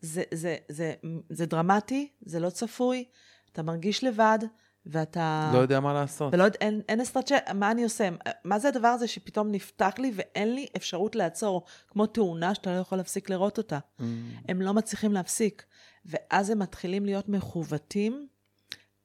זה, 0.00 0.22
זה, 0.34 0.56
זה, 0.68 0.94
זה 1.30 1.46
דרמטי, 1.46 2.08
זה 2.20 2.40
לא 2.40 2.50
צפוי, 2.50 3.04
אתה 3.52 3.62
מרגיש 3.62 4.04
לבד, 4.04 4.38
ואתה... 4.86 5.50
לא 5.54 5.58
יודע 5.58 5.80
מה 5.80 5.92
לעשות. 5.92 6.34
ולא 6.34 6.44
יודע, 6.44 6.58
אין, 6.60 6.80
אין 6.88 7.00
אסטרצ'ה, 7.00 7.36
מה 7.54 7.70
אני 7.70 7.84
עושה? 7.84 8.08
מה 8.44 8.58
זה 8.58 8.68
הדבר 8.68 8.88
הזה 8.88 9.06
שפתאום 9.06 9.50
נפתח 9.50 9.94
לי 9.98 10.12
ואין 10.14 10.54
לי 10.54 10.66
אפשרות 10.76 11.16
לעצור, 11.16 11.64
כמו 11.88 12.06
תאונה 12.06 12.54
שאתה 12.54 12.74
לא 12.74 12.78
יכול 12.80 12.98
להפסיק 12.98 13.30
לראות 13.30 13.58
אותה. 13.58 13.78
Mm, 13.78 14.02
הם 14.48 14.62
לא 14.62 14.74
מצליחים 14.74 15.12
להפסיק. 15.12 15.64
ואז 16.04 16.50
הם 16.50 16.58
מתחילים 16.58 17.04
להיות 17.04 17.28
מכוותים, 17.28 18.26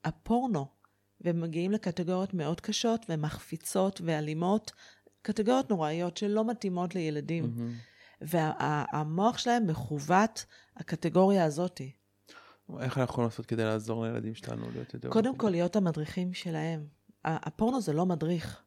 הפורנו, 0.05 0.65
והם 1.21 1.41
מגיעים 1.41 1.71
לקטגוריות 1.71 2.33
מאוד 2.33 2.61
קשות 2.61 3.05
ומחפיצות 3.09 4.01
ואלימות, 4.05 4.71
קטגוריות 5.21 5.69
נוראיות 5.69 6.17
שלא 6.17 6.45
מתאימות 6.45 6.95
לילדים. 6.95 7.43
מהמם. 7.55 7.73
והמוח 8.21 9.37
שלהם 9.37 9.67
מכוות 9.67 10.45
הקטגוריה 10.77 11.45
הזאתי. 11.45 11.91
איך 12.79 12.97
אנחנו 12.97 13.03
יכולים 13.03 13.29
לעשות 13.29 13.45
כדי 13.45 13.63
לעזור 13.63 14.05
לילדים 14.05 14.35
שלנו 14.35 14.71
להיות 14.71 14.93
יותר... 14.93 15.09
קודם 15.09 15.37
כל, 15.37 15.49
להיות 15.49 15.75
המדריכים 15.75 16.33
שלהם. 16.33 16.87
הפורנו 17.23 17.81
זה 17.81 17.93
לא 17.93 18.05
מדריך. 18.05 18.61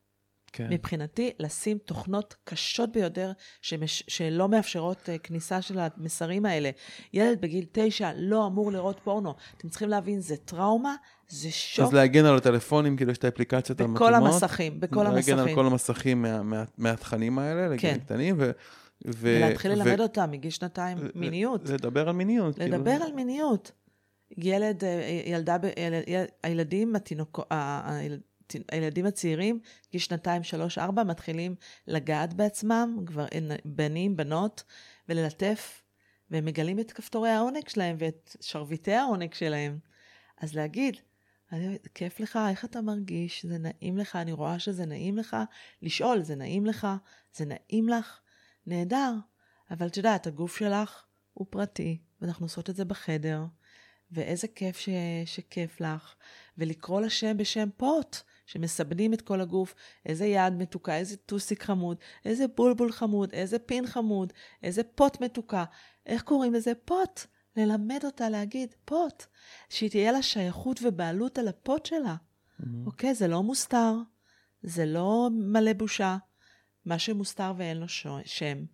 כן. 0.53 0.67
מבחינתי, 0.71 1.31
לשים 1.39 1.79
תוכנות 1.79 2.35
קשות 2.45 2.93
ביותר 2.93 3.33
שמש, 3.63 4.03
שלא 4.09 4.49
מאפשרות 4.49 5.09
uh, 5.09 5.19
כניסה 5.23 5.63
של 5.63 5.79
המסרים 5.79 6.47
האלה. 6.47 6.71
ילד 7.13 7.41
בגיל 7.41 7.65
תשע 7.73 8.11
לא 8.17 8.47
אמור 8.47 8.73
לראות 8.73 9.01
פורנו. 9.05 9.35
אתם 9.57 9.69
צריכים 9.69 9.89
להבין, 9.89 10.21
זה 10.21 10.37
טראומה, 10.37 10.95
זה 11.29 11.51
שוק 11.51 11.85
אז 11.87 11.93
להגן 11.95 12.25
על 12.25 12.37
הטלפונים, 12.37 12.97
כאילו 12.97 13.11
יש 13.13 13.19
את 13.19 13.25
האפליקציות 13.25 13.81
המתאימות. 13.81 13.97
בכל 14.03 14.15
המסכים, 14.15 14.81
בכל 14.81 15.03
להגן 15.03 15.09
על 15.33 15.39
המסכים. 15.39 15.55
כל 15.55 15.67
המסכים 15.67 16.23
מה- 16.23 16.43
מה- 16.43 16.65
מהתכנים 16.79 17.39
האלה, 17.39 17.69
לגילים 17.69 17.99
כן. 17.99 18.05
קטנים, 18.05 18.35
ו... 18.39 18.51
ו- 19.07 19.11
ולהתחיל 19.19 19.71
ו- 19.73 19.75
ללמד 19.75 20.01
אותם 20.01 20.31
מגיל 20.31 20.51
שנתיים 20.51 20.99
ו- 21.01 21.07
מיניות. 21.15 21.69
לדבר 21.69 22.09
על 22.09 22.15
מיניות. 22.15 22.55
כאילו. 22.59 22.77
לדבר 22.77 22.91
על 23.07 23.13
מיניות. 23.13 23.73
ילד, 24.39 24.85
אה, 24.85 25.23
ילדה, 25.27 25.59
ב- 25.59 25.65
יל- 25.65 26.03
יל- 26.15 26.25
הילדים, 26.43 26.97
התינוקו, 26.97 27.43
ה- 27.51 27.97
הילד- 27.97 28.21
הילדים 28.73 29.07
הצעירים, 29.07 29.61
גיל 29.93 30.01
שנתיים, 30.01 30.43
שלוש, 30.43 30.79
ארבע, 30.79 31.05
מתחילים 31.05 31.55
לגעת 31.87 32.35
בעצמם, 32.35 32.99
כבר 33.07 33.27
בנים, 33.65 34.17
בנות, 34.17 34.65
וללטף, 35.09 35.83
והם 36.31 36.45
מגלים 36.45 36.81
את 36.81 36.93
כפתורי 36.93 37.31
העונג 37.31 37.69
שלהם 37.69 37.97
ואת 37.99 38.37
שרביטי 38.41 38.93
העונג 38.95 39.35
שלהם. 39.35 39.79
אז 40.41 40.55
להגיד, 40.55 40.97
"אני- 41.53 41.79
כיף 41.95 42.21
לך, 42.21 42.39
איך 42.51 42.65
אתה 42.65 42.81
מרגיש, 42.81 43.47
זה 43.47 43.59
נעים 43.59 43.99
לך, 43.99 44.17
אני 44.17 44.33
רואה 44.33 44.59
שזה 44.59 44.87
נעים 44.87 45.19
לך, 45.19 45.37
לשאול, 45.83 46.23
זה 46.23 46.35
נעים 46.35 46.67
לך, 46.67 46.87
זה 47.35 47.45
נעים 47.45 47.89
לך, 47.89 48.21
נהדר. 48.67 49.13
אבל 49.71 49.87
את 49.87 49.97
יודעת, 49.97 50.27
הגוף 50.27 50.59
שלך 50.59 51.05
הוא 51.35 51.47
פרטי, 51.51 51.99
ואנחנו 52.21 52.45
עושות 52.45 52.71
את 52.71 52.77
זה 52.77 52.85
בחדר, 52.85 53.45
ואיזה 54.11 54.49
כיף 54.49 54.79
ש... 54.79 54.89
שכיף 55.25 55.81
לך, 55.81 56.15
ולקרוא 56.59 57.01
לשם 57.01 57.37
בשם 57.37 57.69
פוט, 57.77 58.17
שמסבנים 58.49 59.15
את 59.15 59.23
כל 59.23 59.41
הגוף, 59.41 59.75
איזה 60.07 60.27
יד 60.27 60.53
מתוקה, 60.53 60.97
איזה 60.97 61.17
טוסיק 61.17 61.63
חמוד, 61.63 61.97
איזה 62.25 62.49
בולבול 62.49 62.93
חמוד, 62.93 63.33
איזה 63.33 63.59
פין 63.59 63.87
חמוד, 63.87 64.33
איזה 64.63 64.83
פוט 64.83 65.21
מתוקה. 65.21 65.65
איך 66.07 66.23
קוראים 66.23 66.55
לזה 66.55 66.73
פוט? 66.85 67.21
ללמד 67.57 68.01
אותה 68.05 68.29
להגיד 68.29 68.75
פוט, 68.85 69.25
שהיא 69.69 69.91
תהיה 69.91 70.13
לה 70.13 70.23
שייכות 70.23 70.81
ובעלות 70.83 71.39
על 71.39 71.49
הפוט 71.49 71.87
שלה. 71.87 72.17
מהמם. 72.59 72.87
אוקיי? 72.87 73.15
זה 73.15 73.29
לא 73.29 73.43
מוסתר, 73.43 73.95
זה 74.63 74.87
לא 74.87 75.29
מלא 75.33 75.73
בושה. 75.73 76.17
מה 76.85 76.99
שמוסתר 76.99 77.53
ואין 77.57 77.77
לו 77.77 77.87
שם, 78.25 78.65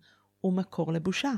הוא 0.41 0.53
מקור 0.53 0.93
לבושה. 0.93 1.33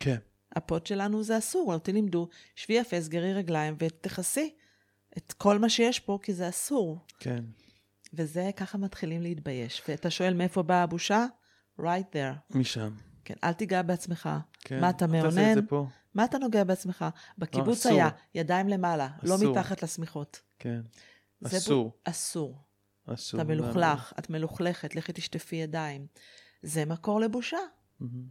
כן. 0.00 0.16
הפוט 0.56 0.86
שלנו 0.86 1.22
זה 1.22 1.38
אסור, 1.38 1.74
אותי 1.74 1.92
לימדו, 1.92 2.28
שבי 2.54 2.74
יפה, 2.74 3.00
סגרי 3.00 3.34
רגליים 3.34 3.76
ותכסי 3.78 4.54
את 5.16 5.32
כל 5.32 5.58
מה 5.58 5.68
שיש 5.68 6.00
פה, 6.00 6.18
כי 6.22 6.34
זה 6.34 6.48
אסור. 6.48 6.98
כן. 7.18 7.44
וזה, 8.12 8.50
ככה 8.56 8.78
מתחילים 8.78 9.22
להתבייש. 9.22 9.82
ואתה 9.88 10.10
שואל 10.10 10.34
מאיפה 10.34 10.62
באה 10.62 10.82
הבושה? 10.82 11.26
right 11.80 12.12
there. 12.12 12.58
משם. 12.58 12.90
כן, 13.24 13.34
אל 13.44 13.52
תיגע 13.52 13.82
בעצמך. 13.82 14.28
כן. 14.60 14.80
מה, 14.80 14.90
אתה 14.90 15.04
את 15.04 15.10
מאונן? 15.10 15.66
פה. 15.68 15.86
מה 16.14 16.24
אתה 16.24 16.38
נוגע 16.38 16.64
בעצמך? 16.64 17.04
בקיבוץ 17.38 17.78
אסור. 17.86 17.92
היה, 17.92 18.08
ידיים 18.34 18.68
למעלה, 18.68 19.08
לא 19.22 19.34
אסור. 19.34 19.50
מתחת 19.52 19.82
לשמיכות. 19.82 20.40
כן. 20.58 20.80
אסור. 21.46 21.84
בו- 21.84 21.92
אסור. 22.04 22.58
אסור. 23.06 23.40
אתה 23.40 23.48
מלוכלך, 23.48 24.12
את 24.18 24.30
מלוכלכת, 24.30 24.96
לכי 24.96 25.12
תשטפי 25.14 25.56
ידיים. 25.56 26.06
זה 26.62 26.84
מקור 26.84 27.20
לבושה. 27.20 27.58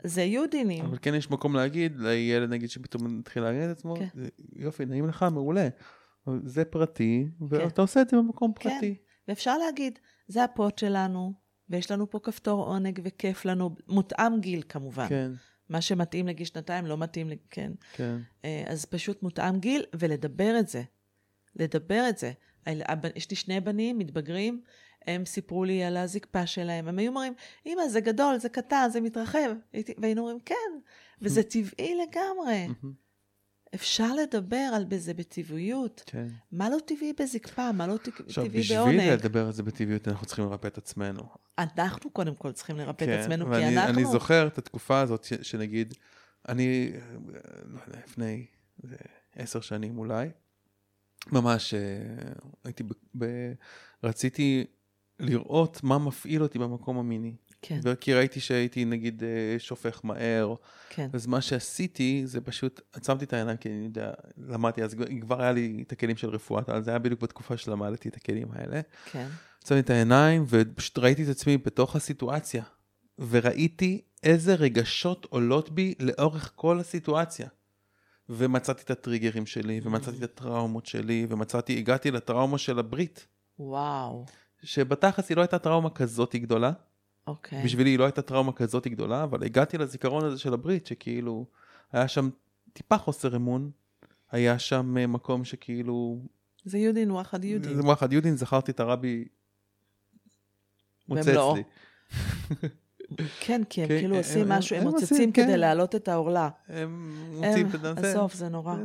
זה 0.04 0.24
יודינים. 0.24 0.86
אבל 0.86 0.98
כן 1.02 1.16
יש 1.16 1.32
מקום 1.32 1.56
להגיד 1.56 2.00
לילד 2.00 2.50
נגיד 2.50 2.70
שפתאום 2.70 3.20
מתחיל 3.20 3.44
להגיד 3.44 3.62
את 3.62 3.78
עצמו, 3.78 3.96
כן. 3.96 4.08
יופי 4.56 4.86
נעים 4.86 5.08
לך 5.08 5.26
מעולה. 5.32 5.68
זה 6.44 6.66
פרטי 6.66 7.28
כן. 7.40 7.46
ואתה 7.50 7.82
עושה 7.82 8.02
את 8.02 8.10
זה 8.10 8.18
במקום 8.18 8.54
כן. 8.54 8.70
ואפשר 9.28 9.58
להגיד, 9.58 10.00
זה 10.28 10.44
הפוט 10.44 10.78
שלנו, 10.78 11.34
ויש 11.70 11.92
לנו 11.92 12.10
פה 12.10 12.20
כפתור 12.20 12.66
עונג 12.66 13.00
וכיף 13.04 13.46
לנו, 13.46 13.76
מותאם 13.88 14.40
גיל 14.40 14.64
כמובן. 14.70 15.08
כן, 15.10 15.32
מה 15.70 15.82
שמתאים 15.82 16.28
לגיל 16.28 16.46
שנתיים 16.46 16.86
לא 16.86 16.98
מתאים, 16.98 17.30
כן. 17.50 17.72
כן. 17.94 18.18
אה, 18.46 18.64
אז 18.68 18.86
פשוט 18.86 19.24
מותאם 19.24 19.60
גיל, 19.60 19.86
ולדבר 19.94 20.60
את 20.60 20.68
זה. 20.68 20.84
לדבר 21.56 22.10
את 22.10 22.18
זה. 22.18 22.32
יש 23.16 23.30
לי 23.30 23.36
שני 23.36 23.60
בנים 23.60 23.98
מתבגרים, 23.98 24.62
הם 25.08 25.26
סיפרו 25.26 25.64
לי 25.64 25.84
על 25.84 25.98
הזקפה 25.98 26.48
שלהם. 26.48 26.88
הם 26.88 27.00
היו 27.00 27.10
אומרים, 27.10 27.34
אמא, 27.66 27.88
זה 27.88 28.00
גדול, 28.00 28.38
זה 28.38 28.50
קטן, 28.50 28.88
זה 28.92 29.02
מתרחב. 29.02 29.50
והיינו 29.98 30.22
אומרים, 30.22 30.40
כן, 30.46 30.56
וזה 31.22 31.44
טבעי 31.54 31.96
לגמרי. 31.96 32.68
אפשר 33.76 34.14
לדבר 34.16 34.70
על 34.76 34.86
זה 34.98 35.14
בטבעיות. 35.14 36.04
כן. 36.06 36.28
מה 36.52 36.70
לא 36.70 36.78
טבעי 36.86 37.14
בזקפה? 37.20 37.72
מה 37.72 37.88
לא 37.88 37.98
ט- 37.98 38.08
עכשיו 38.28 38.46
טבעי 38.46 38.60
בשביל 38.60 38.78
בעונג? 38.78 39.00
לדבר 39.00 39.46
על 39.46 39.52
זה 39.52 39.64
בטבעיות 39.64 40.08
אנחנו 40.08 40.26
צריכים 40.26 40.46
לרפא 40.46 40.68
את 40.68 40.78
עצמנו. 40.78 41.24
אנחנו 41.58 42.10
קודם 42.10 42.36
כל 42.36 42.52
צריכים 42.52 42.78
לרפא 42.78 43.04
את 43.04 43.10
כן, 43.10 43.20
עצמנו, 43.20 43.46
כי 43.46 43.52
ואני 43.52 43.78
אנחנו... 43.78 43.94
אני 43.94 44.06
זוכר 44.06 44.48
את 44.48 44.58
התקופה 44.58 45.00
הזאת 45.00 45.24
ש- 45.24 45.34
שנגיד 45.34 45.94
אני, 46.50 46.92
אה, 46.96 47.00
לא 47.66 47.80
יודע, 47.88 48.00
לפני 48.06 48.46
איזה 48.84 48.96
עשר 49.36 49.62
שנים 49.62 49.98
אולי, 49.98 50.28
ממש 51.32 51.74
אה, 51.74 51.80
הייתי, 52.64 52.84
ב, 52.84 52.88
ב, 53.18 53.26
רציתי 54.04 54.66
לראות 55.20 55.84
מה 55.84 55.98
מפעיל 55.98 56.44
אותי 56.44 56.60
במקום 56.60 56.98
המיני. 56.98 57.36
כן, 57.68 57.96
כי 57.96 58.14
ראיתי 58.14 58.40
שהייתי 58.40 58.86
נגיד 58.86 59.24
אה, 59.24 59.60
שופך 59.60 60.00
מהר, 60.04 60.56
כן. 60.90 61.10
אז 61.14 61.28
מה 61.28 61.42
שעשיתי 61.42 62.22
זה 62.26 62.42
פשוט 62.42 62.82
עצמתי 62.94 63.26
את 63.26 63.34
העיניים 63.34 63.58
כי 63.58 63.70
אני 63.70 63.84
יודע, 63.84 64.12
למדתי 64.38 64.84
אז 64.84 64.96
כבר 65.22 65.42
היה 65.42 65.52
לי 65.52 65.84
את 65.88 65.92
הכלים 65.92 66.18
של 66.18 66.30
רפואת 66.30 66.70
על 66.70 66.84
זה 66.84 66.92
היה 66.92 67.00
בדיוק 67.00 67.22
בתקופה 67.22 67.58
שלמדתי 67.58 68.10
את 68.10 68.16
הכלים 68.16 68.48
האלה. 68.52 68.82
כן. 69.12 69.28
עצמתי 69.64 69.80
את 69.80 69.90
העיניים 69.90 70.46
ופשוט 70.50 70.98
ראיתי 70.98 71.24
את 71.24 71.30
עצמי 71.30 71.58
בתוך 71.58 71.96
הסיטואציה 71.96 72.64
וראיתי 73.30 74.02
איזה 74.24 74.56
רגשות 74.56 75.26
עולות 75.30 75.70
בי 75.70 75.94
לאורך 76.00 76.52
כל 76.56 76.80
הסיטואציה. 76.80 77.48
ומצאתי 78.30 78.84
את 78.84 78.92
הטריגרים 78.92 79.46
שלי 79.46 79.82
ומצאתי 79.84 80.18
את 80.18 80.24
הטראומות 80.24 80.86
שלי 80.86 81.28
ומצאתי, 81.30 81.78
הגעתי 81.78 82.12
לטראומה 82.12 82.58
של 82.58 82.80
הברית, 82.80 83.28
וואו, 83.60 84.26
שבתכלס 84.64 85.30
היא 85.30 85.38
לא 85.38 85.42
הייתה 85.42 85.60
טראומה 85.60 85.90
כזאת 85.90 86.36
גדולה. 86.36 86.72
אוקיי. 87.28 87.64
בשבילי 87.64 87.90
היא 87.90 88.00
לא 88.00 88.04
הייתה 88.04 88.22
טראומה 88.22 88.52
כזאת 88.52 88.88
גדולה, 88.88 89.24
אבל 89.24 89.44
הגעתי 89.44 89.78
לזיכרון 89.78 90.26
הזה 90.26 90.38
של 90.38 90.54
הברית, 90.54 90.86
שכאילו, 90.88 91.46
היה 91.92 92.08
שם 92.08 92.30
טיפה 92.74 92.98
חוסר 92.98 93.36
אמון, 93.36 93.72
היה 94.32 94.60
שם 94.60 94.98
אה, 94.98 95.08
מקום 95.08 95.46
שכאילו, 95.46 96.20
זה 96.66 96.78
יודין 96.78 97.12
וואחד 97.12 97.44
יודין. 97.44 97.76
זה 97.76 97.82
וואחד 97.82 98.14
יודין, 98.14 98.36
זכרתי 98.38 98.72
את 98.72 98.80
הרבי 98.80 99.26
מוצץ 101.10 101.28
במלואו. 101.28 101.56
לי. 101.56 101.64
כן, 103.40 103.62
כי 103.70 103.82
הם 103.82 103.88
כן, 103.88 104.00
כאילו 104.00 104.14
הם- 104.16 104.22
עושים 104.22 104.52
הם- 104.52 104.58
משהו, 104.58 104.76
הם 104.76 104.84
מוצצים 104.84 105.32
כדי 105.32 105.46
כן. 105.46 105.60
להעלות 105.60 105.96
את 105.96 106.08
העורלה. 106.08 106.50
הם 106.68 107.14
מוצאים 107.34 107.68
את 107.76 107.82
זה. 107.82 107.92
הסוף 108.12 108.34
זה 108.34 108.50
נורא. 108.50 108.76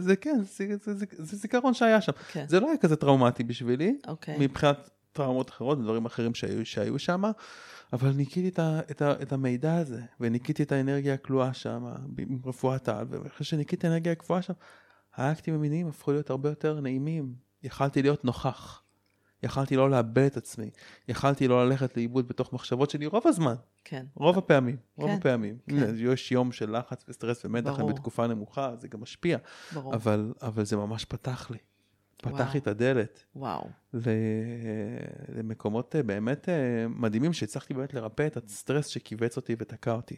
זה, 0.00 0.16
כן, 0.16 0.38
זה, 0.42 0.76
זה, 0.84 0.94
זה, 0.94 1.06
זה 1.18 1.36
זיכרון 1.36 1.74
שהיה 1.74 2.00
שם. 2.00 2.12
כן, 2.32 2.44
זה 2.48 2.60
לא 2.60 2.68
היה 2.68 2.76
כזה 2.76 2.96
טראומטי 2.96 3.44
בשבילי, 3.44 3.98
אוקיי. 4.08 4.36
מבחינת 4.38 4.90
טראומות 5.18 5.50
אחרות 5.50 5.78
ודברים 5.78 6.06
אחרים 6.06 6.34
שהיו, 6.34 6.66
שהיו 6.66 6.98
שם, 6.98 7.22
אבל 7.92 8.10
ניקיתי 8.10 8.48
את, 8.48 8.58
ה, 8.58 8.80
את, 8.90 9.02
ה, 9.02 9.12
את 9.22 9.32
המידע 9.32 9.76
הזה, 9.76 10.02
וניקיתי 10.20 10.62
את 10.62 10.72
האנרגיה 10.72 11.14
הכלואה 11.14 11.54
שם, 11.54 11.84
עם 12.18 12.38
רפואת 12.46 12.88
על, 12.88 13.06
ואחרי 13.10 13.46
שניקיתי 13.46 13.76
את 13.76 13.84
האנרגיה 13.84 14.12
הקבועה 14.12 14.42
שם, 14.42 14.52
האקטים 15.14 15.54
המיניים 15.54 15.88
הפכו 15.88 16.12
להיות 16.12 16.30
הרבה 16.30 16.48
יותר 16.48 16.80
נעימים. 16.80 17.34
יכלתי 17.62 18.02
להיות 18.02 18.24
נוכח. 18.24 18.82
יכלתי 19.42 19.76
לא 19.76 19.90
לאבד 19.90 20.22
את 20.22 20.36
עצמי. 20.36 20.70
יכלתי 21.08 21.48
לא 21.48 21.66
ללכת 21.66 21.96
לאיבוד 21.96 22.28
בתוך 22.28 22.52
מחשבות 22.52 22.90
שלי 22.90 23.06
רוב 23.06 23.22
הזמן, 23.26 23.54
כן, 23.84 24.06
רוב 24.14 24.38
הפעמים, 24.38 24.76
רוב 24.96 25.10
כן, 25.10 25.16
הפעמים. 25.16 25.58
כן. 25.66 25.76
הנה, 25.76 26.12
יש 26.12 26.32
יום 26.32 26.52
של 26.52 26.78
לחץ 26.78 27.04
וסטרס 27.08 27.44
ומתח, 27.44 27.70
ברור. 27.70 27.92
בתקופה 27.92 28.26
נמוכה, 28.26 28.76
זה 28.76 28.88
גם 28.88 29.00
משפיע, 29.00 29.38
ברור. 29.74 29.94
אבל, 29.94 30.32
אבל 30.42 30.64
זה 30.64 30.76
ממש 30.76 31.04
פתח 31.04 31.50
לי. 31.50 31.58
פתח 32.22 32.30
וואו. 32.30 32.48
לי 32.54 32.60
את 32.60 32.66
הדלת. 32.66 33.24
וואו. 33.36 33.68
למקומות 35.36 35.96
אה, 35.96 36.02
באמת 36.02 36.48
אה, 36.48 36.86
מדהימים 36.88 37.32
שהצלחתי 37.32 37.74
באמת 37.74 37.94
לרפא 37.94 38.26
את 38.26 38.36
הסטרס 38.36 38.86
שכיווץ 38.86 39.36
אותי 39.36 39.56
ותקע 39.58 39.92
אותי. 39.92 40.16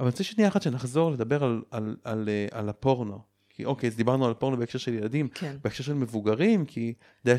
אבל 0.00 0.06
אני 0.06 0.10
רוצה 0.10 0.24
שנייה 0.24 0.48
אחת 0.48 0.62
שנחזור 0.62 1.10
לדבר 1.10 1.44
על, 1.44 1.62
על, 1.70 1.96
על, 2.04 2.28
אה, 2.28 2.46
על 2.58 2.68
הפורנו. 2.68 3.20
כי 3.50 3.64
אוקיי, 3.64 3.88
אז 3.88 3.96
דיברנו 3.96 4.26
על 4.26 4.34
פורנו 4.34 4.56
בהקשר 4.56 4.78
של 4.78 4.94
ילדים, 4.94 5.28
כן. 5.28 5.56
בהקשר 5.64 5.84
של 5.84 5.94
מבוגרים, 5.94 6.64
כי 6.64 6.80
אני 6.80 6.94
יודע 7.24 7.38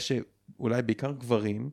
שאולי 0.55 0.81
בעיקר 0.81 1.11
גברים, 1.11 1.69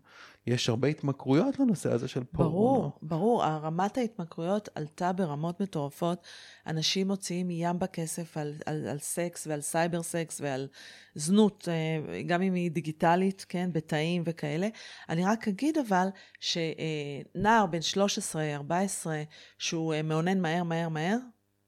יש 0.47 0.69
הרבה 0.69 0.89
התמכרויות 0.89 1.61
לנושא 1.61 1.93
הזה 1.93 2.09
של 2.09 2.25
פורנו. 2.25 2.51
ברור, 2.51 2.93
ברור. 3.03 3.45
רמת 3.45 3.99
ההתמכרויות 3.99 4.69
עלתה 4.75 5.13
ברמות 5.13 5.61
מטורפות. 5.61 6.27
אנשים 6.67 7.09
מוציאים 7.09 7.51
ים 7.51 7.79
בכסף 7.79 8.37
על, 8.37 8.55
על, 8.67 8.87
על 8.89 8.99
סקס 8.99 9.47
ועל 9.47 9.61
cyber 9.61 10.03
sex 10.03 10.41
ועל 10.41 10.69
זנות, 11.15 11.69
אה, 11.69 12.23
גם 12.23 12.43
אם 12.43 12.55
היא 12.55 12.71
דיגיטלית, 12.71 13.47
כן, 13.49 13.71
בצ'אטים 13.73 14.23
וכאלה. 14.27 14.69
אני 15.09 15.25
רק 15.25 15.49
אגיד 15.49 15.79
אבל 15.79 16.09
שנער 16.41 17.67
בן 17.67 17.81
13-14, 19.05 19.07
שהוא 19.59 19.95
אה, 19.95 20.03
מאונן 20.03 20.41
מהר, 20.41 20.63
מהר, 20.63 20.89
מהר, 20.89 21.19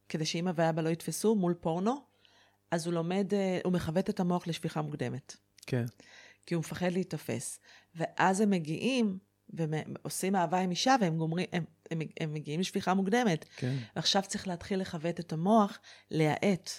כדי 0.08 0.24
שאמא 0.24 0.50
ואבא 0.54 0.82
לא 0.82 0.88
יתפסו 0.88 1.34
מול 1.34 1.54
פורנו, 1.54 1.96
אז 2.70 2.86
הוא 2.86 2.94
לומד, 2.94 3.34
אה, 3.34 3.58
הוא 3.64 3.72
מכוות 3.72 4.10
את 4.10 4.20
המוח 4.20 4.46
לשפיכה 4.46 4.82
מוקדמת. 4.82 5.36
כן. 5.66 5.84
כי 6.46 6.54
הוא 6.54 6.60
מפחד 6.60 6.92
להיתפס. 6.92 7.60
ואז 7.94 8.40
הם 8.40 8.50
מגיעים 8.50 9.18
ועושים 9.50 10.36
אהבה 10.36 10.58
עם 10.58 10.70
אישה 10.70 10.96
והם 11.00 11.16
גומרים, 11.16 11.46
הם, 11.52 11.64
הם, 11.90 11.98
הם 12.20 12.34
מגיעים 12.34 12.60
לשפיכה 12.60 12.94
מוקדמת. 12.94 13.44
כן. 13.56 13.76
ועכשיו 13.96 14.22
צריך 14.22 14.48
להתחיל 14.48 14.80
לכוות 14.80 15.20
את 15.20 15.32
המוח, 15.32 15.78
להאט, 16.10 16.70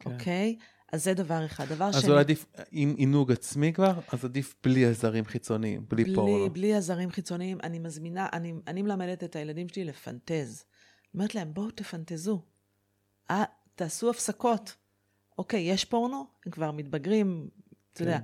כן. 0.00 0.12
אוקיי? 0.12 0.56
אז 0.92 1.04
זה 1.04 1.14
דבר 1.14 1.46
אחד. 1.46 1.68
דבר 1.68 1.84
אז 1.84 2.00
שני, 2.00 2.10
אולי 2.10 2.20
עדיף, 2.20 2.46
אם 2.72 2.94
עינוג 2.98 3.32
עצמי 3.32 3.72
כבר, 3.72 4.00
אז 4.12 4.24
עדיף 4.24 4.54
בלי 4.64 4.86
עזרים 4.86 5.24
חיצוניים, 5.24 5.84
בלי, 5.88 6.04
בלי, 6.04 6.14
פורנו. 6.14 6.50
בלי 6.50 6.74
עזרים 6.74 7.10
חיצוניים, 7.10 7.58
אני 7.62 7.78
מזמינה, 7.78 8.26
אני, 8.32 8.54
אני 8.66 8.82
מלמדת 8.82 9.24
את 9.24 9.36
הילדים 9.36 9.68
שלי 9.68 9.84
לפנטז. 9.84 10.64
אומרת 11.14 11.34
להם, 11.34 11.54
בואו 11.54 11.70
תפנטזו. 11.70 12.42
אה, 13.30 13.44
תעשו 13.74 14.10
הפסקות. 14.10 14.74
אוקיי, 15.38 15.60
יש 15.60 15.84
פורנו? 15.84 16.26
הם 16.46 16.52
כבר 16.52 16.70
מתבגרים, 16.70 17.48
אתה 17.94 18.04
כן. 18.04 18.10
יודע. 18.10 18.20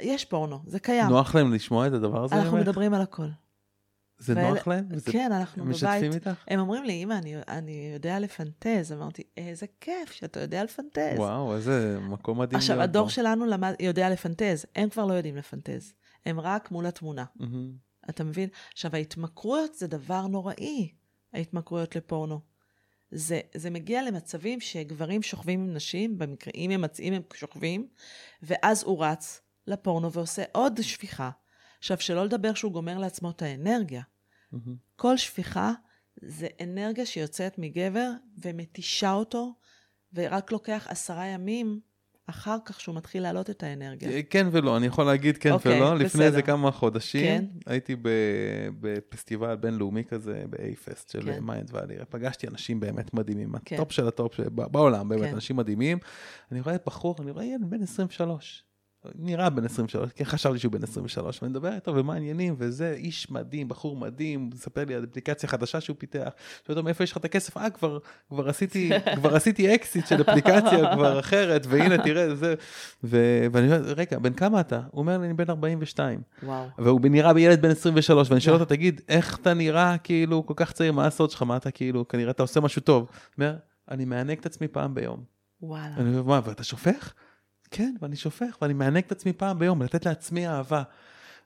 יש 0.00 0.24
פורנו, 0.24 0.60
זה 0.66 0.80
קיים. 0.80 1.08
נוח 1.08 1.34
להם 1.34 1.52
לשמוע 1.52 1.86
את 1.86 1.92
הדבר 1.92 2.24
הזה? 2.24 2.36
אנחנו? 2.36 2.56
מדברים 2.56 2.94
על 2.94 3.02
הכל. 3.02 3.26
זה 4.18 4.34
נוח 4.34 4.66
להם? 4.66 4.88
כן, 5.12 5.32
אנחנו 5.32 5.64
בבית. 5.64 5.74
משתפים 5.74 6.12
איתך? 6.12 6.44
הם 6.48 6.60
אומרים 6.60 6.84
לי, 6.84 7.02
אמא, 7.02 7.14
אני, 7.14 7.34
אני 7.48 7.90
יודע 7.94 8.18
לפנטז. 8.18 8.92
אמרתי, 8.92 9.22
איזה 9.36 9.66
כיף 9.80 10.12
שאתה 10.12 10.40
יודע 10.40 10.64
לפנטז. 10.64 11.16
וואו, 11.18 11.56
איזה 11.56 11.98
מקום 12.00 12.40
מדהים. 12.40 12.58
עכשיו, 12.58 12.80
הדור. 12.80 13.08
שלנו 13.08 13.46
למד, 13.46 13.74
יודע 13.80 14.10
לפנטז, 14.10 14.66
הם 14.76 14.88
כבר 14.88 15.06
לא 15.06 15.12
יודעים 15.14 15.36
לפנטז. 15.36 15.92
הם 16.26 16.40
רק 16.40 16.70
מול 16.70 16.86
התמונה. 16.86 17.24
אתה 18.10 18.24
מבין? 18.24 18.48
עכשיו, 18.72 18.96
ההתמכרויות 18.96 19.74
זה 19.74 19.86
דבר 19.86 20.26
נוראי, 20.26 20.92
ההתמכרויות 21.32 21.96
לפורנו. 21.96 22.40
זה, 23.14 23.40
זה 23.54 23.70
מגיע 23.70 24.02
למצבים 24.02 24.60
שגברים 24.60 25.22
שוכבים 25.22 25.60
עם 25.60 25.74
נשים, 25.74 26.18
במקרה, 26.18 26.52
אם 26.54 26.70
הם 26.70 26.80
מצאים 26.80 27.12
הם 27.12 27.22
שוכבים, 27.34 27.88
ואז 28.42 28.82
הוא 28.82 29.04
רץ 29.04 29.40
לפורנו 29.66 30.12
ועושה 30.12 30.42
עוד 30.52 30.82
שפיכה. 30.82 31.30
עכשיו, 31.78 32.00
שלא 32.00 32.24
לדבר 32.24 32.54
שהוא 32.54 32.72
גומר 32.72 32.98
לעצמו 32.98 33.30
את 33.30 33.42
האנרגיה. 33.42 34.02
מהמם. 34.52 34.76
כל 34.96 35.16
שפיכה 35.16 35.72
זה 36.22 36.46
אנרגיה 36.62 37.06
שיוצאת 37.06 37.58
מגבר 37.58 38.10
ומתישה 38.42 39.12
אותו, 39.12 39.54
ורק 40.12 40.52
לוקח 40.52 40.86
עשרה 40.90 41.26
ימים 41.26 41.80
אחר 42.26 42.56
כך 42.64 42.80
שהוא 42.80 42.94
מתחיל 42.94 43.22
להעלות 43.22 43.50
את 43.50 43.62
האנרגיה. 43.62 44.22
כן 44.22 44.46
ולא, 44.52 44.76
אני 44.76 44.86
יכול 44.86 45.04
להגיד 45.04 45.38
כן 45.38 45.50
אוקיי, 45.52 45.76
ולא. 45.76 45.94
לפני 45.94 46.06
בסדר. 46.06 46.24
איזה 46.24 46.42
כמה 46.42 46.70
חודשים, 46.70 47.24
כן. 47.24 47.44
הייתי 47.66 47.96
בפסטיבל 48.80 49.56
בינלאומי 49.56 50.04
כזה, 50.04 50.44
ב-A-Fest 50.50 51.12
של 51.12 51.22
כן. 51.22 51.38
Mindvalley. 51.40 51.94
פגשתי 52.10 52.46
אנשים 52.46 52.80
באמת 52.80 53.14
מדהימים, 53.14 53.54
כן. 53.64 53.76
הטופ 53.76 53.92
של 53.92 54.08
הטופ 54.08 54.40
בעולם, 54.50 55.08
באמת, 55.08 55.22
כן. 55.22 55.34
אנשים 55.34 55.56
מדהימים. 55.56 55.98
אני 56.52 56.60
רואה 56.60 56.76
בחור, 56.86 57.16
אני 57.20 57.30
רואה 57.30 57.44
ילד 57.44 57.70
בן 57.70 57.82
23. 57.82 58.64
נראה 59.14 59.50
בן 59.50 59.64
23, 59.64 60.10
כן, 60.14 60.24
חשבתי 60.24 60.58
שהוא 60.58 60.72
בן 60.72 60.82
23, 60.82 61.42
ואני 61.42 61.50
מדבר 61.50 61.74
איתו, 61.74 61.94
ומה 61.94 62.14
העניינים, 62.14 62.54
וזה 62.58 62.94
איש 62.96 63.30
מדהים, 63.30 63.68
בחור 63.68 63.96
מדהים, 63.96 64.50
מספר 64.54 64.84
לי 64.84 64.94
על 64.94 65.04
אפליקציה 65.10 65.48
חדשה 65.48 65.80
שהוא 65.80 65.96
פיתח. 65.98 66.28
שואל 66.66 66.78
אותו, 66.78 66.82
מאיפה 66.82 67.04
יש 67.04 67.12
לך 67.12 67.16
את 67.16 67.24
הכסף? 67.24 67.56
אה, 67.56 67.70
כבר, 67.70 67.98
כבר 68.28 68.48
עשיתי, 68.48 68.90
כבר 69.16 69.36
עשיתי 69.36 69.74
אקזיט 69.74 70.06
של 70.06 70.20
אפליקציה 70.20 70.94
כבר 70.94 71.20
אחרת, 71.20 71.66
והנה, 71.68 72.04
תראה, 72.04 72.34
זה... 72.34 72.54
ו- 73.04 73.46
ואני 73.52 73.66
אומר, 73.66 73.92
רגע, 73.96 74.18
בן 74.18 74.32
כמה 74.32 74.60
אתה? 74.60 74.80
הוא 74.90 75.00
אומר 75.00 75.18
לי, 75.18 75.26
אני 75.26 75.34
בן 75.34 75.50
42. 75.50 76.20
וואו. 76.42 76.66
והוא 76.78 77.00
נראה 77.10 77.32
בילד 77.32 77.62
בן 77.62 77.70
23, 77.70 78.30
ואני 78.30 78.40
שואל. 78.40 78.54
אותו, 78.60 78.64
תגיד, 78.64 79.00
איך 79.08 79.38
אתה 79.38 79.54
נראה 79.54 79.98
כאילו 79.98 80.46
כל 80.46 80.54
כך 80.56 80.72
צעיר, 80.72 80.92
מה 80.92 81.06
הסוד 81.06 81.30
שלך, 81.30 81.42
מה 81.42 81.56
אתה 81.56 81.70
כאילו, 81.70 82.08
כנראה 82.08 82.30
אתה 82.30 82.42
עושה 82.42 82.60
משהו 82.60 82.82
טוב. 82.82 83.02
הוא 83.02 83.44
אומר, 83.44 83.56
אני 83.90 84.04
מענג 84.04 84.38
את 84.38 84.46
עצמי 84.46 84.68
פעם 84.68 84.94
ביום. 84.94 85.24
וואלה. 85.62 85.94
אני 85.96 86.08
אומר, 86.08 86.22
מה, 86.22 86.40
ואתה 86.44 86.64
שופך? 86.64 87.14
כן, 87.76 87.94
ואני 88.02 88.16
שופך, 88.16 88.56
ואני 88.62 88.74
מענג 88.74 89.02
את 89.06 89.12
עצמי 89.12 89.32
פעם 89.32 89.58
ביום, 89.58 89.82
לתת 89.82 90.06
לעצמי 90.06 90.48
אהבה. 90.48 90.82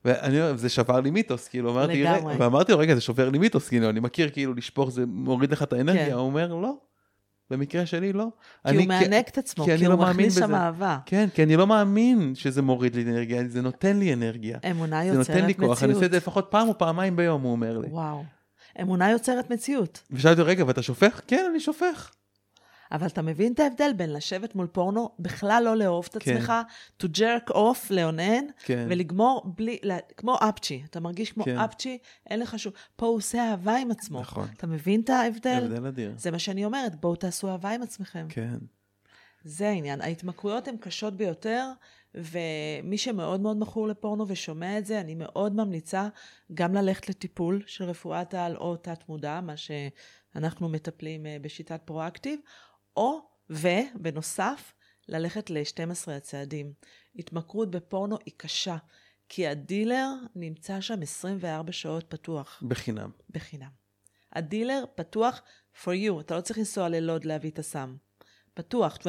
ואני 0.05 0.41
אומר, 0.41 0.57
זה 0.57 0.69
שבר 0.69 1.01
לי 1.01 1.11
מיתוס, 1.11 1.49
כאילו, 1.49 1.71
אמרתי, 1.73 2.03
לגמרי. 2.03 2.35
ואמרתי 2.39 2.73
לו, 2.73 2.79
רגע, 2.79 2.95
זה 2.95 3.01
שובר 3.01 3.29
לי 3.31 3.39
מיתוס, 3.39 3.69
כאילו, 3.69 3.91
אני 3.91 4.01
מכיר, 4.01 4.31
כאילו, 4.31 4.55
לשפוך 4.55 4.91
זה 4.91 5.05
מוריד 5.07 5.53
לך 5.53 5.63
את 5.63 5.73
האנרגיה, 5.73 6.07
כן. 6.07 6.13
הוא 6.13 6.21
אומר, 6.21 6.55
לא, 6.55 6.75
במקרה 7.51 7.87
שלי 7.87 8.13
לא. 8.13 8.27
כי 8.65 8.71
אני- 8.71 8.79
הוא 8.79 8.87
מענג 8.89 9.25
את 9.29 9.39
עצמו, 9.39 9.65
כי 9.65 9.71
כי 9.71 9.77
אני 9.77 9.87
הוא 9.87 9.95
לא 9.95 10.11
מכניס 10.11 10.39
שם. 10.39 10.55
אהבה. 10.55 10.99
כן, 11.07 11.29
כי 11.35 11.43
אני 11.43 11.57
לא 11.57 11.67
מאמין 11.67 12.35
שזה 12.35 12.63
מוריד 12.63 12.95
לי 12.95 13.03
אנרגיה, 13.03 13.43
זה 13.49 13.63
נותן 13.63 13.97
לי 13.97 14.13
אנרגיה. 14.15 14.59
אמונה 14.71 15.03
זה 15.03 15.09
יוצרת 15.19 15.37
נותן 15.37 15.47
לי 15.47 15.55
כוח, 15.55 15.83
אני 15.83 15.93
עושה 15.93 16.07
את 16.07 16.11
זה 16.11 16.17
מציאות. 16.17 16.23
לפחות 16.23 16.47
פעם 16.51 16.69
או 16.69 16.79
פעמיים 16.79 17.17
ביום, 17.17 17.43
הוא 17.43 17.53
אומר 17.53 17.79
לי. 17.79 17.89
וואו. 17.89 18.25
אמונה 18.81 19.11
יוצרת 19.11 19.51
מציאות. 19.51 20.03
ושאלתי 20.11 20.43
רגע, 20.43 20.65
ואתה 20.67 20.83
שופך? 20.83 21.21
כן, 21.27 21.47
אני 21.51 21.61
שופך. 21.61 22.11
אבל 22.93 23.07
אתה 23.07 23.23
מבין 23.23 23.53
את 23.53 23.61
ההבדל 23.61 23.93
בין 23.97 24.13
לשבת 24.13 24.55
מול 24.55 24.67
פורנו, 24.67 25.11
בכלל 25.19 25.63
לא 25.65 25.77
לאהוב 25.77 26.09
את 26.11 26.23
כן. 26.23 26.37
עצמך, 26.37 26.53
to 27.03 27.07
jerk 27.07 27.51
off, 27.53 27.87
לאונן, 27.91 28.45
כן. 28.65 28.87
ולגמור 28.91 29.43
בלי, 29.57 29.79
לה- 29.83 29.99
כמו 30.17 30.37
אפצ'י. 30.49 30.83
אתה 30.91 31.01
מרגיש 31.01 31.33
כמו 31.33 31.45
כן. 31.45 31.59
אפצ'י, 31.59 31.99
אין 32.27 32.41
לך 32.41 32.59
שום... 32.59 32.73
פה 32.97 33.07
הוא 33.07 33.17
עושה 33.17 33.51
אהבה 33.51 33.77
עם 33.77 33.91
עצמו. 33.91 34.21
נכון. 34.21 34.49
אתה 34.57 34.67
מבין 34.67 35.01
את 35.01 35.11
ההבדל? 35.11 35.63
הבדל 35.65 35.87
אדיר. 35.87 36.15
זה 36.17 36.31
מה 36.31 36.39
שאני 36.39 36.65
אומרת, 36.65 37.01
בואו 37.01 37.17
תעשו 37.17 37.49
אהבה 37.49 37.71
עם 37.71 37.83
עצמכם. 37.83 38.27
כן. 38.29 38.57
זה 39.45 39.69
העניין. 39.69 40.01
ההתמכרויות 40.01 40.69
הן 40.69 40.77
קשות 40.77 41.15
ביותר, 41.17 41.71
ומי 42.15 42.99
שמאוד 42.99 43.41
מאוד 43.41 43.59
מכור 43.59 43.89
לפורנו 43.89 44.29
ושומע 44.29 44.79
את 44.79 44.87
זה, 44.87 45.01
אני 45.01 45.15
מאוד 45.15 45.57
ממליצה 45.57 46.09
גם 46.55 46.75
ללכת 46.75 47.09
לטיפול 47.09 47.63
של 47.67 47.85
רפואת 47.85 48.35
העל 48.35 48.57
או 48.57 48.77
תת-מודע, 48.77 49.41
מה 49.41 49.55
שאנחנו 49.57 50.69
מטפלים 50.69 51.27
אה, 51.27 51.37
בשיטת 51.43 51.81
פרואקטיב, 51.85 52.41
או, 52.99 53.21
ובנוסף, 53.51 54.75
ללכת 55.09 55.51
ל-12 55.51 56.11
הצעדים. 56.11 56.73
התמכרות 57.17 57.71
בפורנו 57.71 58.19
היא 58.27 58.35
קשה, 58.37 58.77
כי 59.29 59.47
הדילר 59.47 60.09
נמצא 60.35 60.81
שם 60.81 61.03
24 61.03 61.73
שעות 61.73 62.05
פתוח, 62.09 62.63
בחינם. 62.69 63.11
בחינם. 63.31 63.69
הדילר 64.33 64.85
פתוח 64.95 65.43
for 65.85 65.89
you, 65.89 66.21
אתה 66.21 66.37
לא 66.37 66.41
צריך 66.41 66.59
לנסוע 66.59 66.89
ללוד 66.89 67.25
להביא 67.25 67.51
את 67.51 67.59
הסם. 67.59 67.97
פתוח, 68.55 68.97
24/7. 68.97 69.05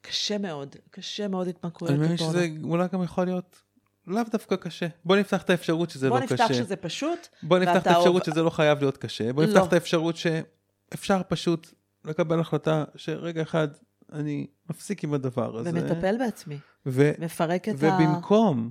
קשה 0.00 0.38
מאוד, 0.38 0.76
קשה 0.90 1.28
מאוד 1.28 1.48
התמכרויות 1.48 1.98
אני 1.98 2.04
מבין. 2.04 2.16
שזה 2.16 2.48
אולי 2.62 2.88
גם 2.92 3.02
יכול 3.02 3.24
להיות 3.24 3.62
לאו 4.06 4.22
דווקא 4.32 4.56
קשה. 4.56 4.86
בוא 5.04 5.16
נפתח 5.16 5.42
את 5.42 5.50
האפשרות 5.50 5.90
שזה 5.90 6.08
בוא 6.08 6.18
לא 6.18 6.24
נפתח 6.24 6.44
קשה. 6.44 6.54
שזה 6.54 6.76
פשוט, 6.76 7.28
בוא 7.42 7.58
נפתח 7.58 7.82
את 7.82 7.86
האפשרות 7.86 8.24
שזה 8.24 8.42
לא 8.42 8.50
חייב 8.50 8.78
להיות 8.80 8.96
קשה. 8.96 9.32
בוא 9.32 9.44
לא. 9.44 9.50
נפתח 9.50 9.68
את 9.68 9.72
האפשרות 9.72 10.16
שאפשר 10.16 11.22
פשוט 11.28 11.74
לקבל 12.06 12.40
החלטה 12.40 12.84
שרגע 12.96 13.42
אחד 13.42 13.68
אני 14.12 14.46
מפסיק 14.70 15.04
עם 15.04 15.14
הדבר 15.14 15.56
הזה. 15.56 15.70
ומטפל 15.70 16.18
בעצמי, 16.18 16.58
ו- 16.86 17.12
מפרק 17.18 17.68
את 17.68 17.82
ה... 17.82 17.98
ובמקום, 17.98 18.70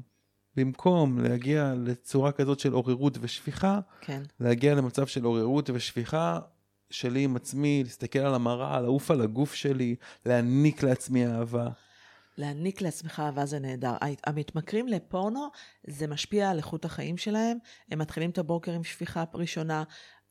במקום 0.55 1.19
להגיע 1.19 1.73
לצורה 1.77 2.31
כזאת 2.31 2.59
של 2.59 2.73
עוררות 2.73 3.17
ושפיכה, 3.21 3.79
כן, 4.01 4.21
להגיע 4.39 4.75
למצב 4.75 5.07
של 5.07 5.23
עוררות 5.23 5.69
ושפיכה 5.73 6.39
שלי 6.89 7.23
עם 7.23 7.35
עצמי, 7.35 7.83
להסתכל 7.83 8.19
על 8.19 8.35
המראה, 8.35 8.81
לעוף 8.81 9.11
על 9.11 9.21
הגוף 9.21 9.53
שלי, 9.53 9.95
להעניק 10.25 10.83
לעצמי 10.83 11.27
אהבה. 11.27 11.69
להעניק 12.37 12.81
לעצמך 12.81 13.19
אהבה 13.25 13.45
זה 13.45 13.59
נהדר. 13.59 13.93
המתמכרים 14.27 14.87
לפורנו, 14.87 15.47
זה 15.87 16.07
משפיע 16.07 16.49
על 16.49 16.57
איכות 16.57 16.85
החיים 16.85 17.17
שלהם. 17.17 17.57
הם 17.91 17.99
מתחילים 17.99 18.29
את 18.29 18.37
הבוקר 18.37 18.71
עם 18.71 18.83
שפיכה 18.83 19.23
ראשונה, 19.33 19.83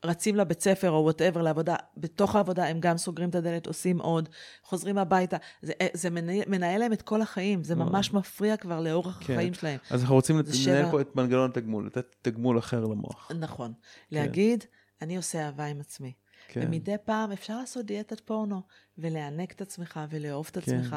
רצים 0.05 0.36
לבית 0.36 0.61
ספר 0.61 0.90
או 0.90 1.02
whatever 1.03 1.43
לעבודה, 1.42 1.76
בתוך 1.96 2.36
העבודה 2.36 2.66
הם 2.66 2.80
גם 2.80 2.96
סוגרים 2.98 3.28
את 3.30 3.34
הדלת, 3.34 3.66
עושים 3.66 4.00
עוד, 4.00 4.28
חוזרים 4.62 4.98
הביתה. 4.98 5.36
זה, 5.62 5.72
זה 5.92 6.11
מנהל, 6.11 6.42
מנהל 6.46 6.80
להם 6.80 6.92
את 6.92 7.02
כל 7.02 7.22
החיים, 7.22 7.64
זה 7.64 7.74
וואו. 7.74 7.86
ממש 7.90 8.12
מפריע 8.12 8.57
כבר 8.57 8.80
לאורך 8.80 9.20
כן. 9.26 9.32
החיים 9.32 9.55
שלהם. 9.55 9.78
אז 9.90 10.00
אנחנו 10.00 10.14
רוצים 10.14 10.38
לנהל 10.38 10.52
שבע- 10.52 10.90
פה 10.90 11.00
את 11.00 11.16
מנגנון 11.16 11.50
התגמול, 11.50 11.86
לתת 11.86 12.16
תגמול 12.22 12.59
אחר 12.59 12.84
למוח. 12.84 13.30
נכון. 13.40 13.72
להגיד, 14.11 14.64
אני 15.02 15.16
עושה 15.16 15.46
אהבה 15.46 15.64
עם 15.64 15.80
עצמי. 15.80 16.12
כן. 16.48 16.61
ומדי 16.66 16.94
פעם 17.05 17.32
אפשר 17.32 17.59
לעשות 17.59 17.86
דיאטת 17.86 18.20
פורנו, 18.20 18.62
ולענק 18.98 19.52
את 19.52 19.61
עצמך, 19.61 20.00
ולאהוב 20.11 20.46
את 20.50 20.59
כן. 20.59 20.61
עצמך, 20.76 20.96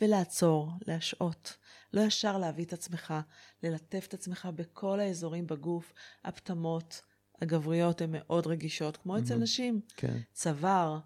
ולעצור, 0.00 0.70
להשעות. 0.86 1.56
לא 1.92 2.00
ישר 2.00 2.38
להביא 2.38 2.64
את 2.64 2.72
עצמך, 2.72 3.14
ללטף 3.62 4.04
את 4.08 4.14
עצמך 4.14 4.48
בכל 4.54 5.00
האזורים 5.00 5.46
בגוף. 5.46 5.92
הפטמות 6.24 7.02
הגבריות 7.42 8.00
הן 8.00 8.10
מאוד 8.12 8.46
רגישות, 8.46 8.96
כמו 8.96 9.18
אצל. 9.18 9.36
נשים. 9.36 9.80
כן. 9.96 10.18
צוואר, 10.32 10.98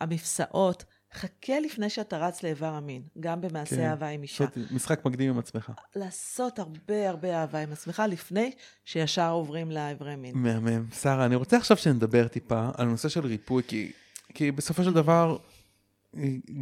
המפסעות. 0.00 0.84
חכה 1.14 1.60
לפני 1.60 1.90
שאתה 1.90 2.18
רץ 2.18 2.42
לאיבר 2.42 2.66
המין, 2.66 3.02
גם 3.20 3.40
במעשה 3.40 3.76
כן. 3.76 3.82
אהבה 3.82 4.08
עם 4.08 4.22
אישה. 4.22 4.44
לעשות 4.44 4.70
משחק 4.70 5.04
מקדים 5.04 5.30
עם 5.30 5.38
עצמך. 5.38 5.72
לעשות 5.96 6.58
הרבה 6.58 7.08
הרבה 7.08 7.40
אהבה 7.40 7.58
עם 7.58 7.72
עצמך, 7.72 8.02
לפני 8.08 8.50
שישר 8.84 9.30
עוברים 9.30 9.70
לאיברי 9.70 10.16
מין. 10.16 10.34
מהמם. 10.38 10.86
שרה, 10.90 11.26
אני 11.26 11.34
רוצה 11.34 11.56
עכשיו 11.56 11.76
שנדבר 11.76 12.28
טיפה 12.28 12.70
על 12.74 12.86
הנושא 12.88 13.08
של 13.08 13.26
ריפוי, 13.26 13.62
כי, 13.66 13.92
כי 14.34 14.50
בסופו 14.50 14.84
של 14.84 14.92
דבר, 14.92 15.36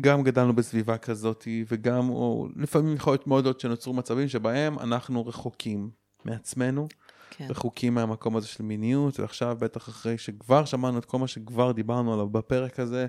גם 0.00 0.22
גדלנו 0.22 0.52
בסביבה 0.56 0.98
כזאת, 0.98 1.48
וגם, 1.68 2.10
או 2.10 2.48
לפעמים 2.56 2.94
יכול 2.94 3.12
להיות 3.12 3.26
מאוד 3.26 3.46
עוד 3.46 3.60
שנוצרו 3.60 3.94
מצבים 3.94 4.28
שבהם 4.28 4.78
אנחנו 4.78 5.26
רחוקים 5.26 5.90
מעצמנו, 6.24 6.88
כן, 7.30 7.46
רחוקים 7.50 7.94
מהמקום 7.94 8.36
הזה 8.36 8.46
של 8.46 8.62
מיניות, 8.62 9.20
ועכשיו 9.20 9.56
בטח 9.60 9.88
אחרי 9.88 10.18
שכבר 10.18 10.64
שמענו 10.64 10.98
את 10.98 11.04
כל 11.04 11.18
מה 11.18 11.26
שכבר 11.26 11.72
דיברנו 11.72 12.12
עליו 12.12 12.28
בפרק 12.28 12.80
הזה, 12.80 13.06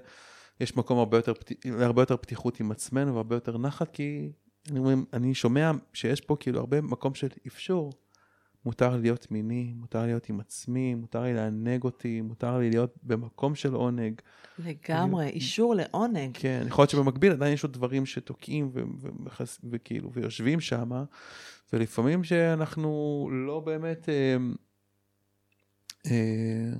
יש 0.60 0.78
מקום 0.78 1.00
הרבה 1.00 1.18
יותר, 1.18 1.34
להרבה 1.66 2.02
יותר 2.02 2.18
פתיחות 2.18 2.60
עם 2.60 2.72
עצמנו 2.72 3.14
והרבה 3.14 3.36
יותר 3.36 3.58
נחת, 3.58 3.92
כי 3.94 4.32
אני, 4.70 4.94
אני 5.14 5.34
שומע 5.34 5.72
שיש 5.94 6.22
פה 6.22 6.36
כאילו 6.40 6.60
הרבה 6.60 6.82
מקום 6.82 7.14
של 7.14 7.28
אפשור. 7.48 7.94
מותר 8.66 8.96
לי 8.96 9.02
להיות 9.02 9.32
מיני, 9.32 9.74
מותר 9.76 10.06
להיות 10.06 10.30
עם 10.30 10.40
עצמי, 10.40 10.96
מותר 10.96 11.24
לי 11.24 11.34
לענג 11.34 11.84
אותי, 11.84 12.22
מותר 12.22 12.58
לי 12.58 12.70
להיות 12.70 12.96
במקום 13.04 13.56
של 13.56 13.74
עונג. 13.74 14.22
לגמרי, 14.60 15.28
אישור 15.28 15.76
לעונג. 15.76 16.32
כן, 16.34 16.64
יכול 16.68 16.82
להיות 16.82 16.90
שבמקביל 16.90 17.32
עדיין 17.32 17.54
יש 17.54 17.64
עוד 17.64 17.74
דברים 17.74 18.06
שתוקעים 18.06 18.72
ו- 18.74 18.84
ו- 19.02 19.44
וכאילו, 19.72 20.12
ויושבים 20.14 20.60
שם, 20.60 20.92
ולפעמים 21.74 22.24
שאנחנו 22.24 23.30
לא 23.32 23.60
באמת, 23.60 24.10
אה, 24.10 24.38
אה, 26.06 26.74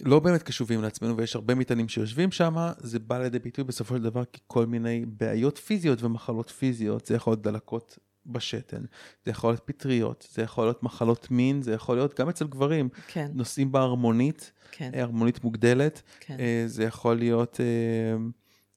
לא 0.00 0.20
באמת 0.20 0.42
קשובים 0.42 0.82
לעצמנו, 0.82 1.16
ויש 1.16 1.36
הרבה 1.36 1.54
מטענים 1.54 1.88
שיושבים 1.88 2.32
שם, 2.32 2.54
זה 2.78 2.98
בא 2.98 3.18
לידי 3.18 3.38
ביטוי 3.38 3.64
בסופו 3.64 3.96
של 3.96 4.02
דבר 4.02 4.24
ככל 4.24 4.66
מיני 4.66 5.06
בעיות 5.06 5.58
פיזיות 5.58 6.02
ומחלות 6.02 6.50
פיזיות, 6.50 7.06
זה 7.06 7.14
יכול 7.14 7.30
להיות 7.30 7.42
דלקות 7.42 7.98
בשתן, 8.32 8.82
זה 9.24 9.30
יכול 9.30 9.50
להיות 9.50 9.62
פטריות, 9.64 10.28
זה 10.32 10.42
יכול 10.42 10.64
להיות 10.64 10.82
מחלות 10.82 11.30
מין, 11.30 11.62
זה 11.62 11.72
יכול 11.72 11.96
להיות 11.96 12.20
גם 12.20 12.28
אצל 12.28 12.46
גברים, 12.46 12.88
כן, 13.08 13.30
נושאים 13.34 13.72
בערמונית, 13.72 14.52
כן, 14.72 14.90
אה, 14.94 15.02
ערמונית 15.02 15.44
מוגדלת, 15.44 16.02
כן. 16.20 16.36
אה, 16.40 16.62
זה 16.66 16.84
יכול 16.84 17.16
להיות 17.16 17.60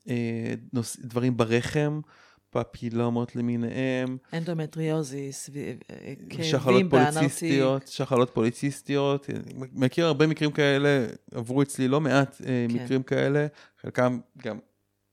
אה, 0.08 0.16
נוס, 0.74 0.98
דברים 1.00 1.38
ברחם, 1.38 2.02
פפילומות 2.50 3.36
למיניהם, 3.36 4.18
אנדומטריוזיס, 4.34 5.50
כאבים 6.30 6.90
באנרטי. 6.90 7.62
שחלות 7.86 8.30
פוליציסטיות, 8.30 9.30
מכיר 9.74 10.06
הרבה 10.06 10.28
מקרים 10.28 10.52
כאלה, 10.52 11.08
עברו 11.32 11.62
אצלי 11.62 11.88
לא 11.88 12.02
מעט 12.02 12.42
כן. 12.46 12.76
מקרים 12.76 13.04
כאלה, 13.04 13.48
חלקם 13.82 14.20
גם 14.38 14.60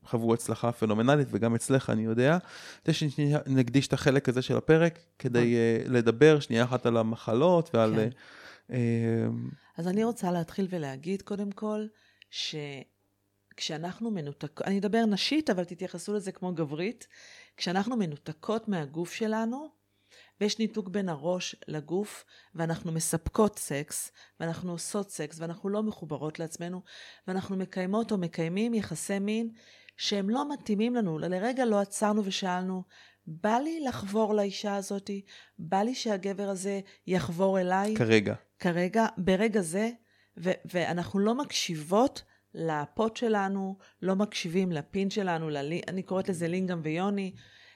חוו 0.04 0.34
הצלחה 0.34 0.72
פנומנלית 0.72 1.28
וגם 1.30 1.54
אצלך 1.54 1.90
אני 1.90 2.04
יודע. 2.04 2.38
כדי 2.84 2.92
שנקדיש 2.92 3.86
את 3.86 3.92
החלק 3.92 4.28
הזה 4.28 4.42
של 4.42 4.56
הפרק 4.56 4.98
כדי 5.18 5.56
אה, 5.56 5.82
לדבר 5.86 6.40
שנייה 6.40 6.64
אחת 6.64 6.86
על 6.86 6.96
המחלות 6.96 7.70
ועל... 7.74 7.94
כן. 7.94 7.98
אה, 7.98 8.76
אה, 8.76 9.26
אז 9.76 9.88
אני 9.88 10.04
רוצה 10.04 10.32
להתחיל 10.32 10.66
ולהגיד 10.70 11.22
קודם 11.22 11.52
כל, 11.52 11.86
שכשאנחנו 12.30 14.10
מנותקות, 14.10 14.66
אני 14.66 14.78
אדבר 14.78 15.06
נשית, 15.06 15.50
אבל 15.50 15.64
תתייחסו 15.64 16.14
לזה 16.14 16.32
כמו 16.32 16.54
גברית, 16.54 17.06
כשאנחנו 17.56 17.96
מנותקות 17.96 18.68
מהגוף 18.68 19.12
שלנו, 19.12 19.68
ויש 20.40 20.58
ניתוק 20.58 20.88
בין 20.88 21.08
הראש 21.08 21.56
לגוף, 21.68 22.24
ואנחנו 22.54 22.92
מספקות 22.92 23.58
סקס, 23.58 24.12
ואנחנו 24.40 24.72
עושות 24.72 25.10
סקס, 25.10 25.40
ואנחנו 25.40 25.68
לא 25.68 25.82
מחוברות 25.82 26.38
לעצמנו, 26.38 26.82
ואנחנו 27.28 27.56
מקיימות 27.56 28.12
או 28.12 28.18
מקיימים 28.18 28.74
יחסי 28.74 29.18
מין 29.18 29.50
שהם 30.00 30.30
לא 30.30 30.48
מתאימים 30.52 30.94
לנו. 30.94 31.18
לרגע 31.18 31.64
לא 31.64 31.80
עצרנו 31.80 32.24
ושאלנו, 32.24 32.82
בא 33.26 33.56
לי 33.58 33.80
לחבור 33.80 34.34
לאישה 34.34 34.76
הזאתי? 34.76 35.22
בא 35.58 35.82
לי 35.82 35.94
שהגבר 35.94 36.48
הזה 36.48 36.80
יחבור 37.06 37.60
אליי? 37.60 37.94
כרגע. 37.96 38.34
כרגע, 38.58 39.06
ברגע 39.16 39.60
זה, 39.60 39.90
ו- 40.38 40.50
ואנחנו 40.64 41.18
לא 41.18 41.34
מקשיבות 41.34 42.22
לפוט 42.54 43.16
שלנו, 43.16 43.76
לא 44.02 44.16
מקשיבים 44.16 44.72
לפין 44.72 45.10
שלנו, 45.10 45.50
ללי, 45.50 45.80
אני 45.88 46.02
קוראת 46.02 46.28
לזה 46.28 46.48
לינגאם 46.48 46.80
ויוני, 46.82 47.32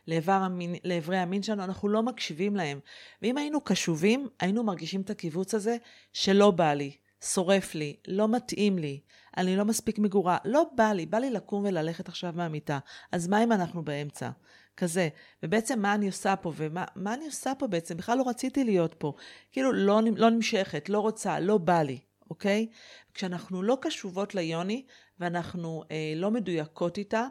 לאיבר 0.08 0.32
המין, 0.32 0.74
לאיברי 0.84 1.18
המין 1.18 1.42
שלנו, 1.42 1.64
אנחנו 1.64 1.88
לא 1.88 2.02
מקשיבים 2.02 2.56
להם. 2.56 2.80
ואם 3.22 3.38
היינו 3.38 3.60
קשובים, 3.60 4.28
היינו 4.40 4.64
מרגישים 4.64 5.00
את 5.00 5.10
הקיבוץ 5.10 5.54
הזה 5.54 5.76
שלא 6.12 6.50
בא 6.50 6.74
לי, 6.74 6.96
שורף 7.24 7.74
לי, 7.74 7.96
לא 8.08 8.28
מתאים 8.28 8.78
לי, 8.78 9.00
אני 9.36 9.56
לא 9.56 9.64
מספיק 9.64 9.98
מגורה, 9.98 10.38
לא 10.44 10.66
בא 10.74 10.92
לי, 10.92 11.06
בא 11.06 11.18
לי 11.18 11.30
לקום 11.30 11.64
וללכת 11.64 12.08
עכשיו 12.08 12.32
מהמיטה. 12.36 12.78
אז 13.12 13.28
מה 13.28 13.44
אם 13.44 13.52
אנחנו 13.52 13.84
באמצע? 13.84 14.30
כזה. 14.76 15.08
ובעצם 15.42 15.80
מה 15.80 15.94
אני 15.94 16.06
עושה 16.06 16.36
פה, 16.36 16.52
ומה 16.56 16.84
מה 16.94 17.14
אני 17.14 17.26
עושה 17.26 17.52
פה 17.58 17.66
בעצם? 17.66 17.96
בכלל 17.96 18.18
לא 18.18 18.28
רציתי 18.28 18.64
להיות 18.64 18.94
פה. 18.98 19.12
כאילו, 19.52 19.72
לא, 19.72 20.00
לא 20.16 20.30
נמשכת, 20.30 20.88
לא 20.88 20.98
רוצה, 20.98 21.40
לא 21.40 21.58
בא 21.58 21.82
לי, 21.82 21.98
אוקיי? 22.30 22.68
כשאנחנו 23.14 23.62
לא 23.62 23.78
קשובות 23.80 24.34
ליוני, 24.34 24.86
ואנחנו 25.20 25.84
אה, 25.90 26.12
לא 26.16 26.30
מדויקות 26.30 26.98
איתה, 26.98 27.26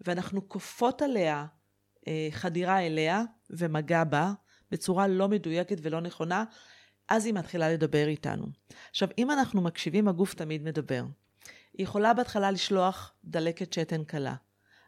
ואנחנו 0.00 0.48
כופות 0.48 1.02
עליה 1.02 1.46
אה, 2.08 2.28
חדירה 2.30 2.86
אליה 2.86 3.22
ומגע 3.50 4.04
בה, 4.04 4.32
בצורה 4.70 5.08
לא 5.08 5.28
מדויקת 5.28 5.78
ולא 5.82 6.00
נכונה, 6.00 6.44
אז 7.08 7.26
היא 7.26 7.34
מתחילה 7.34 7.72
לדבר 7.72 8.08
איתנו. 8.08 8.46
עכשיו, 8.90 9.08
אם 9.18 9.30
אנחנו 9.30 9.60
מקשיבים, 9.62 10.08
הגוף 10.08 10.34
תמיד 10.34 10.62
מדבר. 10.62 11.04
היא 11.78 11.84
יכולה 11.84 12.14
בהתחלה 12.14 12.50
לשלוח 12.50 13.12
דלקת 13.24 13.72
שתן 13.72 14.04
קלה, 14.04 14.34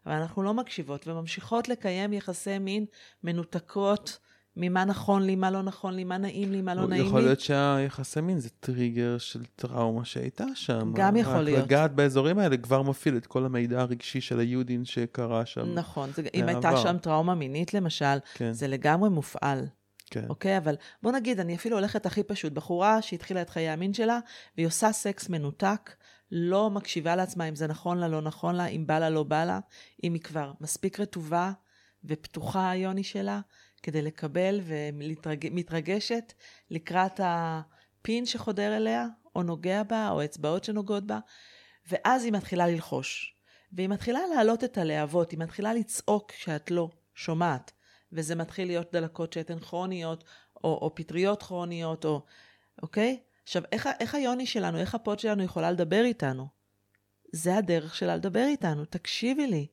אבל 0.07 0.15
אנחנו 0.15 0.43
לא 0.43 0.55
מקשיבות 0.55 1.09
וממשיכות 1.09 1.69
לקיים 1.69 2.13
יחסי 2.13 2.59
מין 2.59 2.85
מנותקות 3.25 4.19
ממה 4.57 4.85
נכון 4.85 5.23
לי, 5.23 5.37
מה 5.37 5.51
לא 5.51 5.63
נכון 5.63 5.95
לי, 5.95 6.05
מה 6.05 6.19
נעים 6.19 6.53
לי, 6.53 6.63
מה 6.63 6.75
לא 6.75 6.87
נעים 6.87 7.03
לי. 7.03 7.09
יכול 7.09 7.21
להיות 7.21 7.41
שהיחסי 7.41 8.21
מין 8.21 8.39
זה 8.39 8.49
טריגר 8.61 9.19
של 9.19 9.45
טראומה 9.57 10.05
שהייתה 10.05 10.45
שם. 10.55 10.93
גם 10.95 11.17
יכול 11.17 11.41
להיות. 11.41 11.65
לגעת 11.65 11.95
באזורים 11.95 12.39
האלה 12.39 12.57
כבר 12.57 12.83
מפעיל 12.83 13.17
את 13.17 13.27
כל 13.27 13.45
המידע 13.45 13.81
הרגשי 13.81 14.21
של 14.21 14.41
היהודין 14.41 14.85
שקרה 14.85 15.47
שם. 15.47 15.75
נכון, 15.75 16.11
זה, 16.15 16.23
אם 16.35 16.49
הייתה. 16.49 16.77
שם 16.77 16.99
טראומה 16.99 17.35
מינית 17.35 17.75
למשל, 17.75 18.19
כן, 18.35 18.53
זה 18.53 18.69
לגמרי 18.69 19.11
מופעל. 19.11 19.67
כן. 20.11 20.25
אוקיי? 20.29 20.59
אבל 20.59 20.75
בוא 21.03 21.13
נגיד, 21.13 21.41
אני 21.41 21.55
אפילו 21.55 21.77
הולכת 21.77 22.07
הכי 22.07 22.23
פשוט. 22.23 22.53
בחורה 22.53 23.03
שהתחילה 23.03 23.43
את 23.43 23.51
חיי 23.51 23.69
המין 23.69 23.95
שלה, 23.95 24.19
והיא 24.57 24.67
עושה 24.67 24.93
סקס 24.93 25.29
מנותק, 25.29 25.91
לא 26.31 26.71
מקשיבה 26.71 27.17
לעצמה 27.17 27.49
אם 27.49 27.57
זה 27.57 27.67
נכון 27.67 27.99
לה, 27.99 28.09
לא 28.09 28.21
נכון 28.21 28.55
לה, 28.55 28.67
אם 28.67 28.87
בא 28.87 28.99
לה, 28.99 29.11
לא 29.11 29.23
בא 29.23 29.45
לה, 29.45 29.59
אם 30.05 30.15
היא 30.15 30.23
כבר 30.23 30.53
מספיק 30.61 31.01
רטובה 31.01 31.53
ופתוחה 32.05 32.71
היוני 32.71 33.05
שלה, 33.05 33.41
כדי 33.83 34.03
לקבל 34.03 34.61
ומתרגשת 34.65 36.33
לקראת 36.71 37.21
הפין 37.25 38.27
שחודר 38.27 38.77
אליה, 38.77 39.07
או 39.37 39.43
נוגע 39.43 39.83
בה, 39.83 40.11
או 40.11 40.25
אצבעות 40.25 40.65
שנוגעות 40.65 41.07
בה, 41.07 41.19
ואז 41.89 42.25
היא 42.25 42.33
מתחילה 42.33 42.67
ללחוש. 42.67 43.35
והיא 43.73 43.89
מתחילה 43.89 44.21
להעלות 44.35 44.65
את 44.65 44.79
הלהבות, 44.79 45.31
היא 45.31 45.39
מתחילה 45.39 45.75
לצעוק 45.75 46.31
כשאת 46.33 46.71
לא 46.71 46.89
שומעת. 47.15 47.73
וזה 48.13 48.35
מתחיל 48.35 48.69
להיות 48.69 48.93
דלקות 48.93 49.33
שתן 49.33 49.59
כרוניות, 49.59 50.25
או, 50.65 50.79
או 50.83 50.95
פטריות 50.95 51.43
כרוניות, 51.43 52.05
או... 52.05 52.25
אוקיי? 52.83 53.21
עכשיו, 53.49 53.63
איך, 53.73 53.89
איך 54.01 54.15
היוני 54.15 54.47
שלנו, 54.47 54.79
איך 54.79 54.95
הפוד 54.95 55.19
שלנו 55.19 55.43
יכולה 55.43 55.71
לדבר 55.71 56.03
איתנו? 56.05 56.49
זה 57.33 57.57
הדרך 57.57 57.95
שלה 57.95 58.17
לדבר 58.17 58.45
איתנו, 58.49 58.85
תקשיבי 58.85 59.47
לי. 59.47 59.67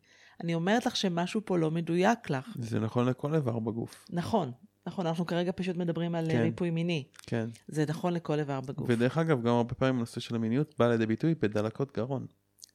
אני 0.43 0.55
אומרת 0.55 0.85
לך 0.85 0.95
שמשהו 0.95 1.41
פה 1.45 1.57
לא 1.57 1.71
מדויק 1.71 2.29
לך. 2.29 2.55
זה 2.59 2.79
נכון 2.79 3.05
לכל 3.05 3.35
איבר 3.35 3.59
בגוף. 3.59 4.05
נכון, 4.09 4.51
נכון, 4.87 5.07
אנחנו 5.07 5.25
כרגע 5.25 5.51
פשוט 5.55 5.75
מדברים 5.77 6.15
על 6.15 6.25
כן. 6.25 6.31
כן. 6.31 6.41
ריפוי 6.41 6.69
מיני. 6.69 7.03
כן. 7.27 7.49
זה 7.67 7.85
נכון 7.87 8.13
לכל 8.13 8.39
איבר 8.39 8.61
בגוף. 8.61 8.87
ודרך 8.89 9.17
אגב, 9.17 9.41
גם 9.41 9.53
הרבה 9.53 9.73
פעמים 9.73 9.95
הנושא 9.95 10.19
של 10.19 10.35
המיניות 10.35 10.75
בא 10.79 10.87
לידי 10.87 11.05
ביטוי 11.05 11.35
בדלקות 11.35 11.97
גרון. 11.97 12.25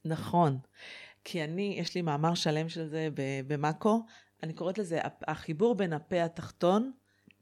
נכון. 0.04 0.58
כי 1.24 1.44
אני, 1.44 1.76
יש 1.78 1.94
לי 1.94 2.02
מאמר 2.02 2.34
שלם 2.34 2.68
של 2.68 2.88
זה 2.88 3.08
במאקו, 3.46 4.06
אני 4.42 4.52
קוראת 4.52 4.78
לזה 4.78 5.00
החיבור 5.28 5.74
בין 5.74 5.92
הפה 5.92 6.22
התחתון 6.24 6.92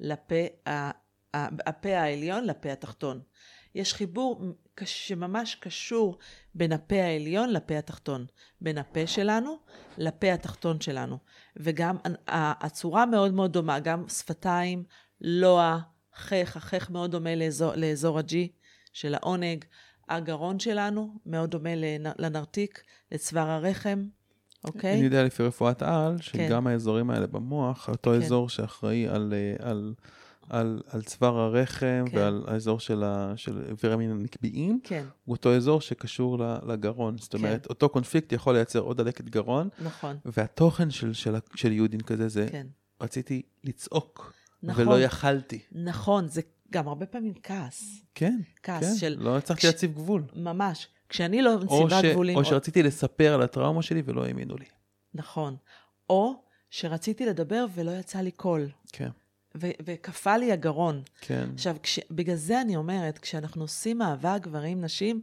לפה, 0.01 0.69
ה- 0.69 1.08
הפה 1.35 1.97
העליון 1.97 2.45
לפה 2.45 2.73
התחתון. 2.73 3.21
יש 3.75 3.95
חיבור 3.95 4.43
שממש 4.85 5.55
קשור 5.55 6.19
בין 6.55 6.73
הפה 6.73 6.97
העליון 6.97 7.53
לפה 7.53 7.79
התחתון. 7.79 8.27
בין 8.61 8.79
הפה 8.79 9.07
שלנו 9.07 9.59
לפה 9.99 10.33
התחתון 10.33 10.81
שלנו. 10.81 11.19
וגם 11.57 11.97
הצורה 12.29 13.07
מאוד 13.07 13.35
מאוד 13.35 13.53
דומה, 13.53 13.81
גם 13.81 14.09
שפתיים, 14.09 14.85
לוע, 15.21 15.79
חך, 16.15 16.57
החך 16.57 16.91
מאוד 16.91 17.11
דומה 17.11 17.35
לאזור, 17.35 17.73
לאזור 17.77 18.19
הג'י 18.19 18.53
של 18.93 19.15
העונג. 19.15 19.65
הגרון 20.09 20.59
שלנו 20.59 21.15
מאוד 21.27 21.51
דומה 21.51 21.75
לנ- 21.75 22.15
לנרתיק, 22.19 22.83
לצוואר 23.13 23.51
הרחם, 23.51 24.05
אוקיי? 24.65 24.95
אני 24.95 25.05
יודע 25.05 25.23
לפי 25.23 25.43
רפואת 25.43 25.83
על, 25.83 26.17
כן. 26.17 26.23
שגם 26.23 26.67
האזורים 26.67 27.11
האלה 27.11 27.27
במוח, 27.27 27.89
אותו 27.89 28.11
כן. 28.11 28.17
אזור 28.17 28.49
שאחראי 28.49 29.09
על, 29.09 29.35
אה, 29.37 29.69
על, 29.71 29.95
על, 30.51 30.83
על 30.89 31.03
צוואר 31.03 31.39
הרחם 31.39 32.05
כן. 32.11 32.19
ועל 32.19 32.45
האזור 32.47 32.81
של, 32.81 33.05
ה, 33.05 33.33
של 33.37 33.73
הנקביים, 33.93 34.81
כן, 34.85 35.05
הוא 35.25 35.37
אותו 35.37 35.57
אזור 35.57 35.81
שקשור 35.81 36.39
לגרון. 36.67 37.19
זאת 37.19 37.33
כן. 37.33 37.39
אומרת, 37.39 37.67
אותו 37.67 37.89
קונפליקט 37.89 38.33
יכול 38.33 38.55
לייצר 38.55 38.79
עוד 38.79 38.97
דלקת 38.97 39.25
גרון, 39.25 39.69
נכון, 39.85 40.17
והתוכן 40.25 40.91
של, 40.91 41.13
של, 41.13 41.35
של 41.55 41.73
יהודין 41.73 42.01
כזה 42.01 42.29
זה, 42.29 42.47
כן. 42.51 42.67
רציתי 43.01 43.43
לצעוק, 43.65 44.33
נכון, 44.63 44.89
ולא 44.89 45.01
יכלתי. 45.01 45.59
נכון, 45.73 46.29
זה 46.29 46.41
גם 46.71 46.89
הרבה 46.89 47.07
פעמים 47.07 47.35
כעס. 47.43 48.03
כן, 48.15 48.41
כעס 48.63 48.85
כן, 48.85 48.97
של... 48.97 49.17
לא 49.19 49.39
הצלחתי 49.39 49.61
כש- 49.61 49.65
להציב 49.65 49.95
גבול. 49.95 50.23
ממש. 50.37 50.89
כשאני 51.09 51.43
לא 51.43 51.55
או, 51.55 51.59
מציבה 51.59 52.03
ש, 52.03 52.05
גבולים... 52.05 52.37
או 52.37 52.45
שרציתי 52.45 52.83
לספר 52.83 53.35
על 53.35 53.43
הטראומה 53.43 53.83
שלי 53.83 54.03
ולא 54.05 54.25
האמינו 54.25 54.57
לי. 54.57 54.65
נכון. 55.15 55.57
או 56.11 56.43
שרציתי 56.71 57.27
לדבר 57.27 57.67
ולא 57.75 57.91
יצא 57.91 58.19
לי 58.19 58.31
קול, 58.31 58.69
כן, 58.93 59.09
וקפא 59.55 60.31
לי 60.31 60.53
הגרון. 60.53 61.03
כן. 61.21 61.49
עכשיו, 61.55 61.77
כש... 61.83 62.01
בגלל 62.11 62.37
זה 62.37 62.61
אני 62.61 62.77
אומרת, 62.77 63.19
כשאנחנו 63.19 63.63
עושים 63.63 64.03
אהבה 64.03 64.39
גברים-נשים, 64.39 65.23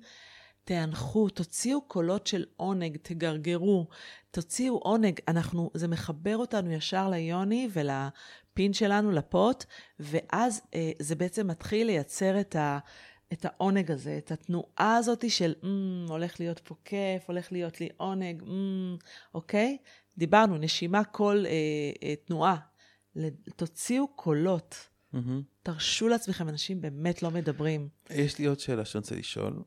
תאנחו, 0.66 1.30
תוציאו 1.30 1.82
קולות 1.82 2.28
של 2.28 2.46
עונג, 2.58 2.98
תגרגרו, 3.02 3.88
תוציאו 4.32 4.78
עונג. 4.78 5.20
אנחנו, 5.28 5.72
זה 5.74 5.88
מחבר 5.88 6.38
אותנו 6.38 6.72
ישר 6.72 7.10
ליוני 7.10 7.70
ולפין 7.74 8.74
שלנו, 8.74 9.12
לפוט, 9.12 9.66
ואז 10.00 10.62
אה, 10.74 10.92
זה 11.00 11.16
בעצם 11.16 11.48
מתחיל 11.48 11.88
לייצר 11.88 12.40
את, 12.40 12.56
ה, 12.56 12.80
את 13.34 13.46
העונג 13.46 13.92
הזה, 13.92 14.18
את 14.18 14.32
התנועה 14.32 14.96
הזאת 14.96 15.30
של 15.30 15.54
mm, 15.62 15.66
הולך 16.10 16.40
להיות 16.40 16.60
פה 16.60 16.76
כיף, 16.86 17.24
הולך 17.28 17.52
להיות 17.52 17.82
לי 17.82 17.90
עונג, 17.98 18.42
mm, 18.42 19.06
אוקיי? 19.34 19.78
דיברנו, 20.18 20.58
נשימה, 20.58 21.04
קול, 21.04 21.46
אה, 21.46 21.52
אה, 22.04 22.16
תנועה. 22.16 22.56
תוציאו 23.56 24.08
קולות. 24.08 24.76
מהמם. 25.14 25.42
תרשו 25.64 26.08
לעצמכם, 26.08 26.50
אנשים 26.50 26.82
באמת 26.82 27.24
לא 27.24 27.32
מדברים. 27.32 27.90
יש 28.10 28.40
לי 28.40 28.46
עוד 28.46 28.60
שאלה 28.60 28.86
שאני 28.86 29.00
רוצה 29.02 29.16
לשאול. 29.16 29.64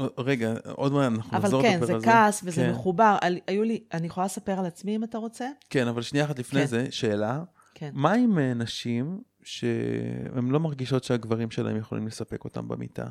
어, 0.00 0.02
רגע, 0.18 0.54
עוד 0.72 0.92
מעט 0.92 1.12
אנחנו 1.12 1.30
אבל 1.36 1.44
נחזור 1.44 1.62
כן, 1.62 1.72
לדבר 1.74 1.86
זה 1.86 1.92
על 1.94 2.00
זה. 2.00 2.06
כעס 2.06 2.40
וזה 2.44 2.60
כן. 2.60 2.70
מחובר. 2.70 3.16
על- 3.20 3.38
היו 3.46 3.62
לי, 3.62 3.84
אני 3.92 4.06
יכולה 4.06 4.26
לספר 4.26 4.58
על 4.58 4.66
עצמי 4.66 4.96
אם 4.96 5.04
אתה 5.04 5.18
רוצה? 5.18 5.48
כן, 5.70 5.88
אבל 5.88 6.02
שנייה 6.02 6.24
אחת 6.24 6.38
לפני 6.38 6.60
כן. 6.60 6.66
זה, 6.66 6.86
שאלה. 6.90 7.42
כן. 7.74 7.90
מה 7.94 8.12
עם 8.12 8.38
אה, 8.38 8.54
נשים 8.54 9.22
שהן 9.42 10.48
לא 10.50 10.60
מרגישות 10.60 11.04
שהגברים 11.04 11.50
שלהם 11.50 11.76
יכולים 11.76 12.06
לספק 12.06 12.44
אותם 12.44 12.68
במיטה? 12.68 13.06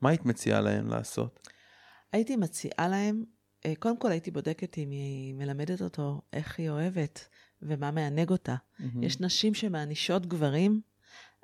מה 0.00 0.08
היית 0.10 0.24
מציעה 0.24 0.60
להם 0.60 0.88
לעשות? 0.88 1.48
הייתי 2.12 2.36
מציעה 2.36 2.88
להם, 2.88 3.24
אה, 3.66 3.72
קודם 3.78 3.98
כל 3.98 4.10
הייתי 4.10 4.30
בודקת 4.30 4.78
אם 4.78 4.90
היא 4.90 5.34
מלמדת 5.34 5.82
אותו 5.82 6.20
איך 6.32 6.58
היא 6.58 6.70
אוהבת 6.70 7.28
ומה 7.62 7.90
מענג 7.90 8.30
אותה. 8.30 8.54
מהמם. 8.78 9.02
יש 9.02 9.20
נשים 9.20 9.54
שמענישות 9.54 10.26
גברים, 10.26 10.80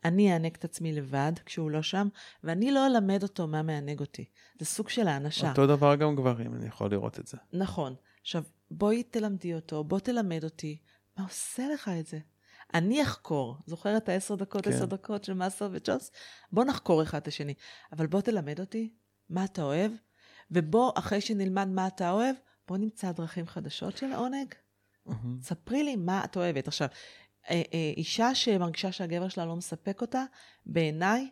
אני 0.05 0.33
אענג 0.33 0.55
את 0.55 0.65
עצמי 0.65 0.93
לבד 0.93 1.33
כשהוא 1.47 1.71
לא 1.71 1.83
שם, 1.83 2.09
ואני 2.45 2.73
לא 2.73 2.87
אלמד 2.87 3.23
אותו 3.23 3.47
מה 3.47 3.63
מענג 3.63 4.01
אותי. 4.01 4.25
זה 4.59 4.65
סוג 4.65 4.89
של 4.89 5.09
הענשה. 5.09 5.51
אותו 5.51 5.67
דבר 5.67 5.95
גם 5.95 6.17
גברים, 6.17 6.55
אני 6.55 6.67
יכול 6.67 6.91
לראות 6.91 7.21
את 7.21 7.27
זה. 7.27 7.37
נכון. 7.53 7.95
עכשיו, 8.21 8.43
בואי 8.71 9.03
תלמדי 9.03 9.55
אותו, 9.55 9.85
בוא 9.85 9.99
תלמד 9.99 10.45
אותי, 10.45 10.79
מה 11.17 11.25
עושה 11.25 11.63
לך 11.75 11.91
את 12.01 12.07
זה? 12.07 12.19
אני 12.75 13.03
אחקור. 13.03 13.57
זוכר 13.67 13.97
את 13.97 14.09
העשר 14.09 14.35
דקות, 14.35 14.65
כן. 14.65 14.73
עשר 14.73 14.85
דקות 14.85 15.25
של 15.25 15.33
מאסטרס 15.33 15.69
וג'ונסון? 15.73 16.11
בוא 16.53 16.65
נחקור 16.65 17.03
אחד 17.03 17.19
את 17.19 17.29
השני. 17.29 17.55
אבל 17.93 18.07
בוא 18.07 18.21
תלמד 18.21 18.61
אותי 18.61 18.93
מה 19.31 19.45
אתה 19.45 19.63
אוהב, 19.63 19.93
ובוא, 20.51 20.93
אחרי 20.95 21.21
שנלמד 21.21 21.69
מה 21.69 21.87
אתה 21.87 22.11
אוהב, 22.11 22.37
בוא 22.69 22.77
נמצא 22.77 23.13
דרכים 23.13 23.47
חדשות 23.47 23.97
של 23.97 24.13
עונג. 24.13 24.55
מהמם. 25.07 25.39
ספרי 25.43 25.83
לי 25.83 25.97
מה 25.97 26.25
את 26.25 26.37
אוהבת. 26.37 26.69
עכשיו, 26.69 26.89
אה, 27.51 27.63
אה, 27.75 27.93
אישה 27.97 28.35
שמרגישה 28.35 28.93
שהגבר 28.93 29.29
שלה 29.29 29.47
לא 29.47 29.57
מספק 29.57 30.01
אותה, 30.01 30.25
בעיניי 30.67 31.31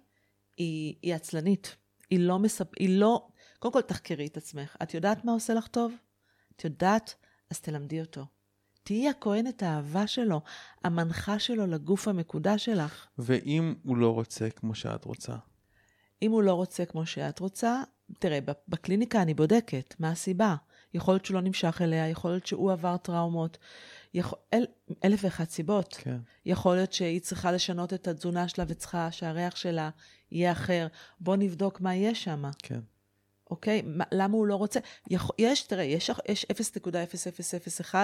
היא, 0.57 0.95
היא 1.03 1.15
עצלנית. 1.15 1.77
היא 2.11 2.21
לא 2.21 2.39
מספ... 2.39 2.69
היא 2.79 3.01
לא... 3.01 3.29
קודם 3.59 3.73
כל, 3.73 3.81
תחקרי 3.81 4.27
את 4.27 4.37
עצמך. 4.37 4.77
את 4.83 4.95
יודעת 4.95 5.25
מה 5.25 5.33
עושה 5.33 5.55
לך 5.55 5.67
טוב? 5.67 5.93
את 6.57 6.65
יודעת? 6.65 7.15
אז 7.51 7.61
תלמדי 7.61 8.01
אותו. 8.01 8.25
תהיי 8.83 9.09
הכהנת 9.09 9.63
האהבה 9.63 10.07
שלו, 10.07 10.41
המנחה 10.85 11.39
שלו 11.39 11.67
לגוף 11.67 12.09
המקודש 12.09 12.65
שלך. 12.65 13.07
ואם 13.19 13.75
הוא 13.83 13.97
לא 13.97 14.15
רוצה 14.15 14.51
כמו 14.51 14.75
שאת 14.75 15.05
רוצה? 15.05 15.37
אם 16.23 16.31
הוא 16.31 16.43
לא 16.43 16.55
רוצה 16.55 16.85
כמו 16.85 17.07
שאת 17.07 17.39
רוצה, 17.39 17.83
תראה, 18.19 18.39
בקליניקה 18.69 19.23
אני 19.23 19.35
בודקת, 19.35 19.95
מה 19.99 20.11
הסיבה? 20.11 20.57
יכול 20.95 21.15
להיות 21.15 21.25
שהוא 21.25 21.35
לא 21.35 21.41
נמשך 21.41 21.81
אליה, 21.83 22.09
יכול 22.09 22.31
להיות 22.31 22.47
שהוא 22.47 22.73
עבר 22.73 22.97
טראומות, 22.97 23.59
יכול, 24.15 24.39
אל, 24.55 24.67
אלף 25.05 25.21
ואחת 25.25 25.51
סיבות. 25.51 25.97
כן. 26.01 26.17
יכול 26.47 26.77
להיות 26.77 26.93
שהיא 26.93 27.21
צריכה 27.21 27.53
לשנות 27.53 27.93
את 27.93 28.09
התזונה 28.09 28.49
שלה 28.49 28.65
וצריכה 28.69 29.13
שהריח 29.13 29.57
שלה 29.57 29.91
יהיה 30.31 30.53
אחר. 30.53 30.87
בוא 31.21 31.37
נבדוק 31.37 31.81
מה 31.81 31.95
יש 31.95 32.25
שם, 32.25 32.45
כן. 32.59 32.81
אוקיי? 33.51 33.83
מה, 33.85 34.05
למה 34.13 34.37
הוא 34.37 34.47
לא 34.47 34.57
רוצה? 34.57 34.81
יכול, 35.11 35.37
יש, 35.39 35.63
תראה, 35.63 35.85
יש, 35.85 36.11
יש 36.29 36.47
0.0001 36.53 37.95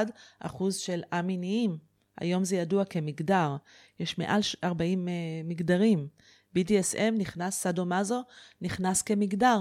אחוז 0.41 0.76
של 0.76 1.03
א-מיניים. 1.11 1.78
היום 2.20 2.45
זה 2.45 2.57
ידוע 2.57 2.84
כמגדר. 2.84 3.57
יש 4.01 4.18
מעל 4.18 4.41
40 4.64 5.09
uh, 5.09 5.11
מגדרים. 5.49 6.09
BDSM 6.57 7.11
נכנס, 7.18 7.61
סאדו-מאזו, 7.61 8.22
נכנס 8.61 9.03
כמגדר. 9.03 9.61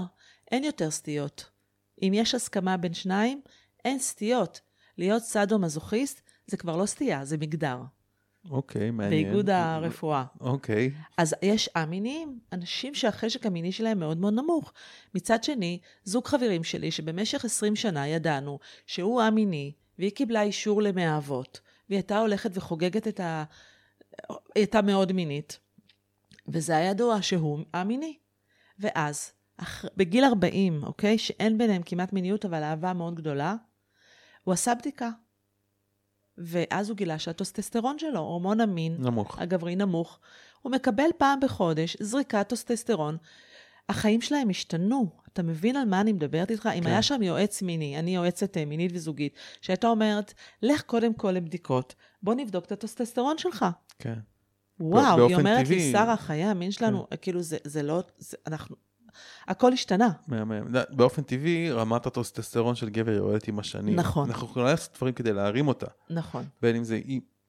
אין 0.50 0.64
יותר 0.64 0.90
סטיות. 0.90 1.55
אם 2.02 2.12
יש 2.14 2.34
הסכמה 2.34 2.76
בין 2.76 2.94
שניים, 2.94 3.40
אין 3.84 3.98
סטיות. 3.98 4.60
להיות 4.98 5.22
סאדו-מזוכיסט 5.22 6.20
זה 6.46 6.56
כבר 6.56 6.76
לא 6.76 6.86
סטייה, 6.86 7.24
זה 7.24 7.36
מגדר. 7.36 7.78
אוקיי, 8.50 8.90
מעניין. 8.90 9.24
באיגוד 9.24 9.50
הרפואה. 9.50 10.24
אוקיא. 10.40 10.90
אז 11.16 11.34
יש 11.42 11.70
א-מיניים, 11.74 12.38
אנשים 12.52 12.94
שהחשק 12.94 13.46
המיני 13.46 13.72
שלהם 13.72 13.98
מאוד 13.98 14.18
מאוד 14.18 14.34
נמוך. 14.34 14.72
מצד 15.14 15.44
שני, 15.44 15.78
זוג 16.04 16.26
חברים 16.26 16.64
שלי 16.64 16.90
שבמשך 16.90 17.44
20 17.44 17.76
שנה 17.76 18.08
ידענו 18.08 18.58
שהוא 18.86 19.22
א-מיני, 19.22 19.72
והיא 19.98 20.10
קיבלה 20.10 20.42
אישור 20.42 20.82
למאהבות, 20.82 21.60
והיא 21.88 21.96
הייתה 21.96 22.18
הולכת 22.18 22.50
וחוגגת 22.54 23.08
את 23.08 23.20
ה... 23.20 23.44
היא 24.28 24.36
הייתה 24.54 24.82
מאוד 24.82 25.12
מינית, 25.12 25.58
וזה 26.48 26.76
היה 26.76 26.90
ידוע 26.90 27.22
שהוא 27.22 27.58
א-מיני. 27.72 28.16
ואז, 28.78 29.32
אח... 29.56 29.84
בגיל 29.96 30.24
40, 30.24 30.82
אוקיי? 30.84 31.18
שאין 31.18 31.58
ביניהם 31.58 31.82
כמעט 31.82 32.12
מיניות, 32.12 32.44
אבל 32.44 32.62
אהבה 32.62 32.92
מאוד 32.92 33.14
גדולה, 33.14 33.54
הוא 34.44 34.52
עשה 34.54 34.74
בדיקה. 34.74 35.10
ואז 36.38 36.88
הוא 36.88 36.96
גילה 36.96 37.18
שהטסטוסטרון 37.18 37.98
שלו, 37.98 38.18
הורמון 38.20 38.60
המין, 38.60 38.96
נמוך. 38.98 39.38
הגברי 39.38 39.76
נמוך, 39.76 40.18
הוא 40.62 40.72
מקבל 40.72 41.08
פעם 41.18 41.40
בחודש 41.40 41.96
זריקת 42.00 42.48
טסטוסטרון. 42.48 43.16
החיים 43.88 44.20
שלהם 44.20 44.50
השתנו. 44.50 45.06
אתה 45.32 45.42
מבין 45.42 45.76
על 45.76 45.84
מה 45.88 46.00
אני 46.00 46.12
מדברת 46.12 46.50
איתך? 46.50 46.68
אם 46.74 46.80
כן. 46.82 46.86
היה 46.86 47.02
שם 47.02 47.22
יועץ 47.22 47.62
מיני, 47.62 47.98
אני 47.98 48.14
יועצת 48.16 48.56
אה, 48.56 48.64
מינית 48.64 48.90
וזוגית, 48.94 49.34
שהייתה 49.60 49.86
אומרת, 49.88 50.34
לך 50.62 50.82
קודם 50.82 51.14
כל 51.14 51.30
לבדיקות, 51.30 51.94
בוא 52.22 52.34
נבדוק 52.34 52.64
את 52.64 52.72
הטוסטסטרון 52.72 53.38
שלך. 53.38 53.66
כן. 53.98 54.18
וואו, 54.80 55.26
היא 55.26 55.36
אומרת 55.36 55.68
לי, 55.68 55.76
טבעי- 55.76 55.92
שרה, 55.92 56.16
חיי 56.16 56.44
המין 56.44 56.70
שלנו, 56.70 57.06
כאילו, 57.22 57.42
זה, 57.42 57.56
זה 57.64 57.82
לא, 57.82 58.02
זה, 58.18 58.36
אנחנו, 58.46 58.76
הכל 59.48 59.72
השתנה. 59.72 60.08
מהמם. 60.26 60.74
באופן 60.90 61.22
טבעי, 61.22 61.72
רמת 61.72 62.06
הטוסטסטרון 62.06 62.74
של 62.74 62.88
גבר 62.88 63.12
יורדת 63.12 63.48
עם 63.48 63.58
השנים. 63.58 63.96
נכון. 63.96 64.28
אנחנו 64.30 64.46
יכולים 64.46 64.68
לעשות 64.68 64.96
דברים 64.96 65.14
כדי 65.14 65.32
להרים 65.32 65.68
אותה. 65.68 65.86
נכון. 66.10 66.44
בין 66.62 66.76
אם 66.76 66.84
זה 66.84 67.00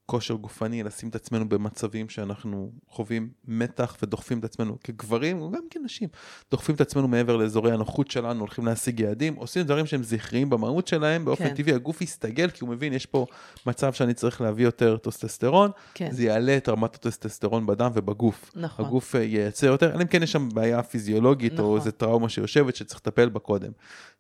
כושר 0.07 0.33
גופני, 0.33 0.83
לשים 0.83 1.09
את 1.09 1.15
עצמנו 1.15 1.49
במצבים 1.49 2.09
שאנחנו 2.09 2.71
חווים 2.89 3.29
מתח 3.47 3.97
ודוחפים 4.01 4.39
את 4.39 4.43
עצמנו 4.43 4.77
כגברים, 4.83 5.41
וגם 5.41 5.61
כנשים, 5.69 6.09
דוחפים 6.51 6.75
את 6.75 6.81
עצמנו 6.81 7.07
מעבר 7.07 7.37
לאזורי 7.37 7.71
הנוחות 7.71 8.11
שלנו, 8.11 8.39
הולכים 8.39 8.65
להשיג 8.65 8.99
יעדים, 8.99 9.35
עושים 9.35 9.63
דברים 9.63 9.85
שהם 9.85 10.03
זכריים 10.03 10.49
במהות 10.49 10.87
שלהם, 10.87 11.25
באופן 11.25 11.47
כן. 11.47 11.55
טבעי 11.55 11.73
הגוף 11.73 12.01
יסתגל, 12.01 12.49
כי 12.49 12.59
הוא 12.61 12.69
מבין, 12.69 12.93
יש 12.93 13.05
פה 13.05 13.25
מצב 13.65 13.93
שאני 13.93 14.13
צריך 14.13 14.41
להביא 14.41 14.65
יותר 14.65 14.97
טסטוסטרון, 14.97 15.71
כן, 15.93 16.11
זה 16.11 16.23
יעלה 16.23 16.57
את 16.57 16.69
רמת 16.69 16.95
הטסטוסטרון 16.95 17.65
בדם 17.65 17.91
ובגוף. 17.93 18.51
נכון. 18.55 18.85
הגוף 18.85 19.15
אה, 19.15 19.21
ייצר 19.21 19.67
יותר, 19.67 19.95
אלא 19.95 20.01
אם 20.01 20.07
כן 20.07 20.23
יש 20.23 20.31
שם 20.31 20.49
בעיה 20.53 20.83
פיזיולוגית 20.83 21.59
או 21.59 21.63
נכון. 21.63 21.77
איזה 21.77 21.91
טראומה 21.91 22.29
שיושבת 22.29 22.75
שצריך 22.75 22.99
לטפל 22.99 23.29
בה 23.29 23.39
קודם. 23.39 23.71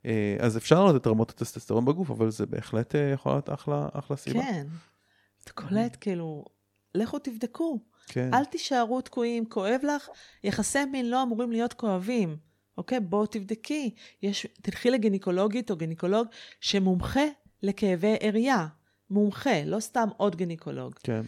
אה, 0.05 0.35
אז 0.39 0.57
אפשר 0.57 0.83
לעלות 0.83 1.01
את 1.01 1.07
רמות 1.07 1.29
הטסטוסטרון 1.29 1.85
בגוף, 1.85 2.11
אבל 2.11 2.31
זה 2.31 2.45
בהחלט 2.45 2.95
אה, 2.95 3.11
יכול 3.13 3.31
להיות 3.31 3.49
אחלה, 3.49 3.87
אחלה 3.93 4.17
סיבה. 4.17 4.41
כן. 4.41 4.67
אתה 5.47 5.61
קולט, 5.61 5.97
כאילו, 6.01 6.45
לכו 6.95 7.19
תבדקו. 7.19 7.79
כן. 8.07 8.33
אל 8.33 8.45
תישארו 8.45 9.01
תקועים, 9.01 9.45
כואב 9.45 9.81
לך, 9.83 10.09
יחסי 10.43 10.85
מין 10.85 11.09
לא 11.09 11.23
אמורים 11.23 11.51
להיות 11.51 11.73
כואבים. 11.73 12.37
אוקיי? 12.77 12.99
בואו 12.99 13.25
תבדקי. 13.25 13.95
יש, 14.21 14.47
תלכי 14.61 14.89
לגינקולוגית 14.91 15.71
או 15.71 15.75
גינקולוג 15.75 16.27
שמומחה 16.61 17.25
לכאבי 17.63 18.15
עריה. 18.19 18.67
מומחה, 19.09 19.63
לא 19.65 19.79
סתם 19.79 20.07
עוד 20.17 20.35
גינקולוג. 20.35 20.93
כן. 21.03 21.21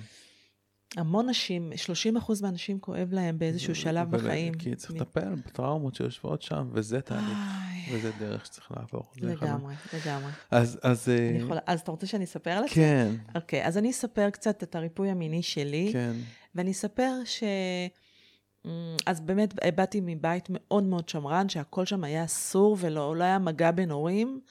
המון 0.97 1.29
נשים, 1.29 1.71
30% 2.19 2.31
מהנשים 2.41 2.79
כואב 2.79 3.09
להם 3.11 3.39
באיזשהו 3.39 3.75
שלב 3.75 4.11
בחיים. 4.11 4.53
כי 4.53 4.75
צריך 4.75 4.91
לטפל 4.91 5.35
בטראומות 5.35 5.95
שיושבות 5.95 6.41
שם, 6.41 6.69
וזה 6.73 7.01
תהליך, 7.01 7.37
וזה 7.91 8.11
דרך 8.19 8.45
שצריך 8.45 8.71
לעבור. 8.77 9.11
לגמרי, 9.21 9.75
לגמרי. 9.93 10.31
אז, 10.51 10.79
אז, 10.83 11.09
אה, 11.09 11.59
אז 11.65 11.79
אתה 11.79 11.91
רוצה 11.91 12.07
שאני 12.07 12.23
אספר 12.23 12.61
זה? 12.61 12.75
כן, 12.75 13.15
אוקיי, 13.35 13.65
אז 13.65 13.77
אני 13.77 13.91
אספר 13.91 14.29
קצת 14.29 14.63
את 14.63 14.75
הריפוי 14.75 15.09
המיני 15.09 15.43
שלי. 15.43 15.89
כן, 15.93 16.13
ואני 16.55 16.71
אספר 16.71 17.11
ש... 17.25 17.43
אז 19.05 19.19
באמת 19.21 19.53
באתי 19.75 20.01
מבית 20.03 20.45
מאוד 20.49 20.83
מאוד 20.83 21.09
שמרן, 21.09 21.49
שהכל 21.49 21.85
שם 21.85 22.03
היה 22.03 22.23
אסור 22.25 22.77
ולא 22.79 23.15
לא 23.15 23.23
היה 23.23 23.39
מגע 23.39 23.71
בין 23.71 23.91
הורים. 23.91 24.41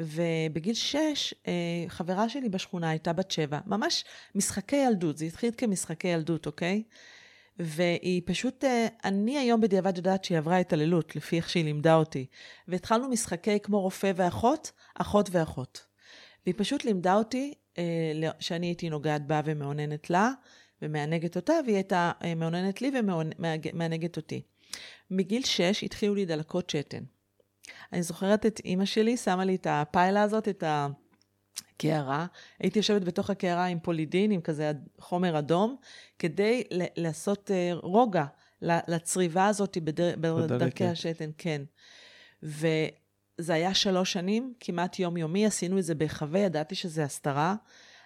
ובגיל 0.00 0.74
שש, 0.74 1.34
אה, 1.46 1.84
חברה 1.88 2.28
שלי 2.28 2.48
בשכונה 2.48 2.90
הייתה 2.90 3.12
בת 3.12 3.30
שבע, 3.30 3.58
ממש 3.66 4.04
משחקי 4.34 4.76
ילדות, 4.76 5.18
זה 5.18 5.24
התחיל 5.24 5.50
כמשחקי 5.56 6.08
ילדות, 6.08 6.46
אוקיי? 6.46 6.82
והיא 7.58 8.22
פשוט, 8.24 8.64
אה, 8.64 8.86
אני 9.04 9.38
היום 9.38 9.60
בדיעבד 9.60 9.96
יודעת 9.96 10.24
שהיא 10.24 10.38
עברה 10.38 10.58
התעללות, 10.58 11.16
לפי 11.16 11.36
איך 11.36 11.50
שהיא 11.50 11.64
לימדה 11.64 11.94
אותי. 11.94 12.26
והתחלנו 12.68 13.08
משחקי 13.08 13.60
כמו 13.60 13.80
רופא 13.80 14.12
ואחות, 14.16 14.72
אחות 14.94 15.28
ואחות. 15.32 15.84
והיא 16.46 16.54
פשוט 16.58 16.84
לימדה 16.84 17.14
אותי 17.14 17.54
אה, 17.78 18.12
לא- 18.14 18.28
שאני 18.40 18.66
הייתי 18.66 18.90
נוגעת 18.90 19.26
בה 19.26 19.40
ומאוננת 19.44 20.10
לה, 20.10 20.30
ומענגת 20.82 21.36
אותה, 21.36 21.52
והיא 21.64 21.76
הייתה 21.76 22.12
מאוננת 22.36 22.82
לי 22.82 22.90
ומענגת 22.94 24.16
אותי. 24.16 24.42
מגיל 25.10 25.44
שש 25.44 25.84
התחילו 25.84 26.14
לי 26.14 26.24
דלקות 26.24 26.70
שתן. 26.70 27.02
אני 27.92 28.02
זוכרת 28.02 28.46
את 28.46 28.60
אימא 28.64 28.84
שלי, 28.84 29.16
שמה 29.16 29.44
לי 29.44 29.54
את 29.54 29.66
הפיילה 29.70 30.22
הזאת, 30.22 30.48
את 30.48 30.64
הקערה. 30.66 32.26
הייתי 32.58 32.78
יושבת 32.78 33.04
בתוך 33.04 33.30
הקערה 33.30 33.64
עם 33.64 33.78
פולידין, 33.80 34.30
עם 34.30 34.40
כזה 34.40 34.72
חומר 34.98 35.38
אדום, 35.38 35.76
כדי 36.18 36.64
ל- 36.70 37.02
לעשות 37.02 37.50
אה, 37.50 37.70
רוגע 37.74 38.24
לצריבה 38.62 39.46
הזאת 39.46 39.78
בדר... 39.84 40.14
בדרכי 40.16 40.84
השתן, 40.84 41.30
כן. 41.38 41.62
וזה 42.42 43.54
היה 43.54 43.74
שלוש 43.74 44.12
שנים, 44.12 44.54
כמעט 44.60 44.98
יומיומי, 44.98 45.46
עשינו 45.46 45.78
את 45.78 45.84
זה 45.84 45.94
בהיחווה, 45.94 46.40
ידעתי 46.40 46.74
שזה 46.74 47.04
הסתרה. 47.04 47.54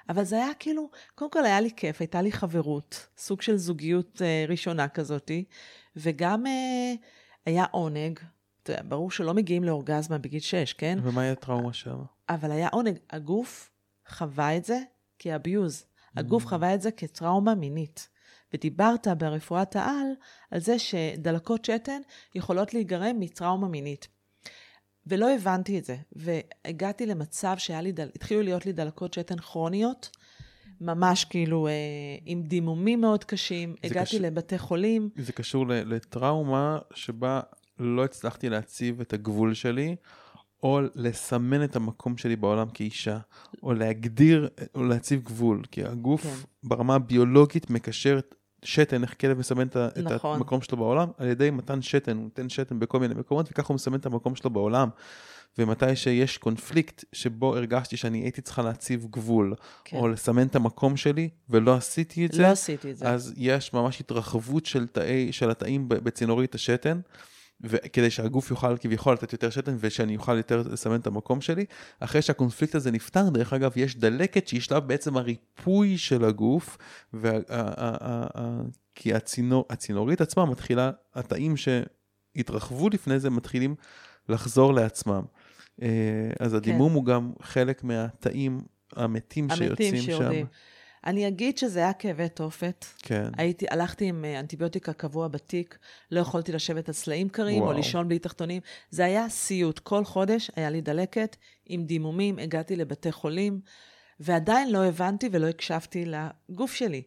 אבל 0.09 0.24
זה 0.24 0.37
היה 0.37 0.55
כאילו, 0.59 0.91
קודם 1.14 1.30
כל 1.30 1.45
היה 1.45 1.61
לי 1.61 1.70
כיף, 1.76 2.01
הייתה 2.01 2.22
לי 2.22 2.32
חברות, 2.32 3.07
סוג 3.16 3.43
של 3.43 3.57
זוגיות 3.57 4.22
אה, 4.22 4.45
ראשונה 4.49 4.89
כזאתי, 4.89 5.45
וגם 5.97 6.47
אה, 6.47 6.93
היה 7.47 7.64
עונג. 7.70 8.20
יודע, 8.72 8.82
ברור 8.88 9.10
שלא 9.10 9.34
מגיעים 9.34 9.64
לאורגזמה 9.64 10.18
בגיל 10.18 10.40
שש, 10.40 10.72
כן? 10.72 10.98
ומה 11.02 11.24
יהיה 11.24 11.34
טראומה 11.34 11.72
שם? 11.72 11.98
אבל 12.28 12.50
היה 12.50 12.68
עונג. 12.68 12.98
הגוף 13.10 13.70
חווה 14.08 14.56
את 14.56 14.64
זה 14.64 14.78
כאביוז. 15.18 15.84
הגוף 16.16 16.44
Mm. 16.44 16.48
חווה 16.48 16.74
את 16.74 16.82
זה 16.82 16.90
כטראומה 16.90 17.54
מינית. 17.54 18.08
ודיברת 18.54 19.08
ברפואת 19.18 19.76
העל 19.76 20.06
על 20.50 20.60
זה 20.60 20.78
שדלקות 20.78 21.64
שתן 21.64 22.00
יכולות 22.34 22.74
להיגרם 22.74 23.20
מטראומה 23.20 23.68
מינית. 23.68 24.08
ולא 25.06 25.34
הבנתי 25.34 25.78
את 25.78 25.84
זה, 25.84 25.96
והגעתי 26.12 27.06
למצב 27.06 27.54
שהיה 27.58 27.80
לי, 27.80 27.92
דל... 27.92 28.08
התחילו 28.14 28.42
להיות 28.42 28.66
לי 28.66 28.72
דלקות 28.72 29.14
שתן 29.14 29.36
כרוניות, 29.36 30.10
ממש 30.80 31.24
כאילו 31.24 31.66
אה, 31.66 31.72
עם 32.24 32.42
דימומים 32.42 33.00
מאוד 33.00 33.24
קשים, 33.24 33.74
הגעתי 33.84 34.10
קשה. 34.10 34.18
לבתי 34.18 34.58
חולים, 34.58 35.10
זה 35.16 35.32
קשור 35.32 35.66
לטראומה 35.68 36.78
שבה 36.94 37.40
לא 37.78 38.04
הצלחתי 38.04 38.48
להציב 38.48 39.00
את 39.00 39.12
הגבול 39.12 39.54
שלי, 39.54 39.96
או 40.62 40.80
לסמן 40.94 41.64
את 41.64 41.76
המקום 41.76 42.16
שלי 42.16 42.36
בעולם 42.36 42.68
כאישה, 42.74 43.18
או 43.62 43.74
להגדיר, 43.74 44.48
או 44.74 44.84
להציב 44.84 45.22
גבול, 45.22 45.62
כי 45.70 45.84
הגוף 45.84 46.22
כן. 46.22 46.68
ברמה 46.68 46.94
הביולוגית 46.94 47.70
מקשר 47.70 48.18
את 48.18 48.34
שתן, 48.62 49.02
איך 49.02 49.14
כלב 49.20 49.38
מסמן 49.38 49.66
את 49.66 49.76
ה- 49.76 49.88
את 49.88 49.98
נכון. 49.98 50.36
המקום 50.36 50.62
שלו 50.62 50.76
בעולם, 50.76 51.08
על 51.18 51.26
ידי 51.28 51.50
מתן 51.50 51.82
שתן, 51.82 52.16
הוא 52.16 52.24
נותן 52.24 52.48
שתן 52.48 52.78
בכל 52.78 53.00
מיני 53.00 53.14
מקומות, 53.14 53.48
וככה 53.50 53.68
הוא 53.68 53.74
מסמן 53.74 53.98
את 53.98 54.06
המקום 54.06 54.34
שלו 54.36 54.50
בעולם. 54.50 54.88
ומתי 55.58 55.96
שיש 55.96 56.38
קונפליקט 56.38 57.04
שבו 57.12 57.56
הרגשתי 57.56 57.96
שאני 57.96 58.18
הייתי 58.18 58.40
צריכה 58.42 58.62
להציב 58.62 59.06
גבול, 59.10 59.54
כן. 59.84 59.96
או 59.96 60.08
לסמן 60.08 60.46
את 60.46 60.56
המקום 60.56 60.96
שלי, 60.96 61.28
ולא 61.50 61.74
עשיתי 61.74 62.26
את 62.26 62.32
זה, 62.32 62.42
לא 62.42 62.46
עשיתי 62.46 62.90
את 62.90 62.96
זה. 62.96 63.08
אז 63.08 63.34
יש 63.36 63.72
ממש 63.72 64.00
התרחבות 64.00 64.66
של, 64.66 64.86
תאי, 64.86 65.32
של 65.32 65.50
התאים 65.50 65.88
בצינורית 65.88 66.54
השתן, 66.54 67.00
וכדי 67.61 68.11
שהגוף 68.11 68.50
יוכל 68.50 68.76
כביכול 68.76 69.12
לתת 69.12 69.32
יותר 69.32 69.50
שתן 69.50 69.76
ושאני 69.80 70.16
אוכל 70.16 70.36
יותר 70.36 70.62
לסמן 70.72 71.00
את 71.00 71.07
המקום 71.07 71.40
שלי. 71.40 71.64
אחרי 72.00 72.22
שהקונפליקט 72.22 72.74
הזה 72.74 72.90
נפתר, 72.90 73.28
דרך 73.28 73.52
אגב, 73.52 73.72
יש 73.76 73.96
דלקת 73.96 74.48
שהיא 74.48 74.61
שלב 74.61 74.88
בעצם 74.88 75.16
הריפוי 75.16 75.98
של 75.98 76.24
הגוף, 76.24 76.78
וה, 77.12 77.30
ה, 77.30 77.40
ה, 77.48 77.96
ה, 78.00 78.26
ה, 78.34 78.61
כי 78.94 79.14
הצינור, 79.14 79.64
הצינורית 79.70 80.20
עצמה 80.20 80.46
מתחילה, 80.46 80.90
התאים 81.14 81.54
שהתרחבו 81.57 82.88
לפני 82.88 83.18
זה 83.18 83.30
מתחילים 83.30 83.74
לחזור 84.28 84.74
לעצמם. 84.74 85.22
אה, 85.82 86.30
אז 86.40 86.54
הדימום 86.54 86.92
הוא 86.92 87.04
גם 87.04 87.32
חלק 87.42 87.84
מהתאים 87.84 88.61
המתים 88.96 89.48
שיוצאים 89.50 89.94
המתים 89.94 90.16
שם. 90.16 90.46
אני 91.07 91.28
אגיד 91.28 91.59
שזה 91.59 91.78
היה 91.78 91.92
כאבי 91.92 92.28
תופת. 92.28 92.84
כן. 92.99 93.30
הייתי, 93.36 93.66
הלכתי 93.70 94.05
עם 94.05 94.24
אה, 94.24 94.40
אנטיביוטיקה 94.40 94.92
קבוע 94.92 95.28
בתיק, 95.28 95.78
לא 96.11 96.20
יכולתי 96.20 96.53
לשבת 96.53 96.88
על 96.88 96.94
סלעים 96.94 97.28
קרים 97.28 97.61
או 97.61 97.66
וואו. 97.66 97.76
לישון 97.76 98.09
בלי 98.09 98.18
תחתונים. 98.18 98.62
זה 98.90 99.05
היה 99.05 99.28
סיוט. 99.28 99.78
כל 99.78 100.05
חודש 100.05 100.51
היה 100.57 100.70
לי 100.70 100.80
דלקת 100.80 101.36
עם 101.66 101.84
דימומים, 101.84 102.38
הגעתי 102.38 102.76
לבתי 102.76 103.12
חולים, 103.12 103.61
ועדיין 104.20 104.72
לא 104.72 104.84
הבנתי 104.84 105.28
ולא 105.32 105.47
הקשבתי 105.47 106.05
לגוף 106.05 106.74
שלי. 106.74 107.03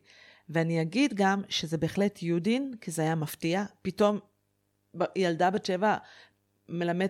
ואני 0.49 0.81
אגיד 0.81 1.13
גם 1.13 1.41
שזה 1.49 1.77
בהחלט 1.77 2.23
יודין, 2.23 2.73
כי 2.81 2.91
זה 2.91 3.01
היה 3.01 3.15
מפתיע. 3.15 3.63
פתאום 3.81 4.19
ילדה 5.15 5.49
בת 5.49 5.65
שבע 5.65 5.97
מלמד, 6.69 7.09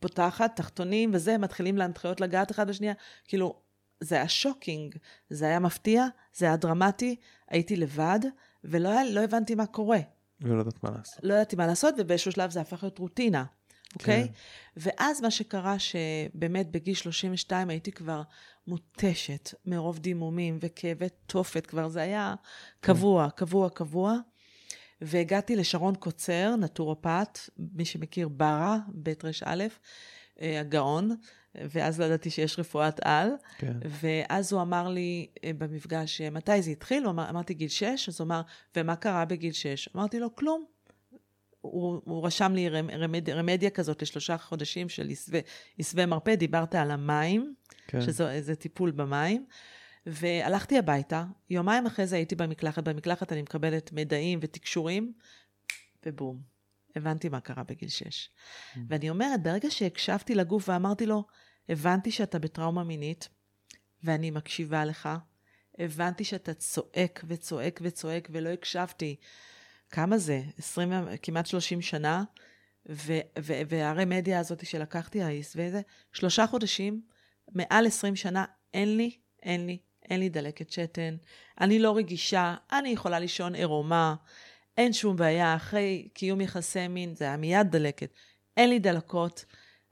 פותחת 0.00 0.56
תחתונים 0.56 1.10
וזה, 1.14 1.38
מתחילים 1.38 1.76
להנחיות 1.76 2.20
לגעת 2.20 2.50
אחד 2.50 2.68
בשנייה. 2.68 2.94
כאילו, 3.24 3.54
זה 4.00 4.14
היה 4.14 4.28
שוקינג, 4.28 4.96
זה 5.30 5.46
היה 5.46 5.58
מפתיע, 5.58 6.06
זה 6.34 6.46
היה 6.46 6.56
דרמטי, 6.56 7.16
הייתי 7.48 7.76
לבד, 7.76 8.20
ולא 8.64 8.88
היה, 8.88 9.04
לא 9.04 9.20
הבנתי 9.20 9.54
מה 9.54 9.66
קורה. 9.66 9.98
ולא 10.40 10.58
יודעת 10.58 10.84
מה 10.84 10.90
לעשות. 10.90 11.20
לא 11.22 11.34
ידעתי 11.34 11.56
מה 11.56 11.66
לעשות, 11.66 11.94
ובאיזשהו 11.98 12.32
שלב 12.32 12.50
זה 12.50 12.60
הפך 12.60 12.82
להיות 12.82 12.98
רוטינה, 12.98 13.44
אוקיי? 13.94 14.28
כן. 14.28 14.32
ואז 14.76 15.20
מה 15.20 15.30
שקרה, 15.30 15.76
שבאמת 15.78 16.70
בגיל 16.70 16.94
32 16.94 17.70
הייתי 17.70 17.92
כבר 17.92 18.22
מותשת 18.66 19.54
מרוב 19.66 19.98
דימומים 19.98 20.58
וכאבי 20.60 21.06
תופת, 21.26 21.66
כבר 21.66 21.88
זה 21.88 22.02
היה 22.02 22.34
קבוע, 22.80 23.30
קבוע, 23.30 23.70
קבוע. 23.70 24.16
והגעתי 25.00 25.56
לשרון 25.56 25.94
קוצר, 25.94 26.56
נטורופט, 26.58 27.38
מי 27.56 27.84
שמכיר 27.84 28.28
ברה, 28.28 28.78
בית 28.88 29.24
ר"א, 29.24 29.64
אה, 30.40 30.60
הגאון, 30.60 31.16
ואז 31.54 32.00
לא 32.00 32.04
ידעתי 32.04 32.30
שיש 32.30 32.58
רפואת 32.58 33.00
על. 33.04 33.30
כן. 33.58 33.76
ואז 34.00 34.52
הוא 34.52 34.62
אמר 34.62 34.88
לי 34.88 35.26
אה, 35.44 35.50
במפגש, 35.58 36.20
אה, 36.20 36.30
מתי 36.30 36.62
זה 36.62 36.70
התחיל? 36.70 37.04
הוא 37.04 37.10
אמר, 37.10 37.30
אמרתי, 37.30 37.54
גיל 37.54 37.68
6? 37.68 38.08
אז 38.08 38.20
הוא 38.20 38.26
אמר, 38.26 38.42
ומה 38.76 38.96
קרה 38.96 39.24
בגיל 39.24 39.52
6? 39.52 39.88
אמרתי 39.96 40.20
לו, 40.20 40.36
כלום. 40.36 40.64
הוא, 41.60 42.00
הוא 42.04 42.26
רשם 42.26 42.52
לי 42.54 42.68
רמ, 42.68 42.90
רמד, 42.90 43.30
רמדיה 43.30 43.70
כזאת 43.70 44.02
לשלושה 44.02 44.38
חודשים 44.38 44.88
של 44.88 45.10
עשווה 45.78 46.06
מרפא, 46.06 46.34
דיברת 46.34 46.74
על 46.74 46.90
המים, 46.90 47.54
כן. 47.86 48.00
שזה 48.00 48.54
טיפול 48.54 48.90
במים. 48.90 49.46
והלכתי 50.06 50.78
הביתה, 50.78 51.24
יומיים 51.50 51.86
אחרי 51.86 52.06
זה 52.06 52.16
הייתי 52.16 52.34
במקלחת, 52.34 52.82
במקלחת 52.82 53.32
אני 53.32 53.42
מקבלת 53.42 53.92
מידעים 53.92 54.38
ותקשורים, 54.42 55.12
ובום, 56.06 56.40
הבנתי 56.96 57.28
מה 57.28 57.40
קרה 57.40 57.62
בגיל 57.62 57.88
6. 57.88 58.28
Mm. 58.74 58.78
ואני 58.88 59.10
אומרת, 59.10 59.42
ברגע 59.42 59.70
שהקשבתי 59.70 60.34
לגוף 60.34 60.68
ואמרתי 60.68 61.06
לו, 61.06 61.24
הבנתי 61.68 62.10
שאתה 62.10 62.38
בטראומה 62.38 62.84
מינית, 62.84 63.28
ואני 64.04 64.30
מקשיבה 64.30 64.84
לך, 64.84 65.08
הבנתי 65.78 66.24
שאתה 66.24 66.54
צועק 66.54 67.24
וצועק 67.28 67.80
וצועק 67.82 68.28
ולא 68.32 68.48
הקשבתי. 68.48 69.16
כמה 69.90 70.18
זה? 70.18 70.42
20, 70.58 70.92
כמעט 71.22 71.46
30 71.46 71.82
שנה, 71.82 72.24
ו- 72.88 73.20
ו- 73.38 73.60
והרמדיה 73.68 74.40
הזאת 74.40 74.66
שלקחתי, 74.66 75.22
האיס, 75.22 75.56
וזה, 75.56 75.80
שלושה 76.12 76.46
חודשים, 76.46 77.02
מעל 77.52 77.86
20 77.86 78.16
שנה, 78.16 78.44
אין 78.74 78.96
לי, 78.96 79.18
אין 79.42 79.66
לי, 79.66 79.78
אין 80.10 80.20
לי 80.20 80.28
דלקת 80.28 80.70
שתן, 80.70 81.16
אני 81.60 81.78
לא 81.78 81.96
רגישה, 81.96 82.56
אני 82.72 82.88
יכולה 82.88 83.18
לישון 83.18 83.54
עירומה, 83.54 84.14
אין 84.80 84.92
שום 84.92 85.16
בעיה, 85.16 85.56
אחרי 85.56 86.08
קיום 86.14 86.40
יחסי 86.40 86.88
מין, 86.88 87.14
זה 87.14 87.24
היה 87.24 87.36
מיד 87.36 87.66
דלקת. 87.70 88.12
אין 88.56 88.70
לי 88.70 88.78
דלקות. 88.78 89.44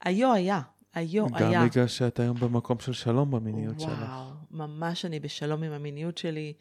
היו 0.05 0.32
היה, 0.32 0.61
היו 0.95 1.26
היה. 1.34 1.53
גם 1.53 1.68
בגלל 1.68 1.86
שאת 1.86 2.20
היום 2.20 2.41
במקום 2.41 2.78
של 2.78 2.93
שלום 2.93 3.30
במיניות 3.30 3.80
שלך. 3.80 3.99
וואו, 3.99 4.30
ממש 4.51 5.05
אני 5.05 5.20
בשלום 5.20 5.62
עם 5.62 5.72
המיניות 5.72 6.18
שלי. 6.18 6.53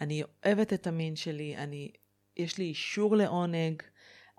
אני 0.00 0.22
אוהבת 0.44 0.72
את 0.72 0.86
המין 0.86 1.16
שלי, 1.16 1.56
אני, 1.56 1.90
יש 2.36 2.58
לי 2.58 2.64
אישור 2.64 3.16
לעונג, 3.16 3.82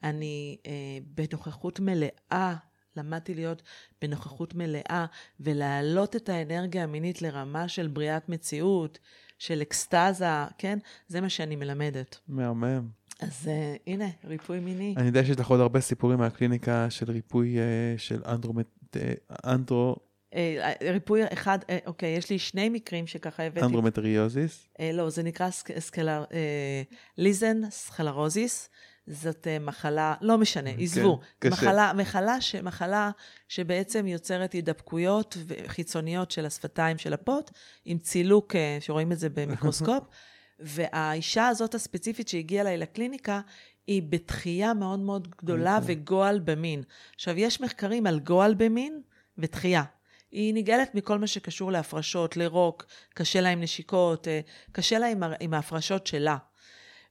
אני 0.04 0.58
אה, 0.68 0.72
בנוכחות 1.06 1.80
מלאה, 1.80 2.56
למדתי 2.96 3.34
להיות 3.34 3.62
בנוכחות 4.02 4.56
מלאה, 4.56 5.06
ולהעלות 5.40 6.16
את 6.16 6.30
האנרגיה 6.30 6.84
המינית 6.84 7.22
לרמה 7.22 7.68
של 7.68 7.88
בריאת 7.88 8.30
מציאות, 8.30 9.00
של 9.40 9.62
אקסטזה, 9.62 10.46
כן? 10.58 10.80
זה 11.08 11.22
מה 11.22 11.30
שאני 11.30 11.56
מלמדת. 11.56 12.20
מהמם. 12.28 12.88
אז 13.20 13.48
אה, 13.48 13.76
הנה, 13.88 14.06
ריפוי 14.26 14.60
מיני. 14.60 14.94
אני 14.98 15.08
יודע 15.08 15.26
שיש 15.26 15.40
לך 15.40 15.48
עוד 15.48 15.60
הרבה 15.60 15.82
סיפורים 15.82 16.20
מהקליניקה 16.20 16.90
של 16.90 17.12
ריפוי 17.12 17.58
אה, 17.60 17.64
של 17.98 18.22
אנדרומט... 18.26 18.68
אה, 18.96 19.14
אנדרו... 19.46 19.96
אה, 20.34 20.74
ריפוי 20.82 21.22
אחד, 21.34 21.60
אוקיי, 21.86 22.10
יש 22.10 22.30
לי 22.30 22.40
שני 22.40 22.70
מקרים 22.70 23.08
שככה 23.08 23.44
הבאתי. 23.44 23.66
אנדומטריוזיס. 23.66 24.68
אה, 24.80 24.92
לא, 24.94 25.10
זה 25.10 25.24
נקרא 25.24 25.50
סק, 25.50 25.80
סקלר, 25.80 26.24
אה, 26.34 26.82
ליכן 27.18 27.70
סקלרוזיס. 27.70 28.70
זאת 29.08 29.48
אה, 29.48 29.60
מחלה, 29.60 30.14
לא 30.22 30.38
משנה, 30.38 30.70
עזבו. 30.78 31.20
קשה. 31.40 31.52
מחלה, 31.52 31.92
מחלה, 31.94 32.42
ש, 32.42 32.56
מחלה 32.56 33.12
שבעצם 33.48 34.08
יוצרת 34.08 34.54
הידבקויות 34.54 35.38
חיצוניות 35.68 36.32
של 36.32 36.46
השפתיים 36.46 36.98
של 36.98 37.14
הפות, 37.14 37.52
עם 37.86 37.98
צילוק, 37.98 38.56
אה, 38.56 38.78
שרואים 38.80 39.12
את 39.12 39.20
זה 39.20 39.30
במיקרוסקופ. 39.30 40.04
והאישה 40.60 41.48
הזאת 41.48 41.76
הספציפית 41.76 42.28
שהגיעה 42.28 42.62
אליי 42.62 42.78
לקליניקה, 42.78 43.42
היא 43.88 44.04
בדחייה 44.10 44.74
מאוד 44.74 45.00
מאוד 45.00 45.28
גדולה 45.38 45.78
אוקיי. 45.78 45.96
וגועל 45.96 46.40
במין. 46.40 46.84
עכשיו, 47.16 47.38
יש 47.38 47.62
מחקרים 47.62 48.08
על 48.08 48.20
גועל 48.20 48.54
במין 48.54 49.02
ודחייה. 49.38 49.84
היא 50.32 50.54
נגעלת 50.54 50.96
מכל 50.96 51.18
מה 51.20 51.28
שקשור 51.28 51.72
להפרשות, 51.72 52.38
לרוק, 52.38 52.86
קשה 53.14 53.42
לה 53.42 53.50
עם 53.50 53.62
נשיקות, 53.62 54.28
אה, 54.28 54.40
קשה 54.72 55.00
לה 55.00 55.08
עם, 55.08 55.24
עם 55.40 55.54
ההפרשות 55.54 56.08
שלה. 56.08 56.38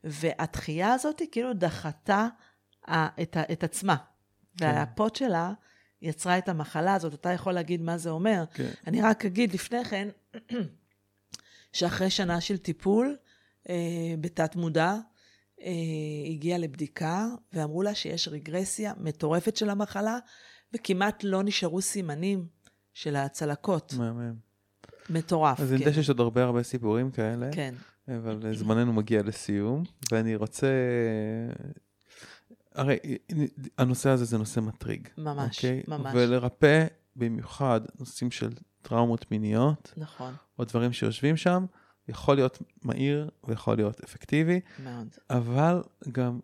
והתחייה 0.05 0.92
הזאת 0.92 1.20
היא 1.20 1.28
כאילו 1.32 1.53
דחתה 1.55 2.28
ה- 2.88 3.22
את, 3.22 3.36
את 3.53 3.64
עצמה. 3.64 3.97
והפוט 4.61 5.16
שלה 5.16 5.53
יצרה 6.03 6.38
את 6.38 6.49
המחלה 6.49 6.94
הזאת. 6.94 7.14
אתה 7.14 7.32
יכול 7.32 7.53
להגיד 7.53 7.82
מה 7.82 7.99
זה 7.99 8.11
אומר. 8.11 8.44
כן. 8.55 8.70
אני 8.86 9.03
רק 9.03 9.24
אגיד 9.24 9.55
לפני 9.55 9.84
כן, 9.84 10.09
שאחרי 11.72 12.11
שנה 12.11 12.40
של 12.40 12.57
טיפול 12.57 13.07
אה, 13.07 13.26
בתת 14.21 14.57
מודע, 14.57 14.95
אה, 15.61 15.71
הגיעה 16.31 16.59
לבדיקה 16.59 17.27
ואמרו 17.53 17.83
לה 17.83 17.95
שיש 17.95 18.29
רגרסיה 18.29 18.93
מטורפת 18.99 19.57
של 19.57 19.71
המחלה, 19.71 20.19
וכמעט 20.75 21.25
לא 21.25 21.43
נשארו 21.43 21.83
סימנים 21.83 22.47
של 22.95 23.17
הצלקות. 23.17 23.95
מהמם. 23.99 24.35
מטורף. 25.11 25.61
אז 25.61 25.73
אני 25.73 25.79
כן. 25.79 25.85
יודע 25.85 25.95
שיש 25.95 26.09
עוד 26.09 26.21
הרבה 26.21 26.45
הרבה 26.45 26.62
סיפורים 26.62 27.11
כאלה, 27.11 27.49
כן, 27.53 27.75
אבל 28.09 28.55
זמננו 28.57 28.93
מגיע 28.93 29.23
לסיום, 29.23 29.85
ואני 30.12 30.37
רוצה... 30.37 30.69
הרי 32.75 32.97
הנושא 33.79 34.11
הזה 34.11 34.25
זה 34.25 34.39
נושא 34.39 34.61
מטריג. 34.61 35.09
ממש, 35.19 35.57
אוקיי? 35.57 35.83
ממש. 35.89 36.12
ולרפא 36.14 36.87
במיוחד 37.17 37.81
נושאים 37.99 38.31
של 38.31 38.53
טראומות 38.83 39.31
מיניות, 39.31 39.95
נכון, 39.97 40.35
או 40.59 40.64
דברים 40.64 40.93
שיושבים 40.93 41.37
שם, 41.37 41.64
יכול 42.09 42.34
להיות 42.34 42.62
מהיר 42.82 43.30
ויכול 43.44 43.76
להיות 43.76 44.00
אפקטיבי, 44.00 44.61
מאוד. 44.84 45.09
אבל 45.30 45.82
גם 46.12 46.40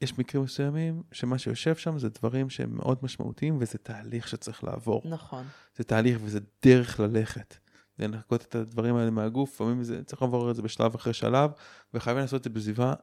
יש 0.00 0.18
מקרים 0.18 0.44
מסוימים 0.44 1.02
שמה 1.12 1.38
שיושב 1.38 1.76
שם 1.76 1.98
זה 1.98 2.08
דברים 2.08 2.50
שהם 2.50 2.76
מאוד 2.76 2.98
משמעותיים 3.02 3.56
וזה 3.60 3.78
תהליך 3.78 4.28
שצריך 4.28 4.64
לעבור. 4.64 5.02
נכון, 5.04 5.44
זה 5.76 5.84
תהליך 5.84 6.18
וזה 6.22 6.40
דרך 6.62 7.00
ללכת. 7.00 7.56
לנקות 7.98 8.42
את 8.42 8.54
הדברים 8.54 8.96
האלה 8.96 9.10
מהגוף, 9.10 9.54
לפעמים 9.54 9.82
זה, 9.82 10.04
צריך 10.04 10.22
לעבור 10.22 10.50
את 10.50 10.56
זה 10.56 10.62
בשלב 10.62 10.94
אחרי 10.94 11.12
שלב, 11.12 11.50
וחייבים 11.94 12.22
לעשות 12.22 12.38
את 12.38 12.44
זה 12.44 12.50
בסביבה 12.50 12.94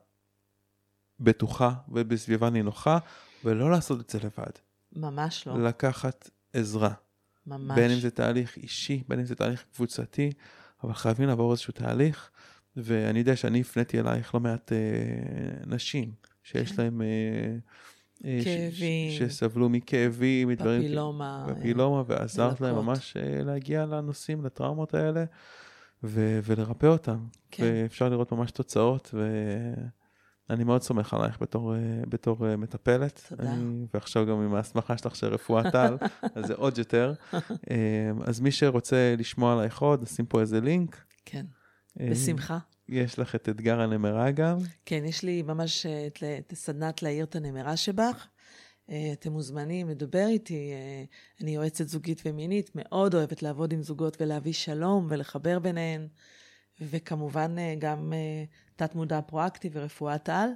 בטוחה 1.20 1.74
ובסביבה 1.90 2.50
נינוחה, 2.50 2.98
ולא 3.46 3.72
לעשות 3.72 4.00
את 4.00 4.10
זה 4.10 4.20
לבד. 4.20 4.52
ממש 4.96 5.48
לא, 5.48 5.64
לקחת 5.64 6.30
עזרה. 6.54 6.94
ממש. 7.48 7.76
בין 7.76 7.92
אם 7.92 8.00
זה 8.00 8.12
תהליך 8.12 8.58
אישי, 8.58 9.04
בין 9.08 9.20
אם 9.20 9.26
זה 9.26 9.36
תהליך 9.36 9.66
קבוצתי, 9.76 10.32
אבל 10.84 10.94
חייבים 10.94 11.28
לעבור 11.28 11.52
איזשהו 11.52 11.74
תהליך, 11.74 12.30
ואני 12.76 13.20
יודע 13.20 13.36
שאני 13.36 13.62
הפניתי 13.62 14.00
אלייך 14.00 14.34
לא 14.36 14.40
מעט 14.40 14.72
אה, 14.72 14.78
נשים 15.66 16.12
שיש 16.44 16.72
כן. 16.72 16.84
להם... 16.84 17.02
אה, 17.02 17.08
אה, 18.26 18.40
ש- 18.42 18.46
כאבים. 18.46 19.12
ש- 19.12 19.18
שסבלו 19.34 19.70
מכאבים, 19.70 20.48
מדברים... 20.48 20.82
פפילומה. 20.82 21.46
אה, 21.50 21.56
פפילומה, 21.56 22.04
ועזרת 22.08 22.62
להם. 22.62 22.76
ממש 22.76 23.18
אה, 23.18 23.44
להגיע 23.44 23.86
לנושאים, 23.86 24.46
לטראומות 24.46 24.94
האלה, 24.94 25.26
ו- 26.04 26.40
ולרפא 26.44 26.86
אותם. 26.88 27.18
כן. 27.52 27.64
ואפשר 27.64 28.10
לראות 28.10 28.32
ממש 28.32 28.52
תוצאות, 28.52 29.14
ואני 30.50 30.64
מאוד 30.64 30.82
סומך 30.82 31.14
עלייך 31.14 31.42
בתור, 31.42 31.76
אה, 31.76 31.80
בתור 32.10 32.48
אה, 32.48 32.58
מטפלת. 32.58 33.22
תודה. 33.30 33.54
אני, 33.54 33.86
ועכשיו 33.94 34.26
גם 34.26 34.42
עם 34.42 34.56
ההסמכה 34.56 34.98
שלך 34.98 35.16
של 35.16 35.28
רפואת 35.28 35.76
על, 35.76 35.98
אז 36.36 36.46
זה 36.46 36.54
עוד 36.54 36.78
יותר. 36.78 37.14
אה, 37.72 38.12
אז 38.26 38.40
מי 38.40 38.52
שרוצה 38.52 39.16
לשמוע 39.18 39.54
עלייך 39.54 39.82
עוד, 39.82 40.04
נשים 40.04 40.26
פה 40.26 40.42
איזה 40.42 40.62
לינק. 40.62 41.04
כן, 41.26 41.46
אה, 42.00 42.08
בשמחה. 42.12 42.58
יש 42.90 43.20
לך 43.20 43.36
את 43.36 43.50
אתגר 43.50 43.82
הנמרה 43.82 44.32
גם. 44.32 44.58
כן, 44.86 45.06
יש 45.06 45.24
לי 45.24 45.42
ממש 45.42 45.86
את 45.86 46.24
את 46.40 46.54
סדנת 46.54 47.04
להעיר 47.04 47.26
את 47.26 47.36
הנמרה 47.36 47.78
שבך. 47.78 48.28
אתם 49.14 49.32
מוזמנים 49.32 49.90
לדבר 49.90 50.26
איתי. 50.28 50.72
אני 51.42 51.56
יועצת 51.56 51.88
זוגית 51.88 52.22
ומינית, 52.26 52.72
מאוד 52.76 53.16
אוהבת 53.16 53.44
לעבוד 53.44 53.74
עם 53.74 53.84
זוגות 53.84 54.22
ולהביא 54.22 54.54
שלום 54.54 55.08
ולחבר 55.10 55.60
ביניהן. 55.60 56.08
וכמובן 56.82 57.56
גם 57.80 58.14
תת-מודע 58.78 59.22
פרואקטיב 59.22 59.72
ורפואת 59.76 60.30
על. 60.30 60.50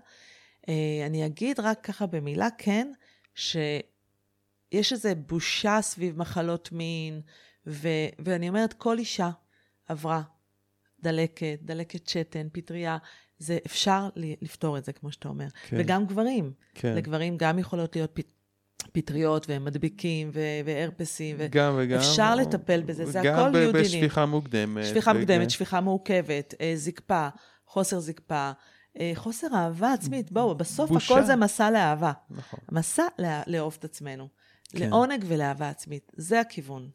אה, 0.70 0.74
אני 1.06 1.26
אגיד 1.26 1.60
רק 1.60 1.80
ככה 1.84 2.06
במילה, 2.06 2.48
כן, 2.58 2.92
שיש 3.36 4.92
איזו 4.92 5.10
בושה 5.28 5.82
סביב 5.82 6.18
מחלות 6.18 6.72
מין, 6.72 7.22
ו- 7.68 7.88
ואני 8.20 8.50
אומרת, 8.50 8.74
כל 8.74 8.98
אישה 8.98 9.30
עברה 9.88 10.22
דלקת, 11.00 11.60
דלקת 11.62 12.08
שתן, 12.08 12.48
פטריה, 12.52 12.98
זה 13.40 13.58
אפשר 13.66 14.10
לפתור 14.16 14.78
את 14.78 14.86
זה, 14.86 14.94
כמו 14.94 15.12
שאתה 15.12 15.28
אומר. 15.28 15.48
כן. 15.70 15.78
וגם 15.80 16.06
גברים. 16.06 16.54
כן. 16.76 16.96
לגברים 16.96 17.38
גם 17.38 17.60
יכולות 17.60 17.96
להיות 17.96 18.12
פ... 18.14 18.20
פטריות 18.92 19.50
והם 19.50 19.66
מדביקים 19.66 20.30
ו- 20.34 20.40
והרפסים. 20.66 21.36
ו- 21.40 21.48
גם 21.52 21.74
וגם. 21.78 22.00
אפשר 22.00 22.36
לטפל 22.36 22.82
בזה, 22.82 23.06
זה 23.06 23.20
גם 23.24 23.40
הכל 23.40 23.52
ב- 23.52 23.56
יודינים. 23.56 23.84
בשפיכה 23.84 24.26
מוקדמת. 24.26 24.86
שפיכה 24.86 25.14
מוקדמת, 25.14 25.50
שפיכה 25.50 25.82
מורכבת, 25.82 26.54
אה, 26.62 26.72
זקפה, 26.76 27.28
חוסר 27.72 28.00
זקפה, 28.00 28.52
אה, 29.00 29.12
חוסר 29.16 29.48
אהבה 29.56 29.94
עצמית. 29.94 30.32
בואו, 30.32 30.56
בסוף 30.56 30.90
בושה. 30.92 31.14
הכל 31.14 31.24
זה 31.26 31.36
מסע 31.36 31.72
לאהבה. 31.72 32.12
נכון. 32.30 32.60
מסע 32.72 33.04
לה- 33.18 33.42
לאהוב 33.48 33.76
את 33.80 33.84
עצמנו. 33.86 34.28
כן. 34.70 34.90
לעונג 34.90 35.24
ולאהבה 35.28 35.70
עצמית. 35.70 36.12
זה 36.16 36.40
הכיוון. 36.40 36.90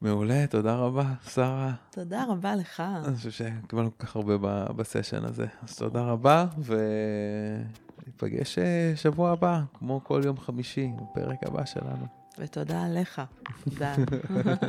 מעולה, 0.00 0.46
תודה 0.46 0.74
רבה, 0.74 1.04
שרה. 1.34 1.72
תודה 1.90 2.24
רבה 2.28 2.54
לך. 2.56 2.82
אני 3.04 3.16
חושב 3.16 3.30
שקיבלנו 3.30 3.98
כל 3.98 4.06
כך 4.06 4.16
הרבה 4.16 4.36
בסשן 4.76 5.24
הזה. 5.24 5.46
אז 5.62 5.76
תודה 5.76 6.00
רבה, 6.02 6.46
וניפגש 8.06 8.58
אה, 8.58 8.92
שבוע 8.96 9.30
הבא, 9.30 9.60
כמו 9.78 10.00
כל 10.04 10.22
יום 10.24 10.38
חמישי, 10.40 10.88
בפרק 11.02 11.38
הבא 11.46 11.64
שלנו. 11.64 12.06
ותודה 12.38 12.82
עליך, 12.84 13.22
דן. 13.68 14.04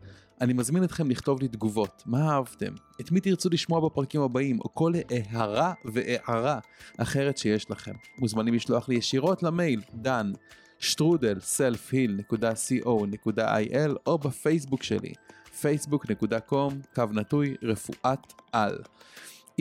אני 0.42 0.54
מזמין 0.54 0.84
אתכם 0.84 1.10
לכתוב 1.10 1.42
לי 1.42 1.48
תגובות, 1.48 2.04
מה 2.06 2.32
אהבתם, 2.32 2.74
את 3.02 3.12
מי 3.12 3.20
תרצו 3.20 3.50
לשמוע 3.50 3.90
בפרקים 3.90 4.22
הבאים, 4.22 4.60
או 4.60 4.74
כל 4.74 4.94
הערה 5.10 5.74
והערה 5.86 6.60
אחרת 6.98 7.38
שיש 7.38 7.72
לכם. 7.72 7.94
מוזמנים 8.18 8.54
לשלוח 8.54 8.90
לי 8.90 8.96
ישירות 8.96 9.44
למייל 9.44 9.82
דן 9.94 10.32
שטרודל 10.80 11.38
selfheal.co.il 11.38 13.92
או 14.06 14.18
בפייסבוק 14.18 14.84
שלי 14.84 15.14
facebook.com 15.62 16.74
קו 16.96 17.04
נטוי 17.12 17.56
רפואת 17.64 18.34
על. 18.52 18.78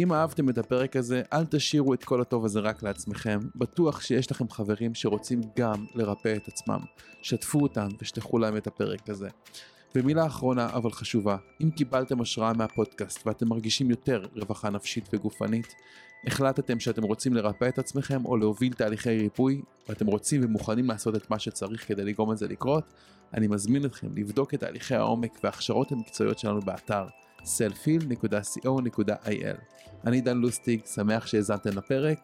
אם 0.02 0.12
אהבתם 0.12 0.48
את 0.48 0.58
הפרק 0.58 0.96
הזה, 0.96 1.22
אל 1.32 1.44
תשאירו 1.44 1.94
את 1.94 2.04
כל 2.04 2.20
הטוב 2.20 2.44
הזה 2.44 2.60
רק 2.60 2.82
לעצמכם. 2.82 3.38
בטוח 3.54 4.00
שיש 4.00 4.30
לכם 4.30 4.50
חברים 4.50 4.94
שרוצים 4.94 5.40
גם 5.58 5.86
לרפא 5.94 6.36
את 6.36 6.48
עצמם. 6.48 6.78
שתפו 7.22 7.58
אותם 7.62 7.88
ושלחו 8.02 8.38
להם 8.38 8.56
את 8.56 8.66
הפרק 8.66 9.08
הזה. 9.08 9.28
ומילה 9.94 10.26
אחרונה 10.26 10.70
אבל 10.72 10.90
חשובה, 10.90 11.36
אם 11.62 11.70
קיבלתם 11.70 12.20
השראה 12.20 12.52
מהפודקאסט 12.52 13.26
ואתם 13.26 13.48
מרגישים 13.48 13.90
יותר 13.90 14.24
רווחה 14.36 14.70
נפשית 14.70 15.08
וגופנית, 15.12 15.74
החלטתם 16.26 16.80
שאתם 16.80 17.02
רוצים 17.02 17.34
לרפא 17.34 17.68
את 17.68 17.78
עצמכם 17.78 18.24
או 18.24 18.36
להוביל 18.36 18.72
תהליכי 18.72 19.18
ריפוי, 19.18 19.62
ואתם 19.88 20.06
רוצים 20.06 20.44
ומוכנים 20.44 20.86
לעשות 20.86 21.16
את 21.16 21.30
מה 21.30 21.38
שצריך 21.38 21.88
כדי 21.88 22.04
לגרום 22.04 22.32
לזה 22.32 22.48
לקרות, 22.48 22.84
אני 23.34 23.46
מזמין 23.46 23.84
אתכם 23.84 24.08
לבדוק 24.16 24.54
את 24.54 24.60
תהליכי 24.60 24.94
העומק 24.94 25.38
וההכשרות 25.44 25.92
המקצועיות 25.92 26.38
שלנו 26.38 26.60
באתר 26.60 27.06
selfheal.co.il. 27.44 29.56
אני 30.06 30.20
דן 30.20 30.38
לוסטיג, 30.38 30.86
שמח 30.86 31.26
שהאזנתם 31.26 31.78
לפרק, 31.78 32.18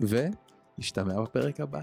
ונשתמע 0.00 1.20
בפרק 1.20 1.60
הבא. 1.60 1.80